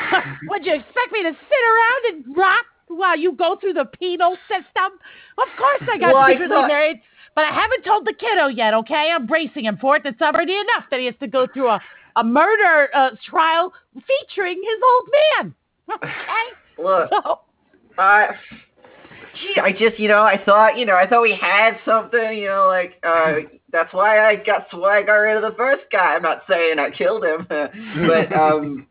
[0.47, 4.37] would you expect me to sit around and rot while you go through the penal
[4.47, 4.97] system?
[5.37, 7.01] Of course I got Well, I secretly thought- married,
[7.35, 9.11] but I haven't told the kiddo yet, okay?
[9.13, 10.03] I'm bracing him for it.
[10.03, 11.81] That's already enough that he has to go through a,
[12.15, 15.09] a murder uh, trial featuring his old
[15.41, 15.55] man.
[15.95, 16.03] Okay?
[16.83, 17.39] Look, So,
[17.97, 18.29] I,
[19.35, 22.47] gee, I just, you know, I thought, you know, I thought we had something, you
[22.47, 23.35] know, like, uh,
[23.71, 26.15] that's why I got, that's why I got rid of the first guy.
[26.15, 28.87] I'm not saying I killed him, but, um,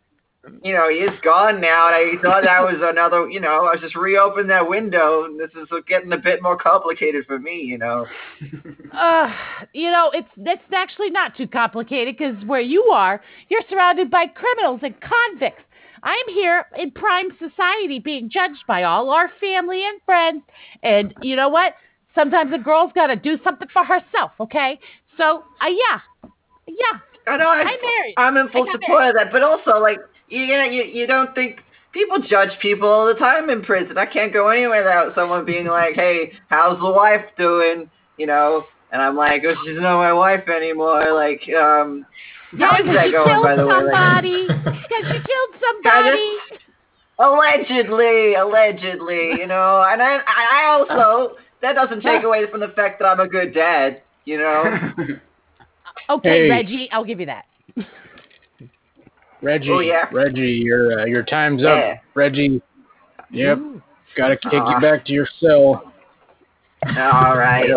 [0.62, 3.72] you know, he is gone now, and I thought that was another, you know, I
[3.72, 7.60] was just reopening that window, and this is getting a bit more complicated for me,
[7.60, 8.06] you know.
[8.92, 9.32] uh,
[9.72, 14.26] you know, it's it's actually not too complicated because where you are, you're surrounded by
[14.26, 15.62] criminals and convicts.
[16.02, 20.42] I'm here in prime society being judged by all our family and friends.
[20.82, 21.74] And you know what?
[22.14, 24.78] Sometimes a girl's got to do something for herself, okay?
[25.16, 26.00] So, uh, yeah.
[26.66, 26.98] Yeah.
[27.26, 28.14] I know I, I'm married.
[28.16, 29.98] I'm in full support of that, but also like
[30.28, 31.60] you know you you don't think
[31.92, 33.96] people judge people all the time in prison.
[33.98, 38.64] I can't go anywhere without someone being like, "Hey, how's the wife doing?" You know,
[38.92, 42.04] and I'm like, "Oh, she's not my wife anymore." Like, um,
[42.52, 43.74] Yeah, how is 'cause that going, killed by the way?
[43.74, 44.46] Like, somebody.
[44.46, 46.36] Because she killed somebody.
[47.18, 53.00] allegedly, allegedly, you know, and I I also that doesn't take away from the fact
[53.00, 54.02] that I'm a good dad.
[54.24, 54.92] You know,
[56.10, 56.48] Okay, Hey.
[56.50, 57.44] Reggie, I'll give you that.
[59.42, 60.08] Reggie, Oh, yeah.
[60.12, 61.68] Reggie, your uh, your time's Yeah.
[61.94, 61.98] up.
[62.14, 62.60] Reggie,
[63.30, 63.58] yep,
[64.16, 64.74] gotta kick Aw.
[64.74, 65.92] you back to your cell.
[66.86, 67.68] all right.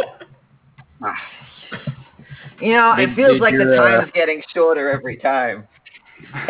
[2.59, 5.67] You know, it feels did like the your, uh, time's getting shorter every time.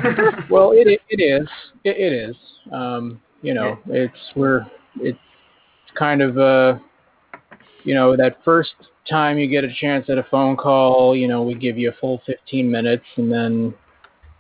[0.50, 1.48] Well, it it is,
[1.84, 2.36] it, it is.
[2.72, 4.66] Um, you know, it's we're
[4.98, 5.18] it's
[5.96, 6.78] kind of uh,
[7.84, 8.74] you know, that first
[9.10, 11.94] time you get a chance at a phone call, you know, we give you a
[11.94, 13.74] full 15 minutes, and then,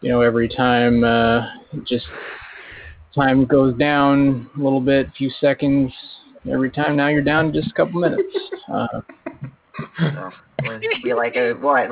[0.01, 1.47] you know, every time uh,
[1.85, 2.05] just
[3.15, 5.91] time goes down a little bit, a few seconds.
[6.51, 8.23] Every time now you're down just a couple minutes.
[8.71, 9.01] Uh,
[10.63, 11.89] it'd be like a what?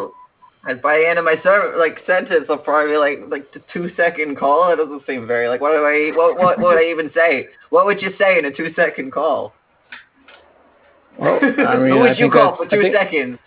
[0.68, 3.62] And by the end of my ser- like sentence, I'll probably be like like the
[3.72, 4.72] two second call.
[4.74, 7.48] It doesn't seem very like what do I what what what would I even say?
[7.70, 9.54] What would you say in a two second call?
[11.20, 11.46] well, I
[11.78, 13.38] mean, Who would I you call for two think- seconds?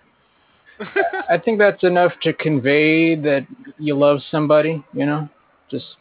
[1.28, 3.46] I think that's enough to convey that
[3.78, 5.28] you love somebody, you know?
[5.70, 5.96] Just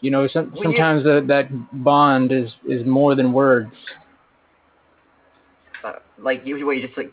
[0.00, 1.48] you know, some, Well, sometimes that that
[1.84, 3.72] bond is is more than words.
[5.82, 7.12] Uh, like you, what, you just like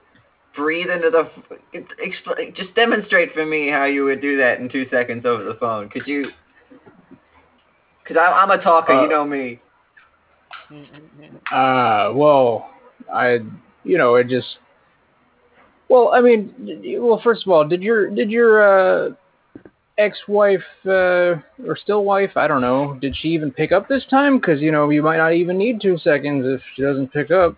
[0.55, 1.29] breathe into the.
[1.73, 5.55] Expl- just demonstrate for me how you would do that in two seconds over the
[5.55, 5.89] phone.
[5.89, 6.31] Could you?
[8.05, 9.61] Cause I'm, I'm a talker, Uh, you know me.
[11.51, 12.69] Uh, well,
[13.11, 13.39] I
[13.83, 14.57] you know, it just
[15.93, 19.13] Well, I mean, y- well, first of all, did your did your uh
[19.99, 21.35] ex-wife uh
[21.67, 24.71] or still wife, I don't know, did she even pick up this time cuz you
[24.71, 27.55] know, you might not even need 2 seconds if she doesn't pick up.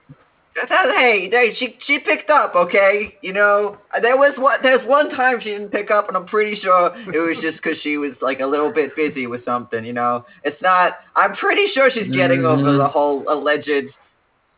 [0.67, 3.15] Hey, hey, she she picked up, okay?
[3.21, 6.59] You know, there was one there's one time she didn't pick up, and I'm pretty
[6.59, 9.85] sure it was just because she was like a little bit busy with something.
[9.85, 10.97] You know, it's not.
[11.15, 12.77] I'm pretty sure she's getting over Mhm.
[12.83, 13.87] the whole alleged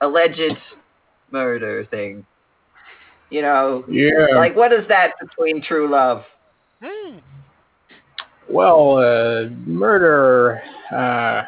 [0.02, 0.58] alleged
[1.32, 2.26] murder thing.
[3.30, 4.36] You know, Yeah.
[4.36, 6.24] like what is that between true love?
[8.50, 11.44] Well, uh, murder, uh,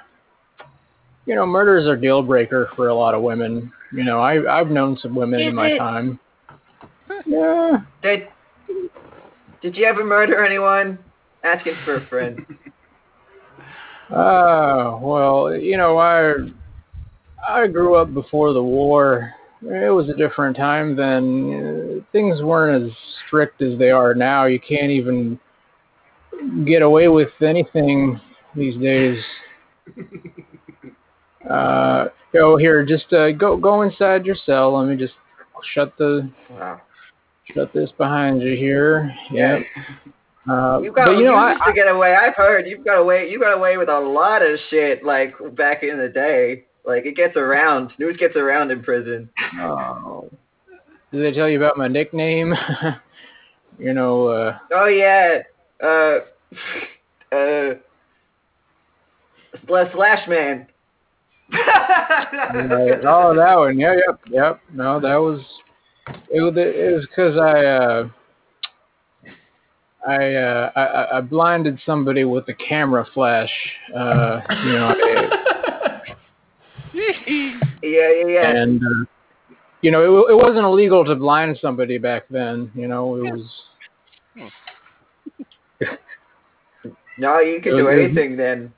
[1.26, 3.72] you know, murders a deal breaker for a lot of women.
[3.94, 5.78] You know, I I've known some women in my it?
[5.78, 6.20] time.
[7.26, 7.78] Yeah.
[8.02, 8.28] Did
[9.62, 11.00] did you ever murder anyone?
[11.44, 12.46] Asking for a friend.
[14.12, 16.34] Uh, well, you know, I
[17.48, 19.32] I grew up before the war.
[19.62, 22.00] It was a different time then.
[22.02, 22.92] Uh, things weren't as
[23.26, 24.46] strict as they are now.
[24.46, 25.40] You can't even
[26.66, 28.20] get away with anything
[28.56, 29.22] these days.
[31.50, 32.86] Uh, go here.
[32.86, 34.78] Just uh, go go inside your cell.
[34.78, 35.14] Let me just
[35.74, 36.82] shut the Wow.
[37.54, 39.12] shut this behind you here.
[39.32, 39.62] Yep.
[40.50, 42.16] Uh, You got but you know, you I, used to get away.
[42.16, 43.30] I've heard you've got away.
[43.30, 46.66] You got away with a lot of shit like back in the day.
[46.86, 47.92] Like it gets around.
[48.00, 49.30] News gets around in prison.
[49.60, 50.30] Oh.
[51.12, 52.54] Did they tell you about my nickname?
[53.80, 55.40] you know, uh, Oh yeah.
[55.84, 56.20] Uh.
[57.32, 57.76] Uh.
[59.68, 60.66] Slash Slash Man.
[61.54, 63.78] oh, that one.
[63.80, 64.62] Yeah, yep, yep.
[64.74, 65.42] No, that was
[66.32, 66.42] it.
[66.42, 68.10] Was it was because I uh,
[70.08, 73.52] I, uh, I I- I blinded somebody with a camera flash.
[73.96, 75.39] Uh, you know, I-
[77.82, 78.52] Yeah, yeah, yeah.
[78.58, 79.06] and uh,
[79.82, 82.72] you know, it, it wasn't illegal to blind somebody back then.
[82.76, 83.46] You know, it was.
[87.18, 88.72] No, you can It do was- anything then.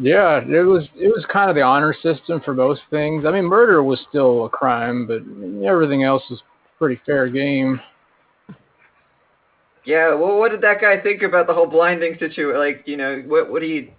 [0.00, 3.24] Yeah, it was it was kind of the honor system for most things.
[3.26, 5.20] I mean, murder was still a crime, but
[5.66, 6.40] everything else was
[6.78, 7.80] pretty fair game.
[9.84, 12.56] Yeah, well, what did that guy think about the whole blinding situation?
[12.56, 13.90] Like, you know, what what do you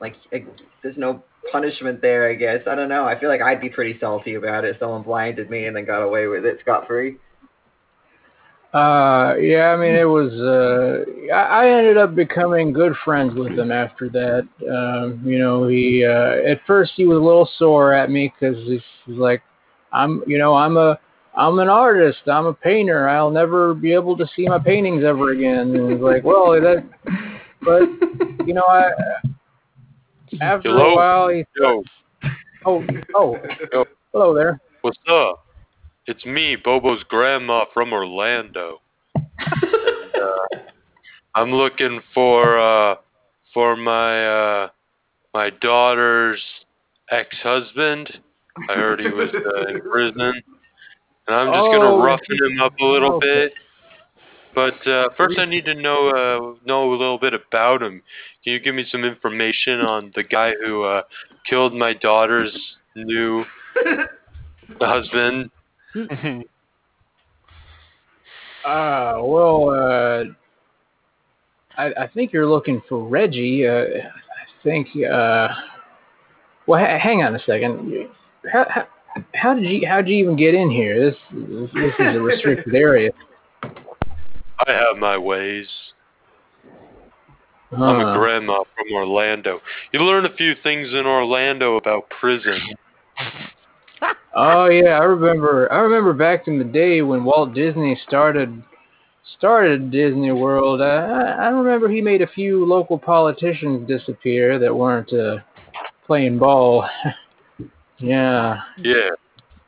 [0.00, 0.16] like?
[0.30, 0.46] like,
[0.82, 2.60] There's no punishment there, I guess.
[2.66, 3.04] I don't know.
[3.04, 4.76] I feel like I'd be pretty salty about it.
[4.78, 7.16] Someone blinded me and then got away with it scot free.
[8.74, 10.32] Uh, yeah, I mean, it was.
[10.32, 14.48] Uh, I, I ended up becoming good friends with him after that.
[14.68, 18.56] Um, you know, he uh, at first he was a little sore at me because
[18.66, 19.42] he's like,
[19.92, 20.98] I'm, you know, I'm a,
[21.36, 22.18] I'm an artist.
[22.26, 23.08] I'm a painter.
[23.08, 25.72] I'll never be able to see my paintings ever again.
[25.76, 26.84] And he's like, well, that,
[27.62, 27.82] but
[28.44, 28.90] you know, I.
[30.40, 30.92] After Hello?
[30.92, 31.44] a while, he.
[31.56, 31.82] Yo,
[32.66, 32.84] Oh,
[33.14, 33.36] oh,
[33.72, 33.84] Yo.
[34.12, 34.58] hello there.
[34.80, 35.44] what's up?
[36.06, 38.80] It's me, Bobo's grandma from Orlando.
[39.14, 40.58] and, uh,
[41.34, 42.96] I'm looking for uh
[43.52, 44.68] for my uh
[45.34, 46.42] my daughter's
[47.10, 48.08] ex-husband.
[48.68, 50.42] I heard he was uh, in prison,
[51.26, 51.72] and I'm just Oh.
[51.72, 53.52] gonna roughen him up a little bit.
[54.54, 58.02] But uh, first, I need to know uh, know a little bit about him.
[58.44, 61.02] Can you give me some information on the guy who uh,
[61.48, 62.56] killed my daughter's
[62.94, 63.44] new
[64.80, 65.50] husband?
[68.64, 70.24] Uh, well, uh,
[71.76, 73.66] I, I think you're looking for Reggie.
[73.66, 74.88] Uh, I think.
[74.96, 75.48] Uh,
[76.66, 78.08] well, ha- hang on a second.
[78.50, 78.86] How, how,
[79.34, 81.10] how did you how did you even get in here?
[81.10, 83.10] This this, this is a restricted area.
[84.66, 85.66] I have my ways.
[87.72, 89.60] I'm a Uh, grandma from Orlando.
[89.92, 92.60] You learn a few things in Orlando about prison.
[94.34, 95.70] oh yeah, I remember.
[95.72, 98.62] I remember back in the day when Walt Disney started
[99.38, 100.80] started Disney World.
[100.80, 105.38] Uh, I, I remember he made a few local politicians disappear that weren't uh,
[106.06, 106.88] playing ball.
[107.98, 108.60] yeah.
[108.78, 109.10] Yeah,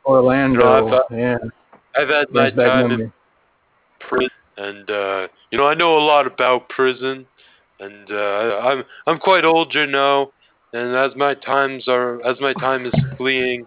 [0.05, 0.59] Orlando.
[0.59, 1.37] No, I thought- yeah.
[1.95, 3.11] I've had my time in
[4.57, 7.25] and uh, you know I know a lot about prison,
[7.79, 10.31] and uh, I'm I'm quite old, you know,
[10.73, 13.65] and as my times are as my time is fleeing,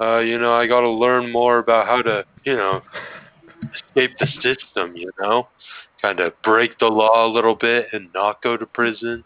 [0.00, 2.82] uh, you know I got to learn more about how to you know
[3.74, 5.48] escape the system, you know,
[6.00, 9.24] kind of break the law a little bit and not go to prison.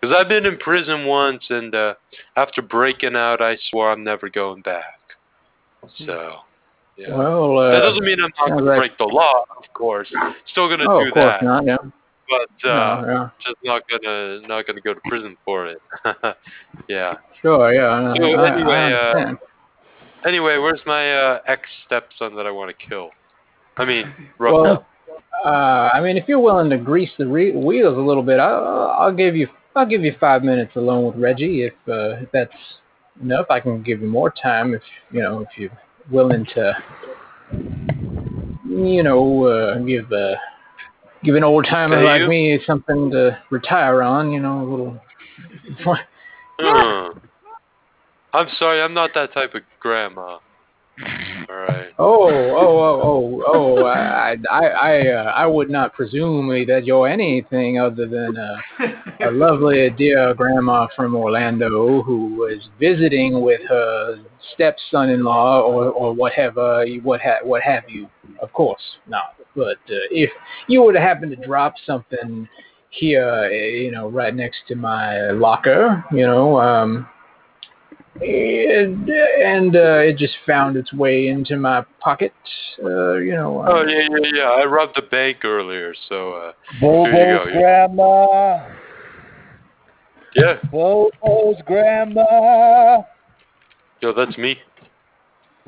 [0.00, 1.94] Because I've been in prison once, and uh,
[2.36, 4.98] after breaking out, I swore I'm never going back.
[6.06, 6.38] So,
[6.96, 7.16] yeah.
[7.16, 10.08] Well, uh, That doesn't mean I'm not gonna break the law, of course.
[10.50, 11.64] Still gonna oh, do of course that, not.
[11.66, 11.76] Yeah.
[12.28, 13.28] but uh, no, yeah.
[13.44, 15.78] just not gonna not gonna go to prison for it.
[16.88, 17.14] yeah.
[17.40, 17.72] Sure.
[17.72, 18.14] Yeah.
[18.16, 19.34] So, I, anyway, I uh.
[20.24, 23.10] Anyway, where's my uh, ex stepson that I want to kill?
[23.76, 24.62] I mean, roughly.
[24.62, 24.86] well,
[25.44, 28.94] uh, I mean, if you're willing to grease the re- wheels a little bit, I'll,
[28.98, 32.52] I'll give you I'll give you five minutes alone with Reggie if, uh, if that's
[33.20, 33.46] enough.
[33.50, 35.70] I can give you more time if you know if you're
[36.10, 36.76] willing to,
[38.68, 40.34] you know, uh, give uh,
[41.24, 42.28] give an old timer like you?
[42.28, 44.32] me something to retire on.
[44.32, 45.00] You know, a little.
[46.58, 47.10] Uh,
[48.32, 50.38] I'm sorry, I'm not that type of grandma.
[51.48, 51.88] All right.
[51.98, 53.84] Oh, oh, oh, oh, oh!
[53.84, 59.30] I, I, I, uh, I would not presume that you're anything other than uh, a
[59.30, 64.18] lovely dear grandma from Orlando who was visiting with her
[64.54, 68.08] stepson-in-law or, or whatever, what, ha- what have you.
[68.40, 69.34] Of course not.
[69.54, 70.30] But uh, if
[70.68, 72.48] you would happen to drop something
[72.90, 77.06] here, uh, you know, right next to my locker, you know, um,
[78.20, 82.34] and, and uh, it just found its way into my pocket,
[82.84, 83.64] uh, you know.
[83.66, 84.50] Oh uh, yeah, yeah, yeah.
[84.50, 88.68] I robbed the bank earlier, so uh, Bobo's Here you go, grandma.
[90.34, 90.54] yeah.
[90.70, 93.02] Bobo's grandma.
[94.00, 94.56] Yo, that's me.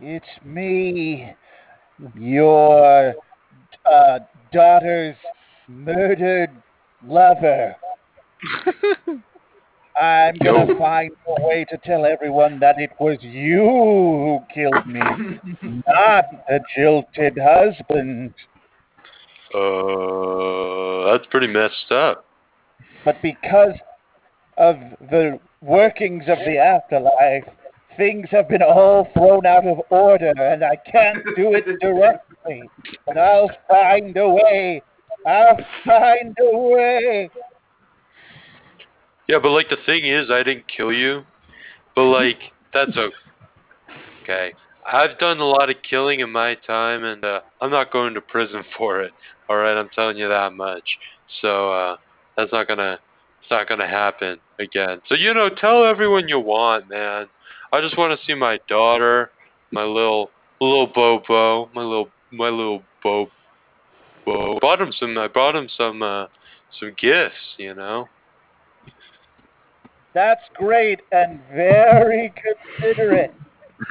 [0.03, 1.33] It's me,
[2.19, 3.15] your
[3.91, 4.19] uh,
[4.53, 5.17] daughter's
[5.69, 6.51] murdered
[7.07, 7.77] lover.
[10.01, 10.79] I'm gonna Yo.
[10.79, 15.01] find a way to tell everyone that it was you who killed me,
[15.87, 18.35] not the jilted husband.
[19.55, 22.25] Uh, that's pretty messed up.
[23.05, 23.75] But because
[24.57, 24.77] of
[25.11, 27.45] the workings of the afterlife,
[27.97, 32.63] things have been all thrown out of order, and I can't do it directly.
[33.07, 34.83] But I'll find a way
[35.27, 37.31] I'll find a way.
[39.29, 41.25] Yeah, but like the thing is, I didn't kill you.
[41.95, 42.39] But like
[42.73, 43.11] that's o-
[44.23, 44.53] okay.
[44.91, 48.21] I've done a lot of killing in my time, and uh, I'm not going to
[48.21, 49.13] prison for it.
[49.49, 50.85] All right, I'm telling you that much.
[51.41, 51.97] So uh,
[52.37, 52.99] that's not gonna,
[53.41, 55.01] it's not gonna happen again.
[55.09, 57.27] So you know, tell everyone you want, man.
[57.73, 59.31] I just want to see my daughter,
[59.73, 60.31] my little
[60.61, 63.31] little Bobo, my little my little Bobo.
[64.61, 65.17] Bought him some.
[65.19, 66.27] I bought him some uh,
[66.79, 67.57] some gifts.
[67.59, 68.09] You know.
[70.15, 72.33] That's great and very
[72.79, 73.33] considerate.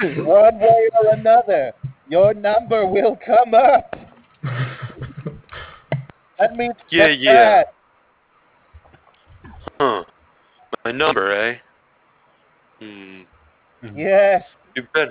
[0.00, 1.72] One way or another,
[2.08, 3.94] your number will come up.
[6.38, 7.32] That means Yeah, yeah.
[7.32, 7.74] that.
[9.78, 10.04] Huh.
[10.84, 11.56] My number, eh?
[12.80, 13.22] Hmm.
[13.94, 14.42] Yes,
[14.74, 15.10] You've been.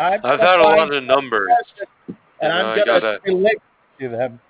[0.00, 1.48] I'm I've had a lot of numbers.
[2.08, 3.60] and know, I'm gonna gotta- select
[4.00, 4.40] to them.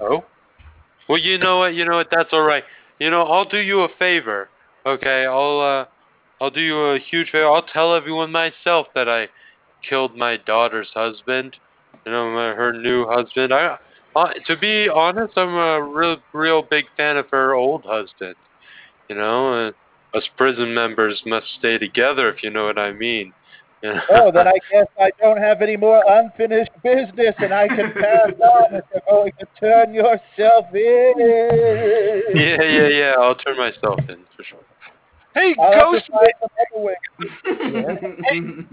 [0.00, 0.24] Oh.
[1.12, 1.74] Well, you know what?
[1.74, 2.08] You know what?
[2.10, 2.64] That's all right.
[2.98, 4.48] You know, I'll do you a favor.
[4.86, 5.84] Okay, I'll uh,
[6.42, 7.48] I'll do you a huge favor.
[7.48, 9.28] I'll tell everyone myself that I
[9.86, 11.54] killed my daughter's husband.
[12.06, 13.52] You know, her new husband.
[13.52, 13.76] I,
[14.16, 18.36] uh, to be honest, I'm a real, real big fan of her old husband.
[19.10, 23.34] You know, uh, us prison members must stay together, if you know what I mean.
[23.82, 24.00] You know?
[24.10, 28.30] Oh, then I guess I don't have any more unfinished business and I can pass
[28.40, 31.14] on if you're going to turn yourself in.
[32.34, 33.14] yeah, yeah, yeah.
[33.18, 34.58] I'll turn myself in for sure.
[35.34, 36.48] Hey, I'll Ghost find some.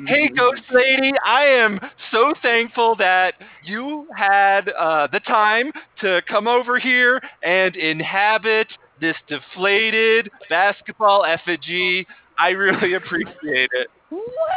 [0.08, 1.80] Hey, Ghost Lady, I am
[2.12, 5.72] so thankful that you had uh, the time
[6.02, 8.68] to come over here and inhabit
[9.00, 12.06] this deflated basketball effigy.
[12.38, 13.88] I really appreciate it.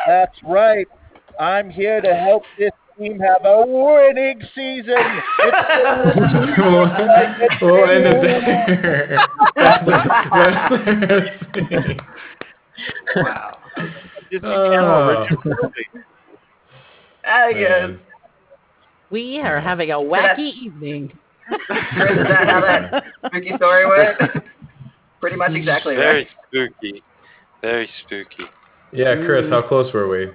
[0.07, 0.87] That's right.
[1.41, 4.95] I'm here to help this team have a winning season.
[5.39, 6.87] It's we'll,
[7.73, 9.19] we'll end it there.
[9.57, 10.05] That's the-
[13.15, 13.59] that's wow.
[14.31, 14.70] Disney Oh.
[14.70, 15.89] Channel original movie.
[17.24, 17.49] Ah,
[19.11, 21.12] We are having a that's- wacky evening.
[21.49, 21.61] Chris,
[22.12, 24.19] is that how that spooky story went?
[25.20, 26.29] Pretty much exactly Very right.
[26.49, 27.03] spooky.
[27.61, 28.45] Very spooky.
[28.93, 30.28] Yeah, Chris, how close were we?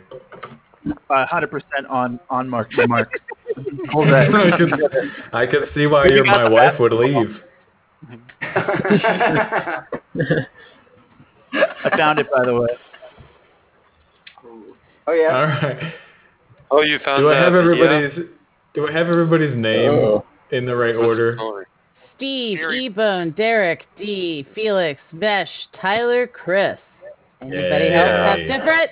[1.10, 2.70] Uh, hundred percent on on mark.
[2.76, 3.10] the mark.
[3.92, 4.30] Hold that.
[4.34, 4.74] I could,
[5.34, 7.42] I could see why Maybe your, my wife would leave.
[11.54, 12.68] I found it by the way.
[15.08, 15.36] oh yeah.
[15.36, 15.94] All right.
[16.70, 17.72] Oh, you found Do I have video?
[17.84, 18.26] everybody's?
[18.74, 20.26] Do I have everybody's name Oh.
[20.52, 21.36] in the right What's order?
[21.38, 21.66] story?
[22.18, 26.80] Steve, Very- E-Bone, Derek, D, Felix, Mesh, Tyler, Chris.
[27.42, 27.94] Anybody Yay.
[27.94, 28.92] else have different?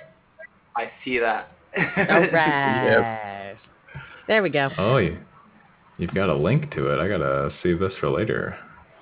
[0.76, 1.48] I see that.
[1.76, 1.82] All
[2.32, 3.56] right.
[4.28, 4.70] There we go.
[4.78, 5.18] Oh, you,
[5.98, 6.98] you've got a link to it.
[7.00, 8.56] I gotta save this for later.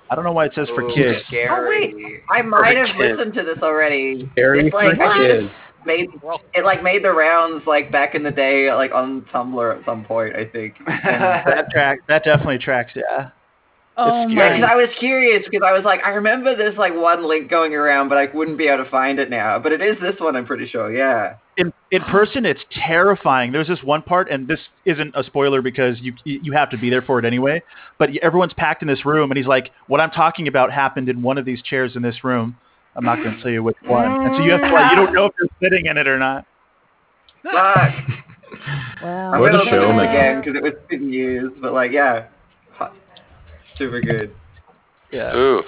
[0.09, 1.25] I don't know why it says for Ooh, kids.
[1.27, 2.21] Scary.
[2.29, 3.17] Oh, I might have kid.
[3.17, 4.29] listened to this already.
[4.33, 5.51] Scary It's like for I kids.
[5.85, 6.09] made
[6.53, 10.03] it like made the rounds like back in the day, like on Tumblr at some
[10.05, 10.75] point, I think.
[10.87, 12.91] That track that definitely tracks.
[12.95, 13.29] Yeah.
[13.97, 14.55] Oh Yeah, my.
[14.57, 17.73] because I was curious because I was like, I remember there's like one link going
[17.73, 19.57] around, but I wouldn't be able to find it now.
[19.59, 20.93] But it is this one, I'm pretty sure.
[20.95, 21.35] Yeah.
[21.57, 23.53] In in person, it's terrifying.
[23.53, 26.89] There's this one part, and this isn't a spoiler because you you have to be
[26.89, 27.63] there for it anyway.
[27.97, 31.21] But everyone's packed in this room, and he's like, "What I'm talking about happened in
[31.21, 32.57] one of these chairs in this room."
[32.97, 34.05] I'm not going to tell you which one.
[34.05, 36.17] And so you have to like, you don't know if you're sitting in it or
[36.17, 36.45] not.
[37.43, 37.93] Fuck.
[39.03, 41.91] Well, I'm What gonna a listen to again because it was been years, but like,
[41.91, 42.34] yeah, Hot.
[43.77, 44.35] Super good.
[45.11, 45.35] Yeah.
[45.35, 45.63] Ooh.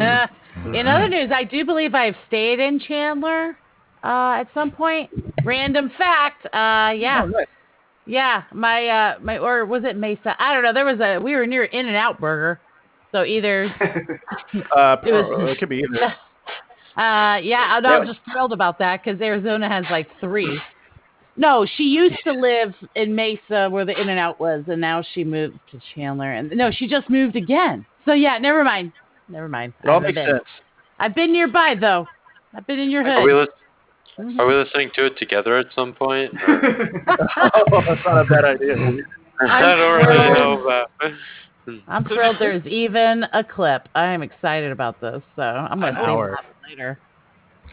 [0.00, 0.26] Uh,
[0.74, 3.56] in other news, I do believe I've stayed in Chandler
[4.02, 5.10] uh, at some point.
[5.44, 6.46] Random fact.
[6.46, 7.22] Uh, yeah.
[7.24, 7.46] Oh, nice.
[8.06, 10.36] Yeah, my uh my or was it Mesa?
[10.38, 10.74] I don't know.
[10.74, 12.60] There was a we were near In and Out Burger.
[13.12, 13.74] So either
[14.76, 16.04] Uh, It was- it could be either.
[17.02, 20.60] uh yeah, no, I'm just thrilled about that cuz Arizona has like 3.
[21.36, 25.02] No, she used to live in Mesa where the In and Out was and now
[25.02, 27.84] she moved to Chandler and no, she just moved again.
[28.04, 28.92] So yeah, never mind.
[29.28, 29.72] Never mind.
[29.82, 30.26] It all I've makes been.
[30.26, 30.44] sense.
[30.98, 32.06] I've been nearby though.
[32.54, 33.40] I've been in your Are we, hood.
[33.40, 33.48] lis-
[34.16, 34.38] Mhm.
[34.38, 36.32] are we listening to it together at some point?
[36.48, 38.76] oh, that's not a bad idea.
[39.40, 41.12] I don't really know that.
[41.88, 43.88] I'm thrilled there's even a clip.
[43.94, 46.30] I am excited about this, so I'm gonna save hour.
[46.30, 46.98] that later.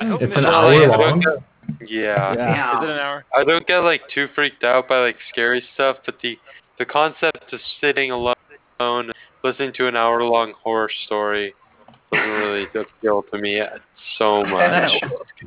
[0.01, 1.19] I hope It's an hour yeah, long.
[1.19, 2.33] get- Yeah.
[2.33, 2.77] Yeah.
[2.79, 3.25] Is it an hour?
[3.35, 6.37] I don't get like too freaked out by like scary stuff, but the
[6.79, 9.11] the concept of sitting alone,
[9.43, 11.53] listening to an hour long horror story,
[12.11, 13.61] doesn't really appeal to me
[14.17, 14.91] so much.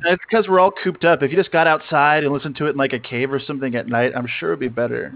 [0.07, 1.23] It's because we're all cooped up.
[1.23, 3.75] If you just got outside and listened to it in like a cave or something
[3.75, 5.13] at night, I'm sure it'd be better.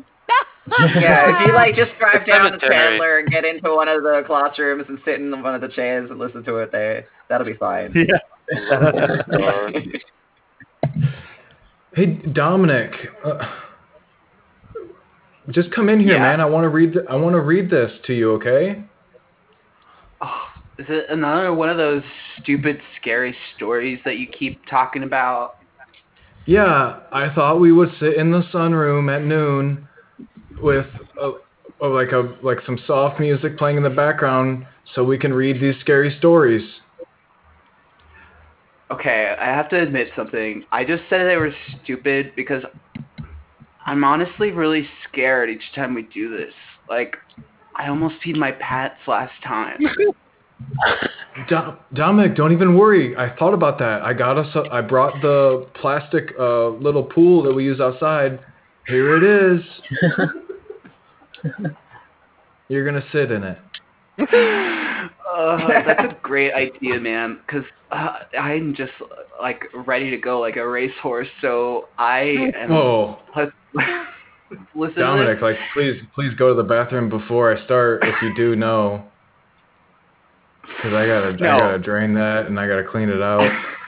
[0.96, 2.70] yeah, if you like just drive down to Cemetery.
[2.98, 6.10] Chandler and get into one of the classrooms and sit in one of the chairs
[6.10, 7.94] and listen to it there, that'll be fine.
[11.96, 12.92] Hey, Dominic,
[13.26, 13.40] uh,
[15.50, 16.20] just come in here, Yeah.
[16.20, 16.40] man.
[16.40, 16.94] I want to read.
[16.94, 18.84] th- I want to read this to you, okay?
[20.22, 20.42] Oh,
[20.78, 22.04] is it another one of those
[22.42, 25.56] stupid, scary stories that you keep talking about?
[26.46, 29.88] Yeah, I thought we would sit in the sunroom at noon
[30.62, 30.86] with
[31.20, 31.32] a,
[31.82, 35.60] a, like a like some soft music playing in the background, so we can read
[35.60, 36.64] these scary stories.
[38.92, 40.64] Okay, I have to admit something.
[40.72, 41.54] I just said they were
[41.84, 42.64] stupid because
[43.86, 46.54] I'm honestly really scared each time we do this.
[46.90, 47.16] Like,
[47.76, 49.80] I almost peed my pants last time.
[51.50, 53.16] Dom- Dominic, don't even worry.
[53.16, 54.02] I thought about that.
[54.02, 54.54] I got us.
[54.56, 58.40] A, I brought the plastic uh, little pool that we use outside.
[58.88, 59.62] Here it is.
[62.70, 63.58] You're gonna sit in it.
[65.40, 67.40] Uh, that's a great idea, man.
[67.48, 68.92] Cause uh, I'm just
[69.42, 71.28] like ready to go like a racehorse.
[71.42, 72.72] So I am.
[72.72, 73.20] Oh,
[74.76, 75.42] listen Dominic, this.
[75.44, 78.04] like please, please go to the bathroom before I start.
[78.04, 79.06] If you do know,
[80.64, 81.56] because I gotta, No.
[81.56, 83.50] I gotta drain that and I gotta clean it out.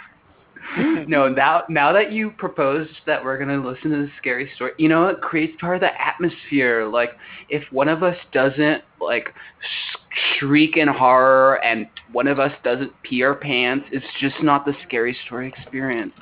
[1.07, 4.87] no, now now that you proposed that we're gonna listen to the scary story, you
[4.89, 6.85] know, it creates part of the atmosphere.
[6.85, 7.11] Like
[7.49, 12.91] if one of us doesn't like sh- shriek in horror and one of us doesn't
[13.03, 16.13] pee our pants, it's just not the scary story experience.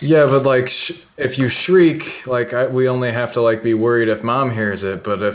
[0.00, 3.74] Yeah, but like, sh- if you shriek, like, I, we only have to like be
[3.74, 5.04] worried if mom hears it.
[5.04, 5.34] But if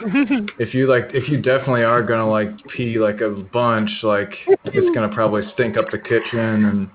[0.58, 4.94] if you like, if you definitely are gonna like pee like a bunch, like it's
[4.94, 6.90] gonna probably stink up the kitchen and.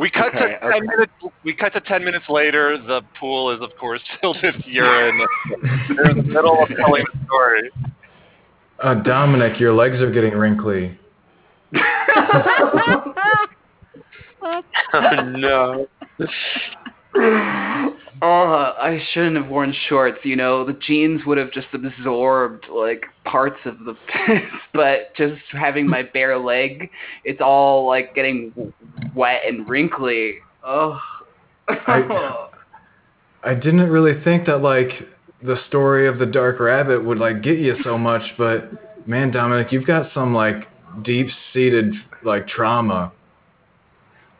[0.00, 0.80] We cut Okay, to ten okay.
[0.80, 1.12] minutes.
[1.44, 2.78] We cut to ten minutes later.
[2.78, 5.20] The pool is, of course, filled with urine.
[5.94, 7.70] They're in the middle of telling the story.
[8.82, 10.98] Uh, Dominic, your legs are getting wrinkly.
[11.74, 11.80] oh
[15.36, 15.86] no.
[18.22, 20.18] Oh, I shouldn't have worn shorts.
[20.24, 23.94] You know, the jeans would have just absorbed like parts of the
[24.26, 24.42] piss,
[24.74, 26.90] but just having my bare leg,
[27.24, 28.74] it's all like getting
[29.14, 30.34] wet and wrinkly.
[30.62, 31.00] Oh.
[31.68, 32.48] I-
[33.42, 34.90] I didn't really think that like
[35.42, 39.72] the story of the dark rabbit would like get you so much, but man, Dominic,
[39.72, 40.68] you've got some like
[41.02, 43.12] deep-seated like trauma.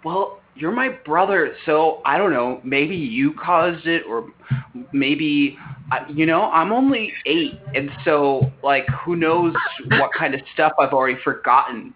[0.04, 2.60] well, you're my brother, so I don't know.
[2.62, 4.28] Maybe you caused it, or
[4.92, 5.58] maybe
[6.08, 6.50] you know.
[6.50, 9.54] I'm only eight, and so like, who knows
[9.98, 11.94] what kind of stuff I've already forgotten.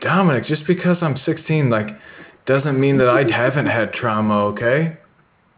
[0.00, 1.88] Dominic, just because I'm 16 like
[2.46, 4.96] doesn't mean that I haven't had trauma, okay?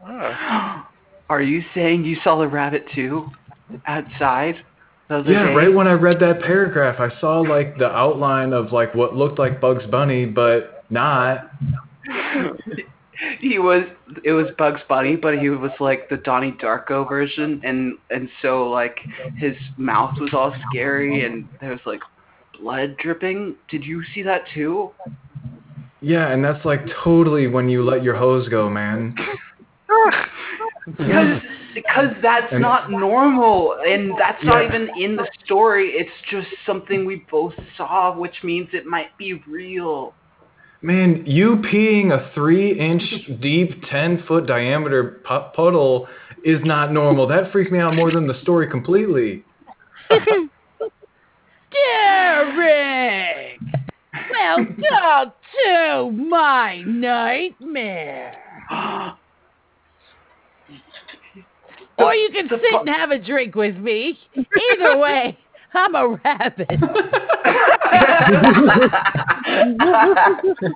[1.30, 3.28] Are you saying you saw the rabbit too?
[3.86, 4.64] Outside?
[5.08, 5.54] The Yeah, day?
[5.54, 9.38] right when I read that paragraph, I saw like the outline of like what looked
[9.38, 11.50] like Bugs Bunny, but not.
[13.40, 13.84] he was
[14.24, 18.68] it was Bugs Bunny, but he was like the Donnie Darko version and and so
[18.68, 18.98] like
[19.36, 22.00] his mouth was all scary and there was like
[22.60, 23.56] blood dripping.
[23.70, 24.90] Did you see that too?
[26.00, 29.14] Yeah, and that's like totally when you let your hose go, man.
[30.96, 31.42] Because
[31.74, 35.90] because that's And- not normal and that's not even in the story.
[35.90, 40.14] It's just something we both saw, which means it might be real.
[40.80, 43.02] Man, you peeing a three inch
[43.40, 45.20] deep, 10 foot diameter
[45.54, 46.06] puddle
[46.44, 47.26] is not normal.
[47.26, 49.44] That freaked me out more than the story completely.
[51.72, 53.60] Derek!
[54.30, 55.32] Welcome
[55.66, 58.36] to my nightmare.
[61.98, 64.18] Or you can sit and have a drink with me.
[64.36, 65.38] Either way,
[65.74, 66.70] I'm a rabbit.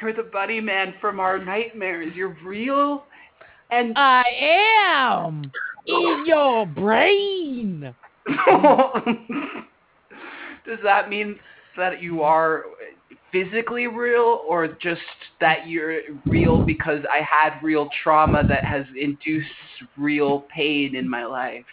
[0.00, 2.14] You're the bunny man from our nightmares.
[2.14, 3.04] You're real
[3.70, 4.24] and I
[5.18, 5.50] am
[5.86, 7.94] in your brain.
[10.66, 11.38] Does that mean
[11.76, 12.64] that you are
[13.32, 15.00] physically real or just
[15.40, 19.48] that you're real because I had real trauma that has induced
[19.96, 21.64] real pain in my life?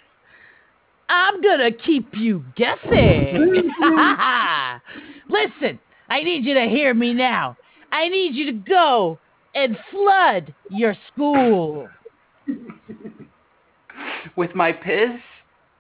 [1.10, 3.72] I'm gonna keep you guessing.
[5.30, 5.80] Listen,
[6.10, 7.58] I need you to hear me now.
[7.92, 9.20] I need you to go
[9.54, 11.88] and flood your school.
[14.36, 15.12] With my piss?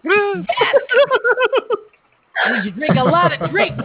[0.03, 0.45] Yes.
[2.43, 3.83] And you drink a lot of drinks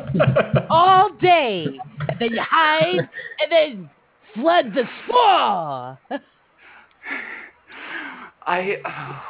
[0.69, 1.67] all day,
[2.09, 3.91] and then you hide, and then
[4.35, 5.99] flood the score.
[8.47, 8.77] I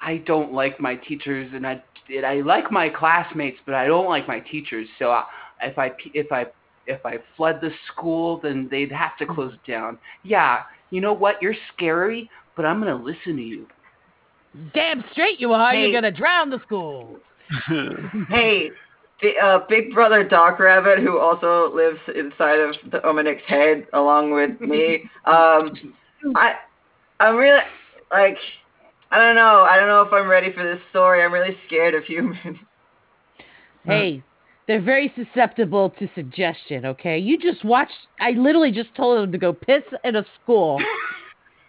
[0.00, 1.82] I don't like my teachers, and I
[2.14, 4.86] and I like my classmates, but I don't like my teachers.
[4.98, 5.24] So I,
[5.62, 6.46] if I if I
[6.86, 9.98] if I flood the school, then they'd have to close it down.
[10.22, 11.40] Yeah, you know what?
[11.40, 13.66] You're scary, but I'm gonna listen to you.
[14.74, 15.72] Damn straight you are.
[15.72, 15.82] Hey.
[15.82, 17.18] You're gonna drown the school.
[18.28, 18.70] Hey,
[19.22, 24.32] the, uh, Big Brother Doc Rabbit, who also lives inside of the Omanix head along
[24.32, 25.08] with me.
[25.24, 25.94] Um,
[26.34, 26.54] I,
[27.20, 27.60] I'm really
[28.10, 28.36] like,
[29.10, 29.66] I don't know.
[29.68, 31.22] I don't know if I'm ready for this story.
[31.22, 32.58] I'm really scared of humans.
[33.84, 34.20] Hey,
[34.66, 36.84] they're very susceptible to suggestion.
[36.86, 37.92] Okay, you just watched.
[38.18, 40.80] I literally just told them to go piss in a school.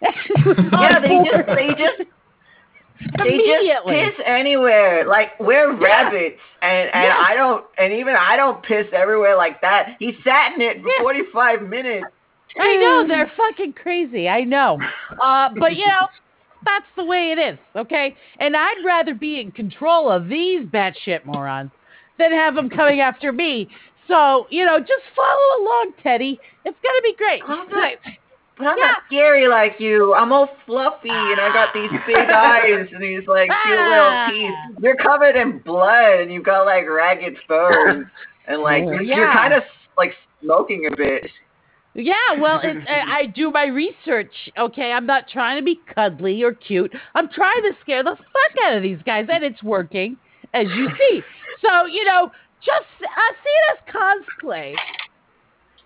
[0.02, 2.10] yeah, they just, they just.
[3.00, 5.06] They just piss anywhere.
[5.06, 7.24] Like we're rabbits, and and Yeah.
[7.28, 9.96] I don't, and even I don't piss everywhere like that.
[9.98, 12.06] He sat in it for 45 minutes.
[12.58, 14.28] I know they're fucking crazy.
[14.28, 14.78] I know,
[15.22, 16.08] uh, but you know
[16.64, 17.58] that's the way it is.
[17.76, 21.70] Okay, and I'd rather be in control of these batshit morons
[22.18, 23.68] than have them coming after me.
[24.08, 26.40] So you know, just follow along, Teddy.
[26.64, 27.42] It's gonna be great.
[28.58, 30.14] I'm not, but I'm not scary like you.
[30.14, 34.28] I'm all fluffy, and I got these big eyes and these like cute Ah.
[34.30, 34.82] little teeth.
[34.82, 38.10] You're covered in blood, and you've got like ragged fur,
[38.46, 39.16] and like you're, yeah.
[39.16, 39.62] you're kind of
[39.96, 40.12] like
[40.42, 41.30] smoking a bit.
[41.94, 44.32] Yeah, well, it's, I I do my research.
[44.56, 46.92] Okay, I'm not trying to be cuddly or cute.
[47.14, 50.16] I'm trying to scare the fuck out of these guys, and it's working,
[50.54, 51.22] as you see.
[51.64, 52.30] So you know,
[52.60, 54.74] just uh, see it as cosplay.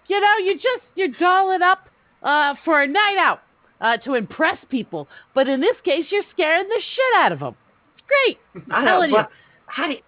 [0.08, 1.88] You know, you just you're dolling up
[2.22, 3.40] uh, for a night out
[3.80, 7.56] uh, to impress people, but in this case, you're scaring the shit out of them.
[7.96, 8.38] It's great.
[8.70, 9.18] I don't telling know.
[9.18, 9.24] you.
[9.66, 10.00] How do you,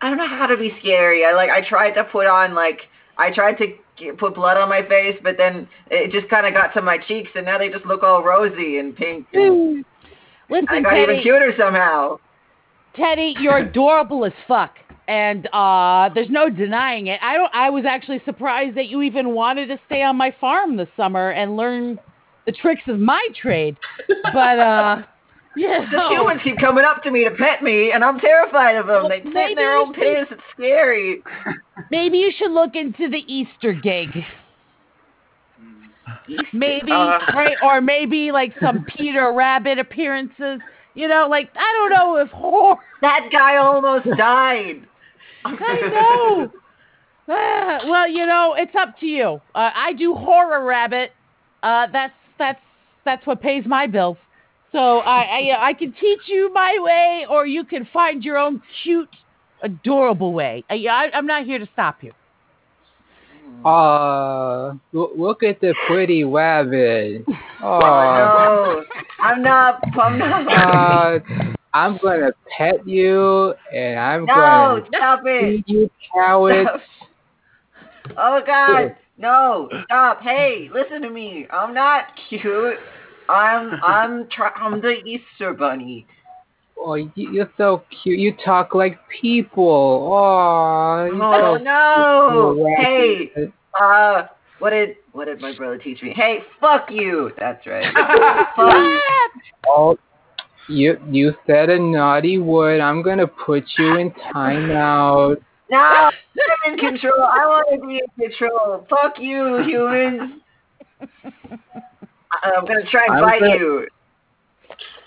[0.00, 1.24] I don't know how to be scary.
[1.24, 2.80] I like I tried to put on like
[3.18, 6.52] I tried to get, put blood on my face, but then it just kind of
[6.52, 9.26] got to my cheeks, and now they just look all rosy and pink.
[9.32, 9.84] And
[10.48, 11.12] Listen, I got Teddy.
[11.12, 12.18] even cuter somehow.
[12.94, 14.76] Teddy, you're adorable as fuck.
[15.08, 17.20] And uh there's no denying it.
[17.22, 20.76] I don't I was actually surprised that you even wanted to stay on my farm
[20.76, 21.98] this summer and learn
[22.44, 23.76] the tricks of my trade.
[24.32, 25.02] But uh
[25.56, 25.88] yeah.
[25.90, 29.08] The humans keep coming up to me to pet me, and I'm terrified of them.
[29.08, 30.26] They sit in their own should- piss.
[30.32, 31.22] It's scary.
[31.90, 34.10] Maybe you should look into the Easter gig.
[36.52, 37.18] Maybe Uh.
[37.34, 40.60] right or maybe like some Peter Rabbit appearances.
[40.94, 44.82] You know, like I don't know if horror That guy almost died.
[45.46, 46.50] I know.
[47.28, 49.40] Ah, well, you know, it's up to you.
[49.52, 51.10] Uh, I do horror rabbit.
[51.60, 52.60] Uh, that's that's
[53.04, 54.16] that's what pays my bills.
[54.70, 58.62] So I, I I can teach you my way, or you can find your own
[58.84, 59.08] cute,
[59.60, 60.62] adorable way.
[60.70, 62.12] I, I, I'm not here to stop you.
[63.64, 67.24] Uh, look at the pretty rabbit.
[67.62, 68.84] Oh, Oh, no,
[69.20, 69.80] I'm not.
[69.98, 70.46] I'm not.
[70.46, 75.62] uh, I'm gonna pet you, and I'm no, gonna stop it.
[75.66, 76.70] you carrots.
[78.18, 80.22] Oh God, no, stop.
[80.22, 81.46] Hey, listen to me.
[81.50, 82.78] I'm not cute.
[83.28, 86.06] I'm I'm try- I'm the Easter bunny.
[86.78, 88.18] Oh, you- you're so cute.
[88.18, 90.08] You talk like people.
[90.14, 92.74] Oh, Oh so no.
[92.78, 93.32] Hey,
[93.78, 94.28] uh,
[94.60, 96.14] what did what did my brother teach me?
[96.16, 97.32] Hey, fuck you.
[97.38, 97.94] That's right.
[99.66, 99.98] fuck.
[100.68, 102.80] You you said a naughty word.
[102.80, 105.36] I'm gonna put you in timeout.
[105.70, 106.12] No, I'm
[106.72, 107.22] in control.
[107.22, 108.86] I want to be in control.
[108.88, 110.40] Fuck you, humans.
[111.00, 113.88] I- I'm gonna try and I'm bite gonna- you.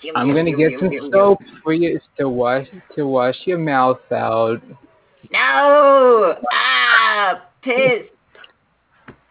[0.02, 1.12] Gimme, I'm gonna gimme, get some gimme, gimme.
[1.12, 4.60] soap for you to wash to wash your mouth out.
[5.30, 6.36] No!
[6.52, 7.42] Ah!
[7.62, 8.04] Piss!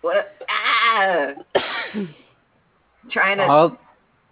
[0.01, 0.35] What?
[0.47, 1.31] Ah!
[3.11, 3.43] Trying to.
[3.43, 3.77] I'll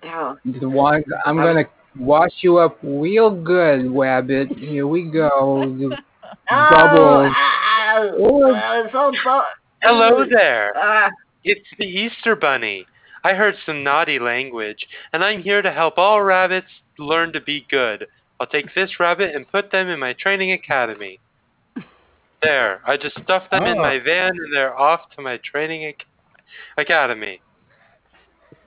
[0.03, 0.37] Oh.
[0.45, 1.03] the one.
[1.25, 1.65] I'm gonna
[1.99, 4.49] wash you up real good, Rabbit.
[4.57, 5.63] Here we go.
[5.63, 5.89] You-
[6.49, 7.33] Bubbles.
[7.35, 7.99] Ah!
[8.17, 8.53] Oh.
[8.55, 9.41] Ah, it's so bu-
[9.81, 10.73] Hello there.
[10.75, 11.09] Ah!
[11.43, 12.85] It's the Easter Bunny.
[13.23, 16.67] I heard some naughty language, and I'm here to help all rabbits
[16.99, 18.07] learn to be good.
[18.39, 21.19] I'll take this rabbit and put them in my training academy.
[22.41, 23.81] There, I just stuffed them in Oh.
[23.81, 25.97] my van, and they're off to my training ac-
[26.77, 27.41] academy.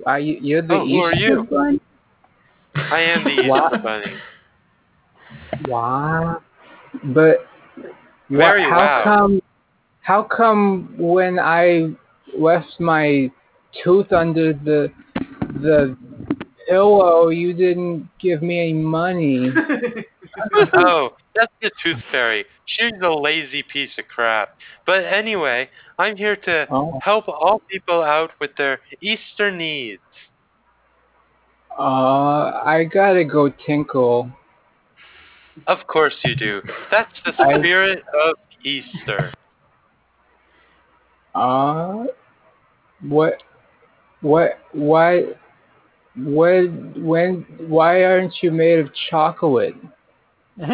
[0.06, 0.38] Are you?
[0.40, 1.42] You're the Oh, who are Easter you?
[1.44, 1.80] Bunny?
[2.74, 4.14] I am the Easter Bunny.
[5.68, 6.42] Wow.
[7.04, 7.46] But
[8.30, 9.04] Very how wow.
[9.04, 9.42] come?
[10.02, 11.90] How come when I
[12.36, 13.30] left my
[13.84, 14.90] tooth under the
[15.62, 15.96] the
[16.68, 19.50] pillow, you didn't give me any money?
[20.74, 22.44] oh, that's the tooth fairy.
[22.66, 24.56] She's a lazy piece of crap.
[24.86, 25.68] But anyway,
[25.98, 26.98] I'm here to Oh.
[27.02, 30.00] help all people out with their Easter needs.
[31.80, 34.30] Uh, I gotta go tinkle.
[35.66, 36.60] Of course you do.
[36.90, 39.32] That's the I- spirit of Easter.
[41.34, 42.04] Uh,
[43.08, 43.42] what,
[44.20, 45.22] what, why,
[46.16, 46.64] what,
[46.98, 49.74] when, why aren't you made of chocolate?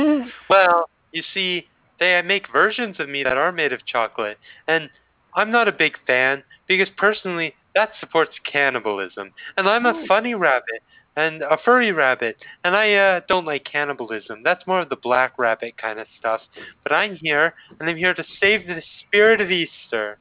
[0.51, 1.69] Well, you see,
[2.01, 4.91] they make versions of me that are made of chocolate, and
[5.37, 10.83] I'm not a big fan because personally that supports cannibalism, and I'm a funny rabbit
[11.17, 14.43] and a furry rabbit, and I uh, don't like cannibalism.
[14.45, 16.43] That's more of the black rabbit kind of stuff.
[16.83, 20.19] But I'm here, and I'm here to save the spirit of Easter.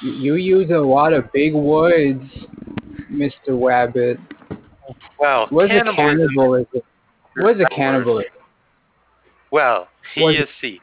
[0.00, 2.22] You use a lot of big words,
[3.10, 3.32] Mr.
[3.50, 4.18] Rabbit.
[5.18, 5.96] Well, What's a cannibalism.
[6.18, 6.82] cannibalism?
[7.36, 8.32] What's a cannibalism?
[9.50, 10.80] Well, What- you see,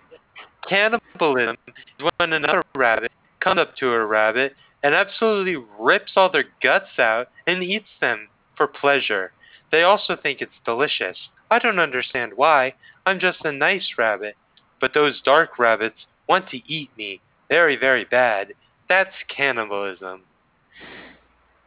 [0.67, 6.45] cannibalism is when another rabbit comes up to a rabbit and absolutely rips all their
[6.61, 8.29] guts out and eats them
[8.59, 9.31] for pleasure.
[9.71, 11.17] They also think it's delicious.
[11.49, 12.73] I don't understand why.
[13.05, 14.35] I'm just a nice rabbit.
[14.81, 15.95] But those dark rabbits
[16.27, 18.53] want to eat me very, very bad.
[18.89, 20.23] That's cannibalism.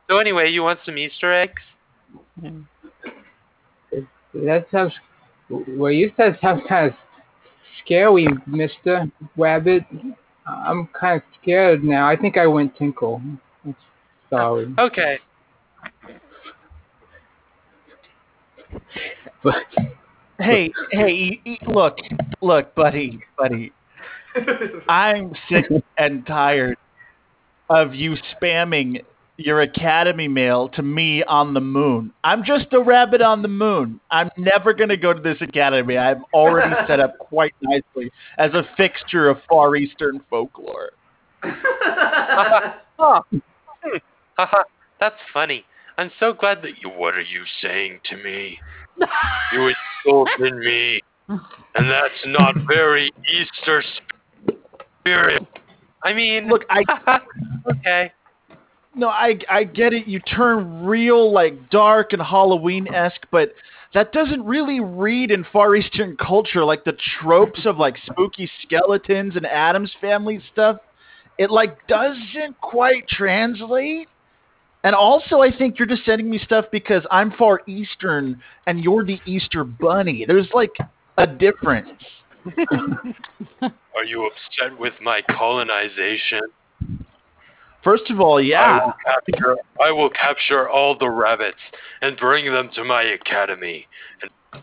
[0.09, 1.63] So anyway, you want some Easter eggs?
[4.35, 4.93] That sounds.
[5.49, 6.95] Well, you said sounds kind of
[7.85, 9.11] scary, Mr.
[9.37, 9.85] Rabbit.
[10.47, 12.09] I'm kind of scared now.
[12.09, 13.23] I think I went tinkle.
[14.31, 14.75] Sorry.
[14.79, 15.19] Okay.
[19.43, 19.65] But
[20.39, 21.99] hey, hey, e- e- look,
[22.41, 23.73] look, buddy, buddy.
[24.89, 25.67] I'm sick
[25.99, 26.77] and tired
[27.69, 29.05] of you spamming
[29.37, 32.13] your Academy mail to me on the moon.
[32.23, 34.01] I'm just a rabbit on the moon.
[34.11, 35.97] I'm never going to go to this Academy.
[35.99, 40.91] I'm already set up quite nicely as a fixture of Far Eastern folklore.
[43.85, 43.97] Hmm.
[44.39, 44.63] Haha,
[45.01, 45.65] that's funny.
[45.99, 46.91] I'm so glad that you.
[46.91, 48.59] What are you saying to me?
[49.53, 49.73] You
[50.05, 53.83] insulted me, and that's not very Easter
[55.01, 55.47] spirit.
[56.05, 56.83] I mean, Look, I
[57.71, 58.13] okay.
[58.95, 60.07] No, I I get it.
[60.07, 63.55] You turn real like dark and Halloween esque, but
[63.95, 69.37] that doesn't really read in Far Eastern culture like the tropes of like spooky skeletons
[69.37, 70.79] and Addams family stuff.
[71.39, 74.09] It like doesn't quite translate.
[74.85, 79.05] And also, I think you're just sending me stuff because I'm Far Eastern and you're
[79.05, 80.25] the Easter Bunny.
[80.27, 80.73] There's like
[81.19, 81.91] a difference.
[83.63, 86.41] Are you upset with my colonization?
[87.85, 88.85] First of all, I yeah.
[88.85, 89.57] will capture.
[89.81, 91.59] I will capture all the rabbits
[92.01, 93.87] and bring them to my academy,
[94.23, 94.63] and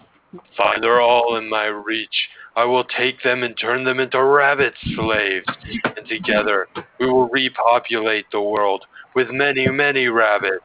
[0.58, 2.28] find they're all in my reach.
[2.56, 5.46] I will take them and turn them into rabbit slaves,
[5.84, 6.68] and together
[7.00, 8.86] we will repopulate the world
[9.20, 10.64] with many, many rabbits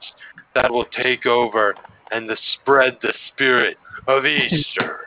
[0.55, 1.74] that will take over
[2.12, 3.76] and the spread the spirit
[4.06, 5.01] of Easter.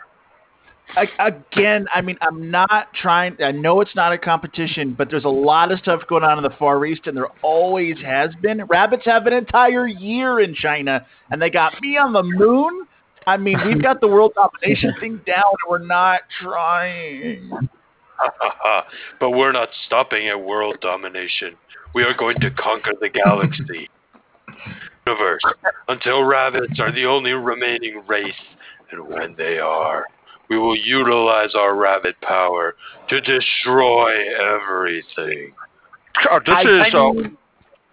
[0.97, 3.37] I, again, I mean, I'm not trying.
[3.41, 6.43] I know it's not a competition, but there's a lot of stuff going on in
[6.43, 8.65] the Far East, and there always has been.
[8.65, 12.85] Rabbits have an entire year in China, and they got me on the moon.
[13.27, 17.69] I mean, we've got the world domination thing down, and we're not trying.
[19.19, 21.55] but we're not stopping at world domination.
[21.93, 23.89] We are going to conquer the galaxy,
[25.05, 25.41] universe,
[25.87, 28.33] until rabbits are the only remaining race.
[28.91, 30.05] And when they are,
[30.49, 32.75] we will utilize our rabbit power
[33.09, 35.53] to destroy everything.
[36.23, 37.37] God, this I- is I uh, mean-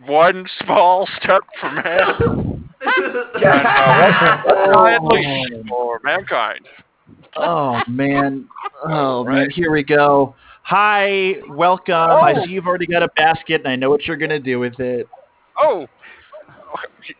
[0.06, 6.66] one small step for man, and uh, one giant leap for mankind.
[7.36, 8.48] Oh man,
[8.84, 10.34] oh man, here we go.
[10.62, 11.94] Hi, welcome.
[11.94, 14.78] I see you've already got a basket, and I know what you're gonna do with
[14.80, 15.08] it.
[15.58, 15.86] Oh,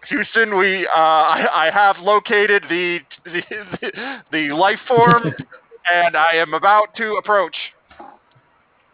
[0.09, 3.43] Houston, we uh, I, I have located the the,
[3.81, 5.23] the the life form,
[5.93, 7.57] and I am about to approach.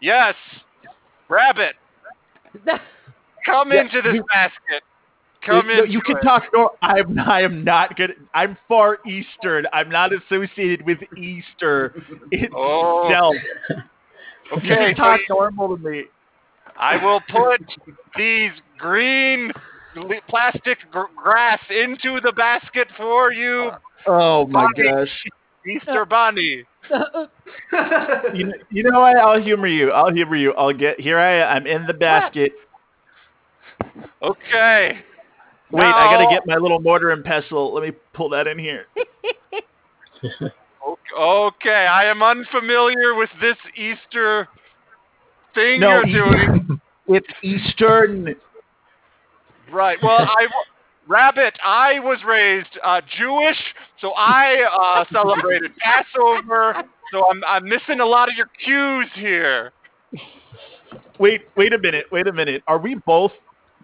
[0.01, 0.35] Yes,
[1.29, 1.75] rabbit,
[3.45, 4.83] come Yeah, into this you- basket.
[5.45, 5.91] Come you, in.
[5.91, 6.43] you can talk.
[6.53, 7.17] No, I'm.
[7.19, 8.13] I am not good.
[8.33, 9.65] I'm far eastern.
[9.73, 11.95] I'm not associated with Easter
[12.55, 13.07] oh.
[13.07, 13.35] itself.
[13.69, 13.75] Oh,
[14.51, 14.67] You okay.
[14.75, 16.03] can talk you- normal to me.
[16.77, 17.61] I will put
[18.17, 19.51] these green
[20.29, 23.71] plastic gr- grass into the basket for you,
[24.07, 24.89] Oh my Bunny.
[24.89, 25.23] gosh.
[25.67, 26.63] Easter Bunny.
[28.33, 29.17] You know, you know what?
[29.17, 29.91] I'll humor you.
[29.91, 30.53] I'll humor you.
[30.53, 31.19] I'll get here.
[31.19, 31.57] I am.
[31.57, 32.53] I'm in the basket.
[34.21, 34.99] Okay.
[35.71, 37.73] Wait, I gotta get my little mortar and pestle.
[37.73, 38.87] Let me pull that in here.
[41.17, 44.47] Okay, I am unfamiliar with this Easter
[45.53, 46.81] thing No, you're doing.
[47.07, 48.35] it's Eastern.
[49.71, 49.97] Right.
[50.01, 50.47] Well, I
[51.07, 53.57] Rabbit, I was raised uh, Jewish,
[53.99, 56.83] so I uh, celebrated Passover.
[57.11, 59.73] So I'm I'm missing a lot of your cues here.
[61.19, 62.63] Wait, wait a minute, wait a minute.
[62.67, 63.33] Are we both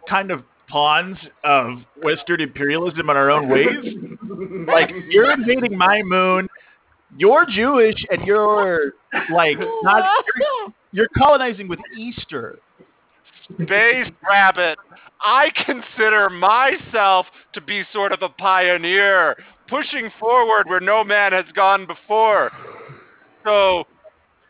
[0.07, 3.67] kind of pawns of Western imperialism in our own ways?
[4.67, 6.47] like you're invading my moon,
[7.17, 8.93] you're Jewish, and you're
[9.31, 12.59] like not you're, you're colonizing with Easter.
[13.53, 14.77] Space Rabbit,
[15.21, 19.35] I consider myself to be sort of a pioneer,
[19.69, 22.51] pushing forward where no man has gone before.
[23.45, 23.85] So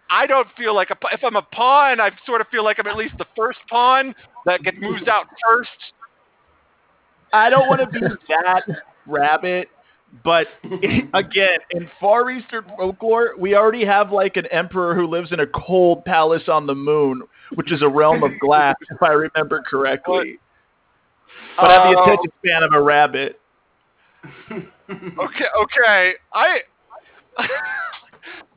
[0.10, 2.88] I don't feel like a, if I'm a pawn, I sort of feel like I'm
[2.88, 4.16] at least the first pawn
[4.46, 5.70] that gets moves out first.
[7.34, 8.64] I don't want to be that
[9.06, 9.70] rabbit,
[10.24, 10.48] but
[11.14, 15.48] again, in Far Eastern folklore, we already have like an emperor who lives in a
[15.48, 17.22] cold palace on the moon,
[17.56, 20.40] which is a realm of glass, if I remember correctly.
[21.58, 22.04] But I have the Oh.
[22.04, 23.42] attention span of a rabbit.
[25.20, 26.14] Okay, okay.
[26.34, 26.60] I.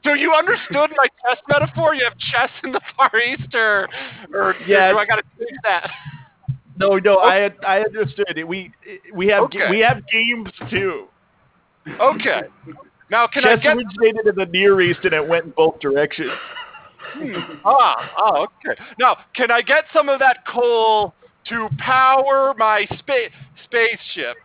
[0.04, 1.94] so you understood my chess metaphor?
[1.94, 3.88] You have chess in the Far East, or,
[4.34, 4.92] or Yes.
[4.92, 5.90] do I got to change that?
[6.80, 8.46] No, no, I I understood it.
[8.48, 8.72] We
[9.12, 9.68] we have Okay.
[9.70, 11.06] we have games too.
[12.00, 12.42] Okay.
[13.10, 15.80] Now, can I Chess get originated in the Near East and it went in both
[15.80, 16.30] directions.
[17.64, 18.80] ah, ah, okay.
[18.98, 21.14] Now, can I get some of that coal
[21.48, 23.32] to power my space
[23.64, 24.36] spaceship?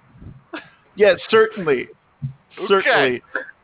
[0.96, 1.88] Yes, certainly,
[2.58, 2.68] Okay.
[2.68, 3.22] certainly.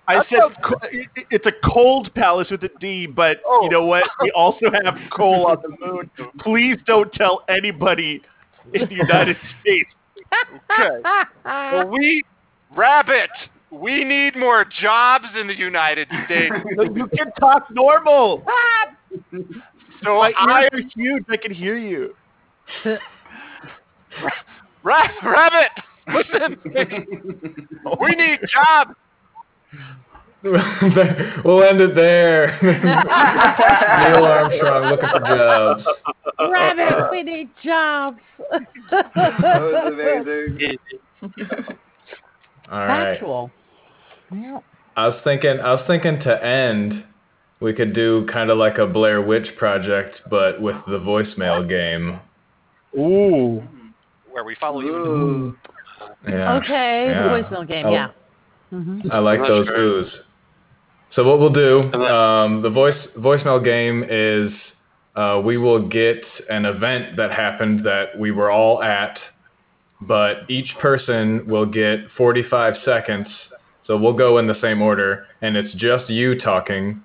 [0.07, 3.63] I That said co- it- it- it's a cold palace with a D, but Oh.
[3.63, 4.03] you know what?
[4.21, 6.09] We also have coal on the moon.
[6.39, 8.21] Please don't tell anybody
[8.73, 9.89] in the United States.
[10.71, 11.01] Okay.
[11.45, 12.23] Well, we
[12.75, 13.29] rabbit.
[13.71, 16.53] We need more jobs in the United States.
[16.77, 18.43] You can talk normal.
[20.03, 21.23] So My I, ears are huge.
[21.29, 22.15] I can hear you.
[24.83, 25.71] ra- rabbit,
[26.13, 26.57] listen.
[27.99, 28.91] we need jobs.
[30.43, 32.57] We'll end it there.
[32.63, 35.83] Neil Armstrong looking for jobs.
[36.51, 38.19] Rabbit, we need jobs.
[38.89, 40.77] That was amazing.
[42.71, 43.13] All right.
[43.13, 43.51] Factual.
[44.33, 44.59] Yeah.
[44.95, 45.59] I was thinking.
[45.59, 47.03] I was thinking to end.
[47.59, 52.19] We could do kind of like a Blair Witch project, but with the voicemail game.
[52.97, 53.61] Ooh.
[54.31, 54.95] Where we follow you.
[54.95, 55.57] Ooh.
[56.27, 56.55] Yeah.
[56.55, 57.27] Okay, Yeah.
[57.29, 57.91] voicemail game, Oh.
[57.91, 58.07] yeah.
[58.71, 59.77] hmm I like I'm those sure.
[59.77, 60.09] oohs.
[61.15, 64.51] So what we'll do, um, the voice voicemail game is
[65.15, 69.19] uh, we will get an event that happened that we were all at,
[69.99, 73.27] but each person will get 45 seconds.
[73.87, 77.03] So we'll go in the same order, and it's just you talking.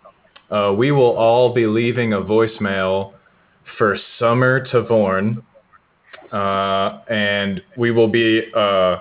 [0.53, 3.15] Uh, we will all be leaving a voicemail
[3.77, 5.43] for Summer Tavorn,
[6.31, 8.99] uh, and we will be uh,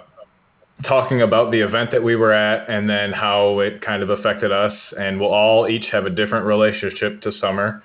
[0.84, 4.52] talking about the event that we were at and then how it kind of affected
[4.52, 7.84] us and we'll all each have a different relationship to summer.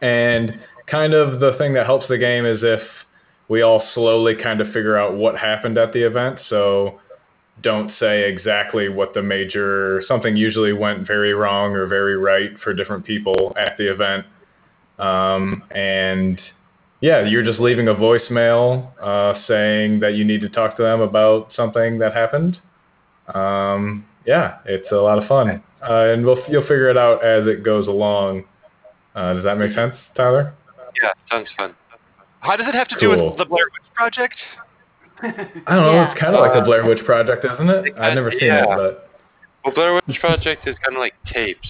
[0.00, 2.80] And kind of the thing that helps the game is if
[3.48, 6.38] we all slowly kind of figure out what happened at the event.
[6.48, 7.00] So
[7.62, 12.74] don't say exactly what the major something usually went very wrong or very right for
[12.74, 14.26] different people at the event.
[14.98, 16.40] Um, and
[17.00, 21.00] yeah, you're just leaving a voicemail uh, saying that you need to talk to them
[21.00, 22.58] about something that happened.
[23.34, 27.46] Um, yeah, it's a lot of fun, uh, and we'll you'll figure it out as
[27.46, 28.44] it goes along.
[29.14, 30.54] Uh, does that make sense, Tyler?
[31.02, 31.74] Yeah, sounds fun.
[32.40, 34.34] How does it have to do with the Blair Witch Project?
[35.22, 35.92] I don't know.
[35.92, 36.12] Yeah.
[36.12, 37.94] It's kind of like the Blair Witch Project, isn't it?
[37.98, 39.10] I've never seen it, but
[39.64, 41.68] Well, Blair Witch Project is kind of like tapes,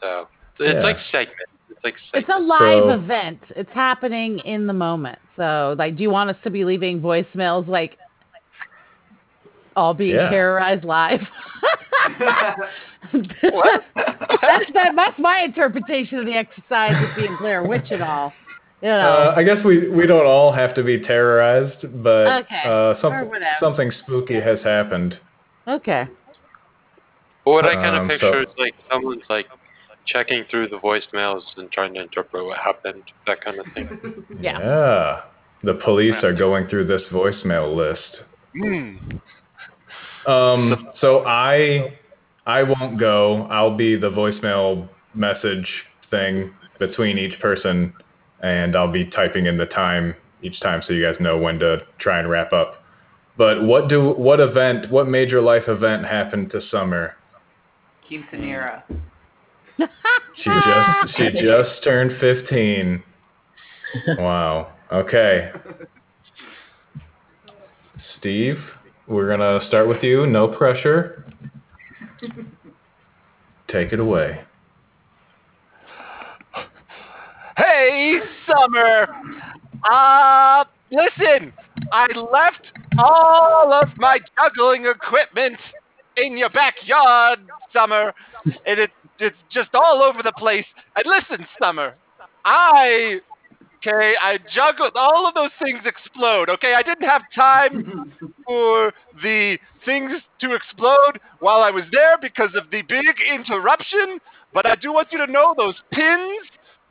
[0.00, 0.26] so
[0.58, 0.80] it's Yeah.
[0.82, 1.49] like segments.
[1.82, 3.40] It's like It's a live So- event.
[3.56, 5.18] It's happening in the moment.
[5.36, 7.96] So, like, do you want us to be leaving voicemails like
[9.76, 10.28] all being Yeah.
[10.30, 11.20] terrorized live?
[13.12, 18.32] That's that, that's my interpretation of the exercise of being Blair Witch and all.
[18.82, 18.98] You know.
[18.98, 22.98] uh, I guess we we don't all have to be terrorized, but Okay, uh, or
[23.02, 23.56] something whatever.
[23.60, 25.18] something spooky has happened.
[25.68, 26.06] okay.
[27.44, 29.46] But what I kind Um, of picture so- is like someone's like
[30.06, 34.24] checking through the voicemails and trying to interpret what happened, that kind of thing.
[34.40, 34.58] Yeah.
[34.58, 35.20] Yeah,
[35.64, 38.24] the police are going through this voicemail list.
[38.56, 38.96] Hmm.
[40.30, 41.98] Um, so I
[42.46, 43.42] I won't go.
[43.50, 45.68] I'll be the voicemail message
[46.10, 47.92] thing between each person,
[48.42, 51.78] and I'll be typing in the time each time so you guys know when to
[51.98, 52.82] try and wrap up.
[53.36, 57.14] But what do what event, what major life event happened to Summer?
[58.10, 58.82] Quinceanera.
[60.36, 63.02] She just she just turned 15.
[64.18, 64.72] Wow.
[64.92, 65.50] Okay.
[68.18, 68.58] Steve,
[69.06, 70.26] we're gonna start with you.
[70.26, 71.24] No pressure.
[73.68, 74.40] Take it away.
[77.56, 79.08] Hey, Summer.
[79.90, 81.52] Uh, listen,
[81.92, 82.66] I left
[82.98, 85.56] all of my juggling equipment
[86.16, 87.40] in your backyard,
[87.72, 88.12] Summer,
[88.66, 88.90] and it,
[89.20, 90.66] it's just all over the place.
[90.96, 91.94] And listen, Summer,
[92.44, 93.20] I,
[93.78, 96.74] okay, I juggled, all of those things explode, okay?
[96.74, 98.12] I didn't have time
[98.46, 98.92] for
[99.22, 104.18] the things to explode while I was there because of the big interruption,
[104.52, 106.46] but I do want you to know those pins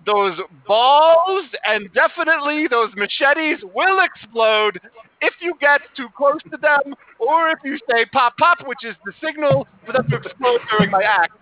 [0.06, 0.38] those
[0.68, 4.80] balls and definitely those machetes will explode
[5.22, 8.96] if you get too close to them or if you say pop pop, which is
[9.06, 11.34] the signal for them to explode during my act.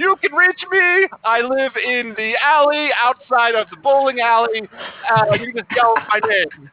[0.00, 1.08] You can reach me.
[1.24, 4.62] I live in the alley outside of the bowling alley.
[5.14, 6.70] Uh, you can just yell my name.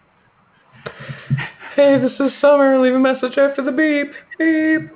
[1.75, 2.79] Hey, this is Summer.
[2.79, 4.13] Leave a message after the beep.
[4.39, 4.91] Beep.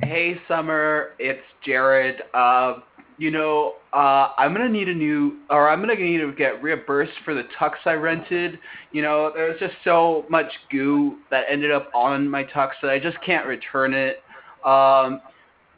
[0.00, 2.22] Hey, Summer, it's Jared.
[2.32, 2.76] Uh,
[3.18, 7.12] you know, uh, I'm gonna need a new, or I'm gonna need to get reimbursed
[7.26, 8.58] for the tux I rented.
[8.92, 12.98] You know, there's just so much goo that ended up on my tux that I
[12.98, 14.22] just can't return it.
[14.64, 15.20] Um,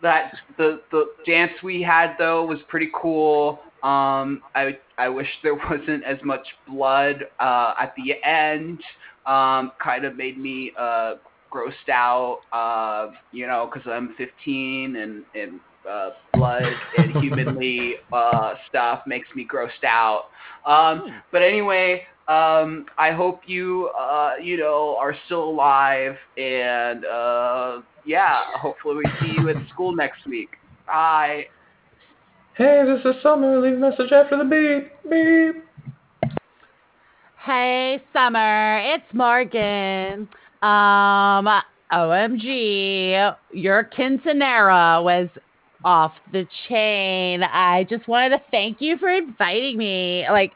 [0.02, 3.60] that the the dance we had though was pretty cool.
[3.82, 8.80] Um, I I wish there wasn't as much blood uh, at the end.
[9.26, 11.14] Um, kind of made me uh,
[11.52, 12.40] grossed out.
[12.52, 16.64] Uh, you know, because I'm 15 and and uh, blood
[16.98, 20.26] and humanly uh, stuff makes me grossed out.
[20.66, 27.80] Um, but anyway, um, I hope you uh, you know are still alive and uh,
[28.04, 30.50] yeah, hopefully we see you at school next week.
[30.86, 31.46] Bye.
[32.54, 33.60] Hey, this is Summer.
[33.60, 35.10] Leave a message after the beep.
[35.10, 35.64] Beep.
[37.44, 40.28] Hey, Summer, it's Morgan.
[40.62, 41.48] Um,
[41.92, 45.28] OMG, your quinceanera was
[45.84, 47.42] off the chain.
[47.42, 50.24] I just wanted to thank you for inviting me.
[50.30, 50.52] Like,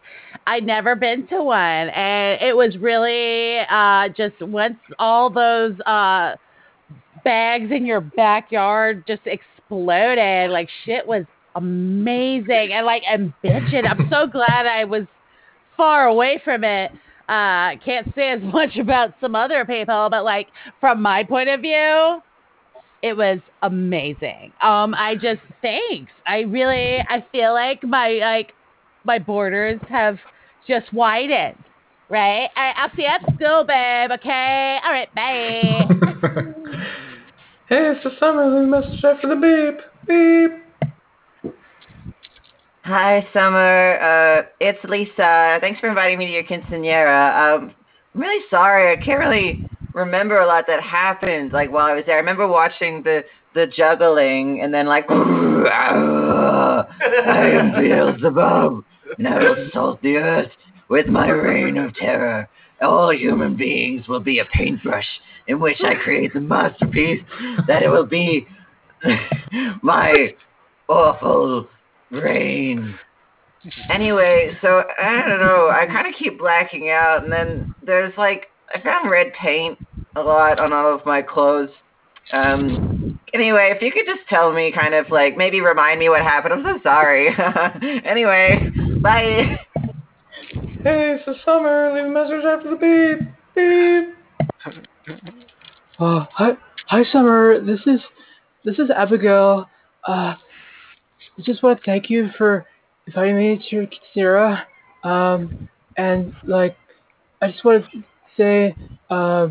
[0.46, 6.36] I'd never been to one, and it was really uh, just once all those uh,
[7.26, 10.48] bags in your backyard just exploded.
[10.50, 11.24] Like, shit was
[11.56, 13.84] amazing, and like, I'm bitching.
[13.84, 15.06] I'm so glad I was
[15.76, 16.92] far away from it.
[17.28, 20.46] Uh, can't say as much about some other people, but like
[20.80, 22.22] from my point of view,
[23.02, 24.52] it was amazing.
[24.62, 26.12] Um, I just thanks.
[26.26, 28.52] I really I feel like my like
[29.04, 30.18] my borders have
[30.68, 31.58] just widened.
[32.08, 32.48] Right?
[32.56, 34.12] All right, I'll see you at school, babe.
[34.12, 34.78] Okay.
[34.84, 35.12] All right.
[35.12, 36.92] Bye.
[37.68, 38.46] Hey, it's the Summer.
[38.46, 39.80] Leave a message after the beep.
[40.06, 41.52] Beep.
[42.84, 43.98] Hi, Summer.
[43.98, 45.58] Uh, it's Lisa.
[45.60, 47.56] Thanks for inviting me to your quinceanera.
[47.56, 47.74] Um,
[48.14, 48.92] I'm really sorry.
[48.92, 51.52] I can't really remember a lot that happened.
[51.52, 53.24] Like while I was there, I remember watching the
[53.56, 56.84] the juggling, and then like, I
[57.52, 58.84] am Beelzebub,
[59.18, 60.52] and I will salt the earth
[60.88, 62.48] with my reign of terror.
[62.80, 65.06] All human beings will be a paintbrush
[65.48, 67.22] in which I create the masterpiece
[67.66, 68.46] that it will be
[69.82, 70.34] my
[70.88, 71.68] awful
[72.10, 72.98] brain.
[73.90, 75.70] Anyway, so I don't know.
[75.70, 79.78] I kind of keep blacking out, and then there's like I found red paint
[80.14, 81.70] a lot on all of my clothes.
[82.32, 83.18] Um.
[83.34, 86.54] Anyway, if you could just tell me, kind of like maybe remind me what happened.
[86.54, 87.28] I'm so sorry.
[88.04, 88.70] anyway,
[89.02, 89.58] bye.
[90.86, 91.92] Hey, it's the Summer.
[91.92, 93.18] Leave a message after the beep.
[93.56, 94.14] Beep.
[95.98, 96.50] Uh, hi,
[96.86, 97.60] hi, Summer.
[97.60, 97.98] This is
[98.64, 99.68] this is Abigail.
[100.06, 102.66] Uh, I just want to thank you for
[103.08, 104.62] inviting me to your quinceanera.
[105.02, 106.76] Um, and like,
[107.42, 108.04] I just want to
[108.36, 108.76] say,
[109.10, 109.48] uh,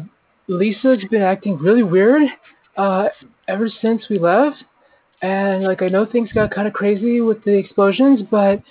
[0.47, 2.29] Lisa's been acting really weird,
[2.77, 3.09] uh,
[3.49, 4.63] ever since we left.
[5.21, 8.63] And like, I know things got kind of crazy with the explosions, but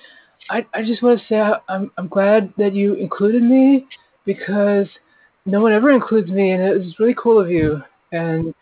[0.50, 3.86] I I just want to say I, I'm I'm glad that you included me
[4.24, 4.86] because
[5.46, 7.82] no one ever includes me, and it was really cool of you.
[8.12, 8.54] And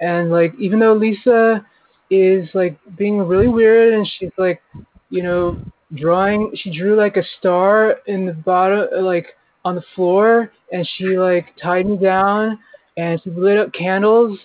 [0.00, 1.64] and like, even though Lisa
[2.10, 4.62] is like being really weird and she's like
[5.10, 5.58] you know
[5.94, 9.26] drawing she drew like a star in the bottom like
[9.64, 12.58] on the floor and she like tied me down
[12.96, 14.38] and she lit up candles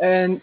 [0.00, 0.40] and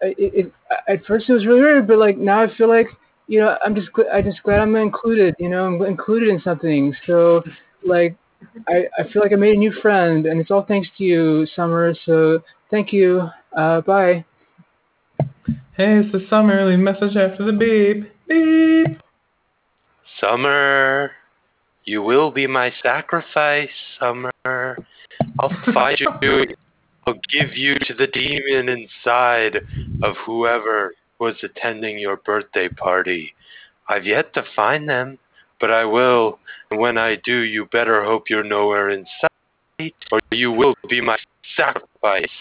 [0.00, 0.52] it, it
[0.88, 2.88] at first it was really weird but like now i feel like
[3.26, 6.40] you know i'm just gl- i just glad i'm included you know i'm included in
[6.40, 7.42] something so
[7.86, 8.16] like
[8.68, 11.46] i i feel like i made a new friend and it's all thanks to you
[11.54, 12.40] summer so
[12.70, 14.24] thank you uh bye
[15.76, 16.64] Hey, it's the summer.
[16.64, 18.08] Leave a message after the beep.
[18.28, 18.96] Beep.
[20.20, 21.10] Summer,
[21.84, 23.68] you will be my sacrifice,
[23.98, 24.30] Summer.
[24.44, 26.46] I'll find you.
[27.06, 29.56] I'll give you to the demon inside
[30.04, 30.92] of whoever
[31.24, 33.34] was attending your birthday party.
[33.88, 35.18] I've yet to find them,
[35.58, 36.38] but I will.
[36.70, 41.00] And when I do, you better hope you're nowhere in sight, or you will be
[41.00, 41.16] my
[41.56, 42.36] sacrifice.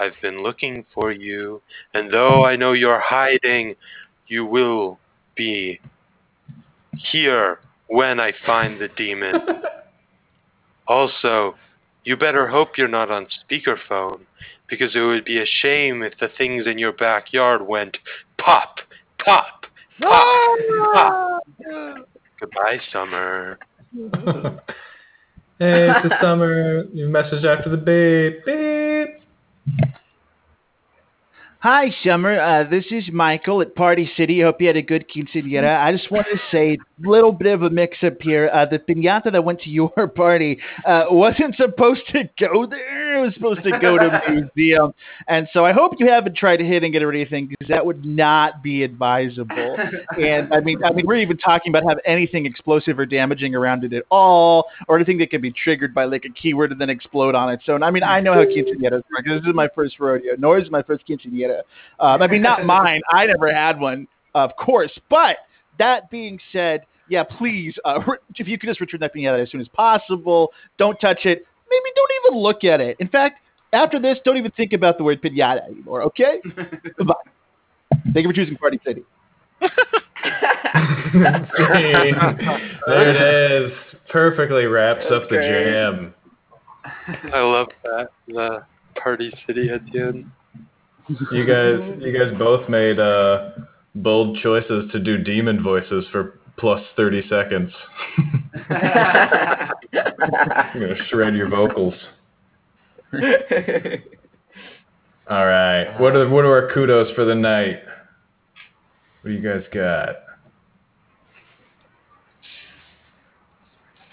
[0.00, 1.60] I've been looking for you,
[1.92, 3.74] and though I know you're hiding,
[4.26, 4.98] you will
[5.36, 5.80] be
[6.96, 9.34] here when I find the demon.
[10.88, 11.54] also,
[12.04, 14.20] you better hope you're not on speakerphone,
[14.68, 17.96] because it would be a shame if the things in your backyard went
[18.38, 18.78] pop,
[19.24, 19.66] pop,
[20.00, 20.58] pop,
[20.92, 21.42] pop.
[21.66, 21.98] Ah!
[22.40, 23.58] Goodbye, Summer.
[25.60, 26.84] Hey, it's the summer.
[26.92, 28.44] You a message after the beep.
[28.44, 28.73] Beep.
[31.64, 32.38] Hi, Summer.
[32.38, 34.42] Uh, this is Michael at Party City.
[34.42, 35.82] Hope you had a good quinceañera.
[35.82, 38.50] I just wanted to say, a little bit of a mix-up here.
[38.52, 43.13] Uh, the piñata that went to your party uh, wasn't supposed to go there.
[43.24, 44.92] Was supposed to go to a museum.
[45.28, 47.84] And so I hope you haven't tried to hit and get or anything because that
[47.84, 49.76] would not be advisable.
[50.20, 53.84] And I mean, I mean, we're even talking about have anything explosive or damaging around
[53.84, 56.90] it at all, or anything that can be triggered by like a keyword and then
[56.90, 57.60] explode on it.
[57.64, 59.24] So I mean, I know how quinceañeras work.
[59.24, 61.60] This is my first rodeo, nor is my first quinceañera.
[62.00, 63.00] Um, I mean, not mine.
[63.10, 64.92] I never had one, of course.
[65.08, 65.38] But
[65.78, 68.00] that being said, yeah, please, uh,
[68.36, 70.52] if you could just return that piñata as soon as possible.
[70.78, 71.46] Don't touch it.
[71.74, 72.96] Maybe don't even look at it.
[73.00, 73.40] In fact,
[73.72, 76.02] after this, don't even think about the word piñata anymore.
[76.02, 76.40] Okay?
[76.98, 77.14] Goodbye.
[78.12, 79.04] Thank you for choosing Party City.
[82.86, 83.72] there it is.
[84.10, 85.48] Perfectly wraps up the Okay.
[85.48, 86.14] jam.
[87.32, 88.08] I love that.
[88.28, 88.64] The
[89.00, 90.30] Party City at the end.
[91.32, 93.50] You guys, you guys both made uh,
[93.96, 97.72] bold choices to do demon voices for plus thirty seconds.
[98.70, 101.94] I'm gonna shred your vocals.
[105.30, 105.96] All right.
[105.98, 107.80] What are what are our kudos for the night?
[109.22, 110.16] What do you guys got?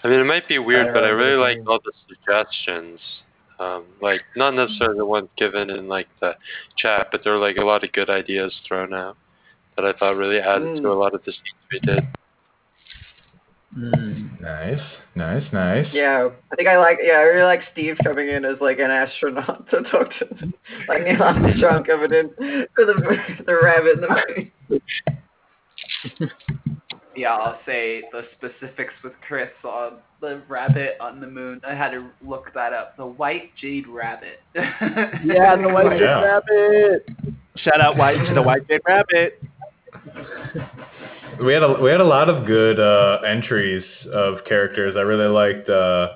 [0.04, 2.98] I mean, it might be weird, but I really like all the suggestions.
[3.60, 6.34] Um, like, not necessarily the ones given in like the
[6.76, 9.16] chat, but there were like a lot of good ideas thrown out
[9.76, 10.90] that I thought really added to Mm.
[10.90, 12.00] a lot of the scenes we did.
[13.74, 14.80] Nice,
[15.14, 15.86] nice, nice.
[15.92, 16.98] Yeah, I think I like.
[17.02, 20.52] Yeah, I really like Steve coming in as like an astronaut to talk to,
[20.88, 22.28] like Neil Armstrong coming in
[22.74, 23.16] for the
[23.46, 24.52] the rabbit in the movie.
[27.16, 31.60] Yeah, I'll say the specifics with Chris on the rabbit on the moon.
[31.66, 32.96] I had to look that up.
[32.96, 34.40] The white jade rabbit.
[34.54, 36.20] Yeah, the white Yeah.
[36.22, 37.06] rabbit.
[37.56, 39.42] Shout out white to the white jade rabbit.
[41.44, 44.94] We had a we had a lot of good uh, entries of characters.
[44.96, 46.14] I really liked uh,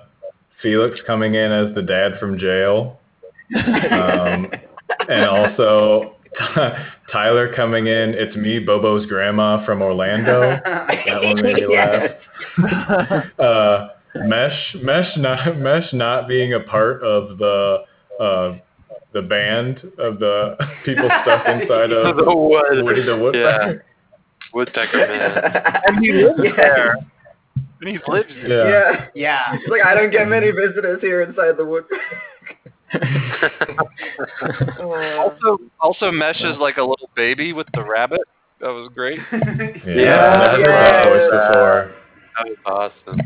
[0.63, 2.99] Felix coming in as the dad from jail,
[3.55, 4.51] um,
[5.09, 6.17] and also
[7.13, 8.15] Tyler coming in.
[8.15, 10.59] It's me, Bobo's grandma from Orlando.
[10.65, 12.11] That one made me laugh.
[13.39, 13.89] Uh,
[14.25, 17.85] Mesh, Mesh not Mesh not being a part of the
[18.21, 18.59] uh,
[19.13, 22.85] the band of the people stuck inside of the wood.
[22.85, 23.73] Woody the Yeah.
[24.55, 24.99] Woodpecker.
[24.99, 25.81] Woodpecker man.
[25.87, 26.57] And he lives Yeah.
[26.57, 26.97] there.
[27.81, 28.71] And he lives there.
[28.71, 29.07] Yeah.
[29.15, 29.15] Yeah.
[29.15, 29.55] yeah.
[29.61, 31.85] It's like I don't get many visitors here inside the wood.
[32.93, 32.99] Uh,
[34.81, 38.21] Also, also Mesh is like a little baby with the rabbit.
[38.61, 39.19] That was great.
[39.33, 39.39] Yeah,
[39.85, 40.57] Yeah.
[40.57, 41.93] never heard that voice before.
[42.37, 42.59] That was
[43.07, 43.21] awesome.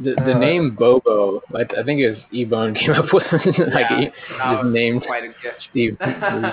[0.00, 3.44] The the name Bobo, I, I think it was Ebone came up with like
[3.90, 5.62] Yeah, he that just was named quite a gift.
[5.70, 5.96] Steve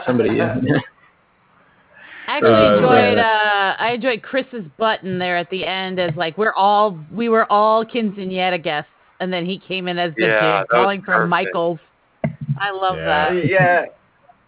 [0.06, 0.40] somebody.
[2.32, 2.38] Yeah.
[2.38, 6.38] I actually Uh, enjoyed uh I enjoyed Chris's button there at the end as like
[6.38, 10.60] we're all we were all quinceañera guests and then he came in as the Yeah,
[10.62, 11.28] dude calling for.
[11.28, 11.80] Michael's.
[12.60, 13.06] I love Yeah.
[13.06, 13.46] that.
[13.48, 13.86] yeah.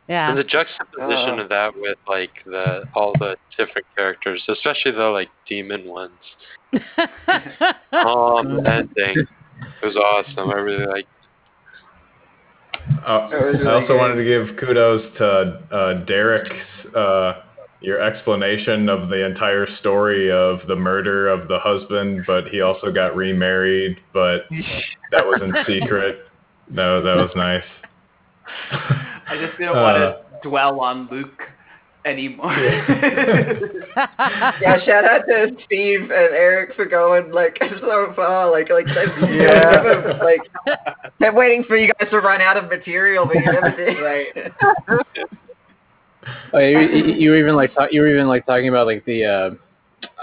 [0.07, 0.29] Yeah.
[0.29, 1.43] And the juxtaposition Uh.
[1.43, 6.11] of that with like the all the different characters, especially the like demon ones.
[7.91, 9.25] Um, ending.
[9.81, 10.49] It was awesome.
[10.49, 11.07] I really liked.
[13.05, 13.97] Uh, really I also good.
[13.97, 15.25] wanted to give kudos to
[15.71, 17.33] uh, Derek's uh,
[17.83, 22.91] your explanation of the entire story of the murder of the husband, but he also
[22.91, 24.43] got remarried, but
[25.11, 26.19] that was in secret.
[26.69, 27.63] No, that was nice.
[28.71, 31.41] I just didn't Uh, want to dwell on Luke
[32.05, 32.51] anymore.
[34.61, 38.49] yeah, shout out to Steve and Eric for going like so far.
[38.51, 39.71] Like, like, Yeah.
[39.71, 40.41] never, like,
[41.19, 43.99] kept waiting for you guys to run out of material, but you never did.
[44.01, 44.27] Right.
[46.53, 49.03] Oh, you, you, you were even like talk, you were even like talking about like
[49.05, 49.49] the uh,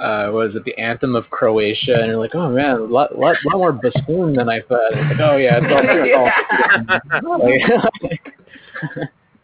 [0.02, 3.36] uh, was it, the anthem of Croatia, and you're like, oh man, a lot, lot,
[3.44, 4.92] lot more bassoon than I thought.
[4.92, 5.82] It's like, oh yeah, it's all,
[7.12, 8.20] it's all like,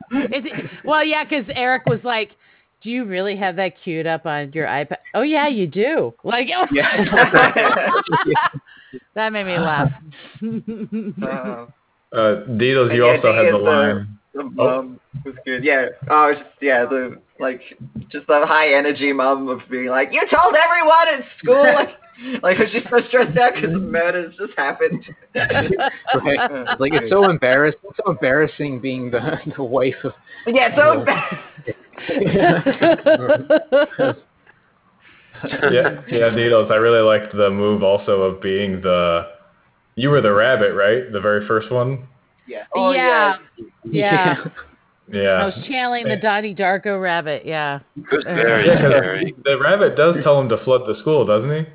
[0.33, 2.31] Is it, well, yeah, because Eric was like,
[2.81, 6.15] "Do you really have that queued up on your iPad?" Oh yeah, you do.
[6.23, 6.47] Like,
[9.15, 9.91] that made me laugh.
[11.23, 11.66] Uh,
[12.16, 14.15] Uh, Deedles, you also Dee had the is the- line.
[14.36, 15.20] The mom oh.
[15.24, 15.64] was good.
[15.64, 15.86] Yeah.
[16.10, 17.60] Oh, it's just yeah, the like
[18.10, 21.88] just the high energy mom of being like, you told everyone at school, like,
[22.42, 25.04] like she's so stressed out because murders just happened.
[25.34, 25.70] right?
[26.78, 30.12] Like it's so embarrassing, It's so embarrassing being the the wife of.
[30.46, 31.04] Yeah, so
[35.70, 36.70] yeah, yeah, needles.
[36.70, 39.32] I really liked the move also of being the.
[39.96, 41.10] You were the rabbit, right?
[41.10, 42.06] The very first one.
[42.47, 42.64] Yeah.
[42.74, 43.36] Oh, yeah.
[43.85, 44.44] Yeah.
[45.12, 45.20] Yeah.
[45.31, 47.44] I was channeling the Donnie Darko rabbit.
[47.47, 47.81] Yeah.
[47.97, 49.35] It was uh, very Yeah, 'cause scary.
[49.44, 51.66] The rabbit does tell him to flood the school, doesn't he?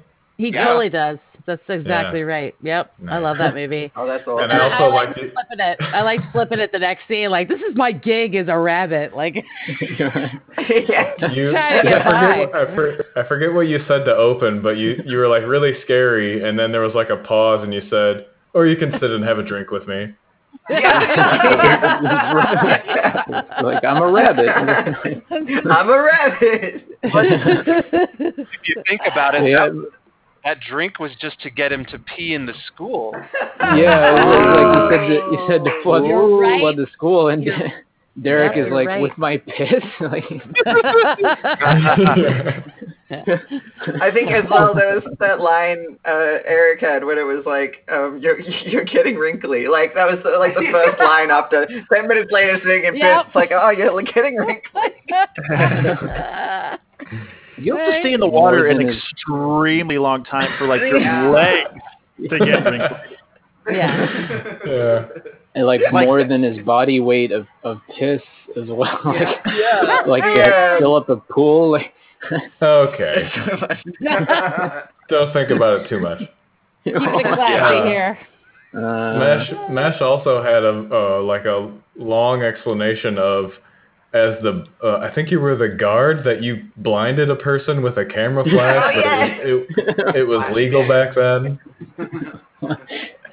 [0.48, 0.66] He Yeah.
[0.66, 1.18] totally does.
[1.48, 2.54] That's exactly right.
[2.62, 2.94] Yep.
[3.10, 3.92] I love that movie.
[3.96, 5.34] Oh, that's And I also like liked it.
[5.34, 5.78] flipping it.
[5.82, 7.30] I like flipping it the next scene.
[7.32, 9.16] Like this is my gig as a rabbit.
[9.16, 9.36] Like
[10.58, 14.16] You, Trying to get I, forget what, I, for, I forget what you said to
[14.16, 17.64] open, but you you were like really scary, and then there was like a pause,
[17.64, 20.14] and you said, "Or you can sit and have a drink with me."
[23.64, 24.48] Like I'm a rabbit.
[25.70, 26.86] I'm a rabbit.
[27.04, 29.68] if you think about it, Yeah.
[29.70, 29.92] that,
[30.44, 33.14] that drink was just to get him to pee in the school.
[33.60, 36.60] Yeah, it was like you said to, you said to flood, You're right.
[36.60, 37.44] flood the school, and
[38.22, 39.02] Derek You're is like right.
[39.02, 39.84] with my piss.
[40.02, 40.26] like,
[43.12, 47.84] I think as well there was that line uh, Eric had when it was like,
[47.92, 52.08] um, "You're you're getting wrinkly." Like that was uh, like the first line after ten
[52.08, 53.26] minutes later, sitting in Yep.
[53.28, 54.82] It's like, "Oh, you're getting wrinkly."
[57.58, 60.82] You have to stay in the water an than his- extremely long time for like
[60.82, 61.30] your Yeah.
[61.30, 61.70] legs
[62.30, 62.98] to get wrinkly.
[63.72, 64.56] yeah.
[64.66, 65.06] Yeah.
[65.54, 68.22] and like, Like- more than his body weight of, of piss
[68.60, 69.00] as well.
[69.06, 70.02] Like, Yeah.
[70.08, 70.80] like to Yeah.
[70.80, 71.70] fill up a pool.
[71.72, 71.94] Like,
[72.62, 73.30] Okay.
[75.10, 76.20] Don't think about it too much.
[76.84, 77.00] Keep it
[77.36, 77.86] classy Yeah.
[77.86, 78.18] here.
[78.74, 83.52] uh, Mesh Mesh also had a uh, like a long explanation of
[84.14, 87.98] as the uh, I think you were the guard that you blinded a person with
[87.98, 91.60] a camera flash, but it was it, it was legal back then.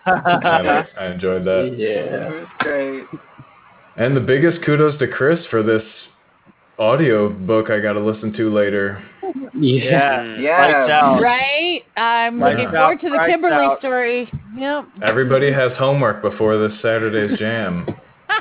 [0.07, 1.75] I, I enjoyed that.
[1.77, 2.29] yeah.
[2.29, 3.05] It was great.
[3.97, 5.83] And the biggest kudos to Chris for this
[6.79, 9.03] audio book I got to listen to later.
[9.23, 9.51] Yeah.
[9.55, 10.37] Yeah.
[10.39, 10.59] Yeah.
[10.61, 11.21] Lights out.
[11.21, 11.83] Right?
[11.97, 13.79] I'm Lights looking out, forward to the lights Kimberly out.
[13.81, 14.31] story.
[14.57, 14.85] Yep.
[15.05, 17.87] Everybody has homework before this Saturday's jam.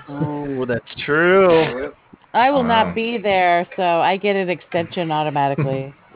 [0.09, 1.91] Oh, that's true.
[2.34, 2.85] I will Wow.
[2.85, 5.93] not be there, so I get an extension automatically.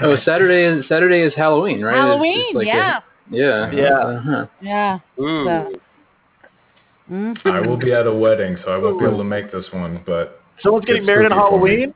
[0.00, 1.96] Oh, Saturday is Saturday is Halloween, right?
[1.96, 3.00] Halloween, it's like a- yeah.
[3.28, 3.70] yeah.
[3.72, 3.98] Yeah.
[3.98, 4.46] Uh-huh.
[4.62, 4.98] yeah.
[5.18, 5.44] Ooh.
[5.44, 5.72] So.
[7.10, 7.36] Mhm.
[7.46, 10.00] I will be at a wedding, so I won't be able to make this one,
[10.06, 11.70] but Someone's getting married on spooky for me.
[11.70, 11.94] Halloween.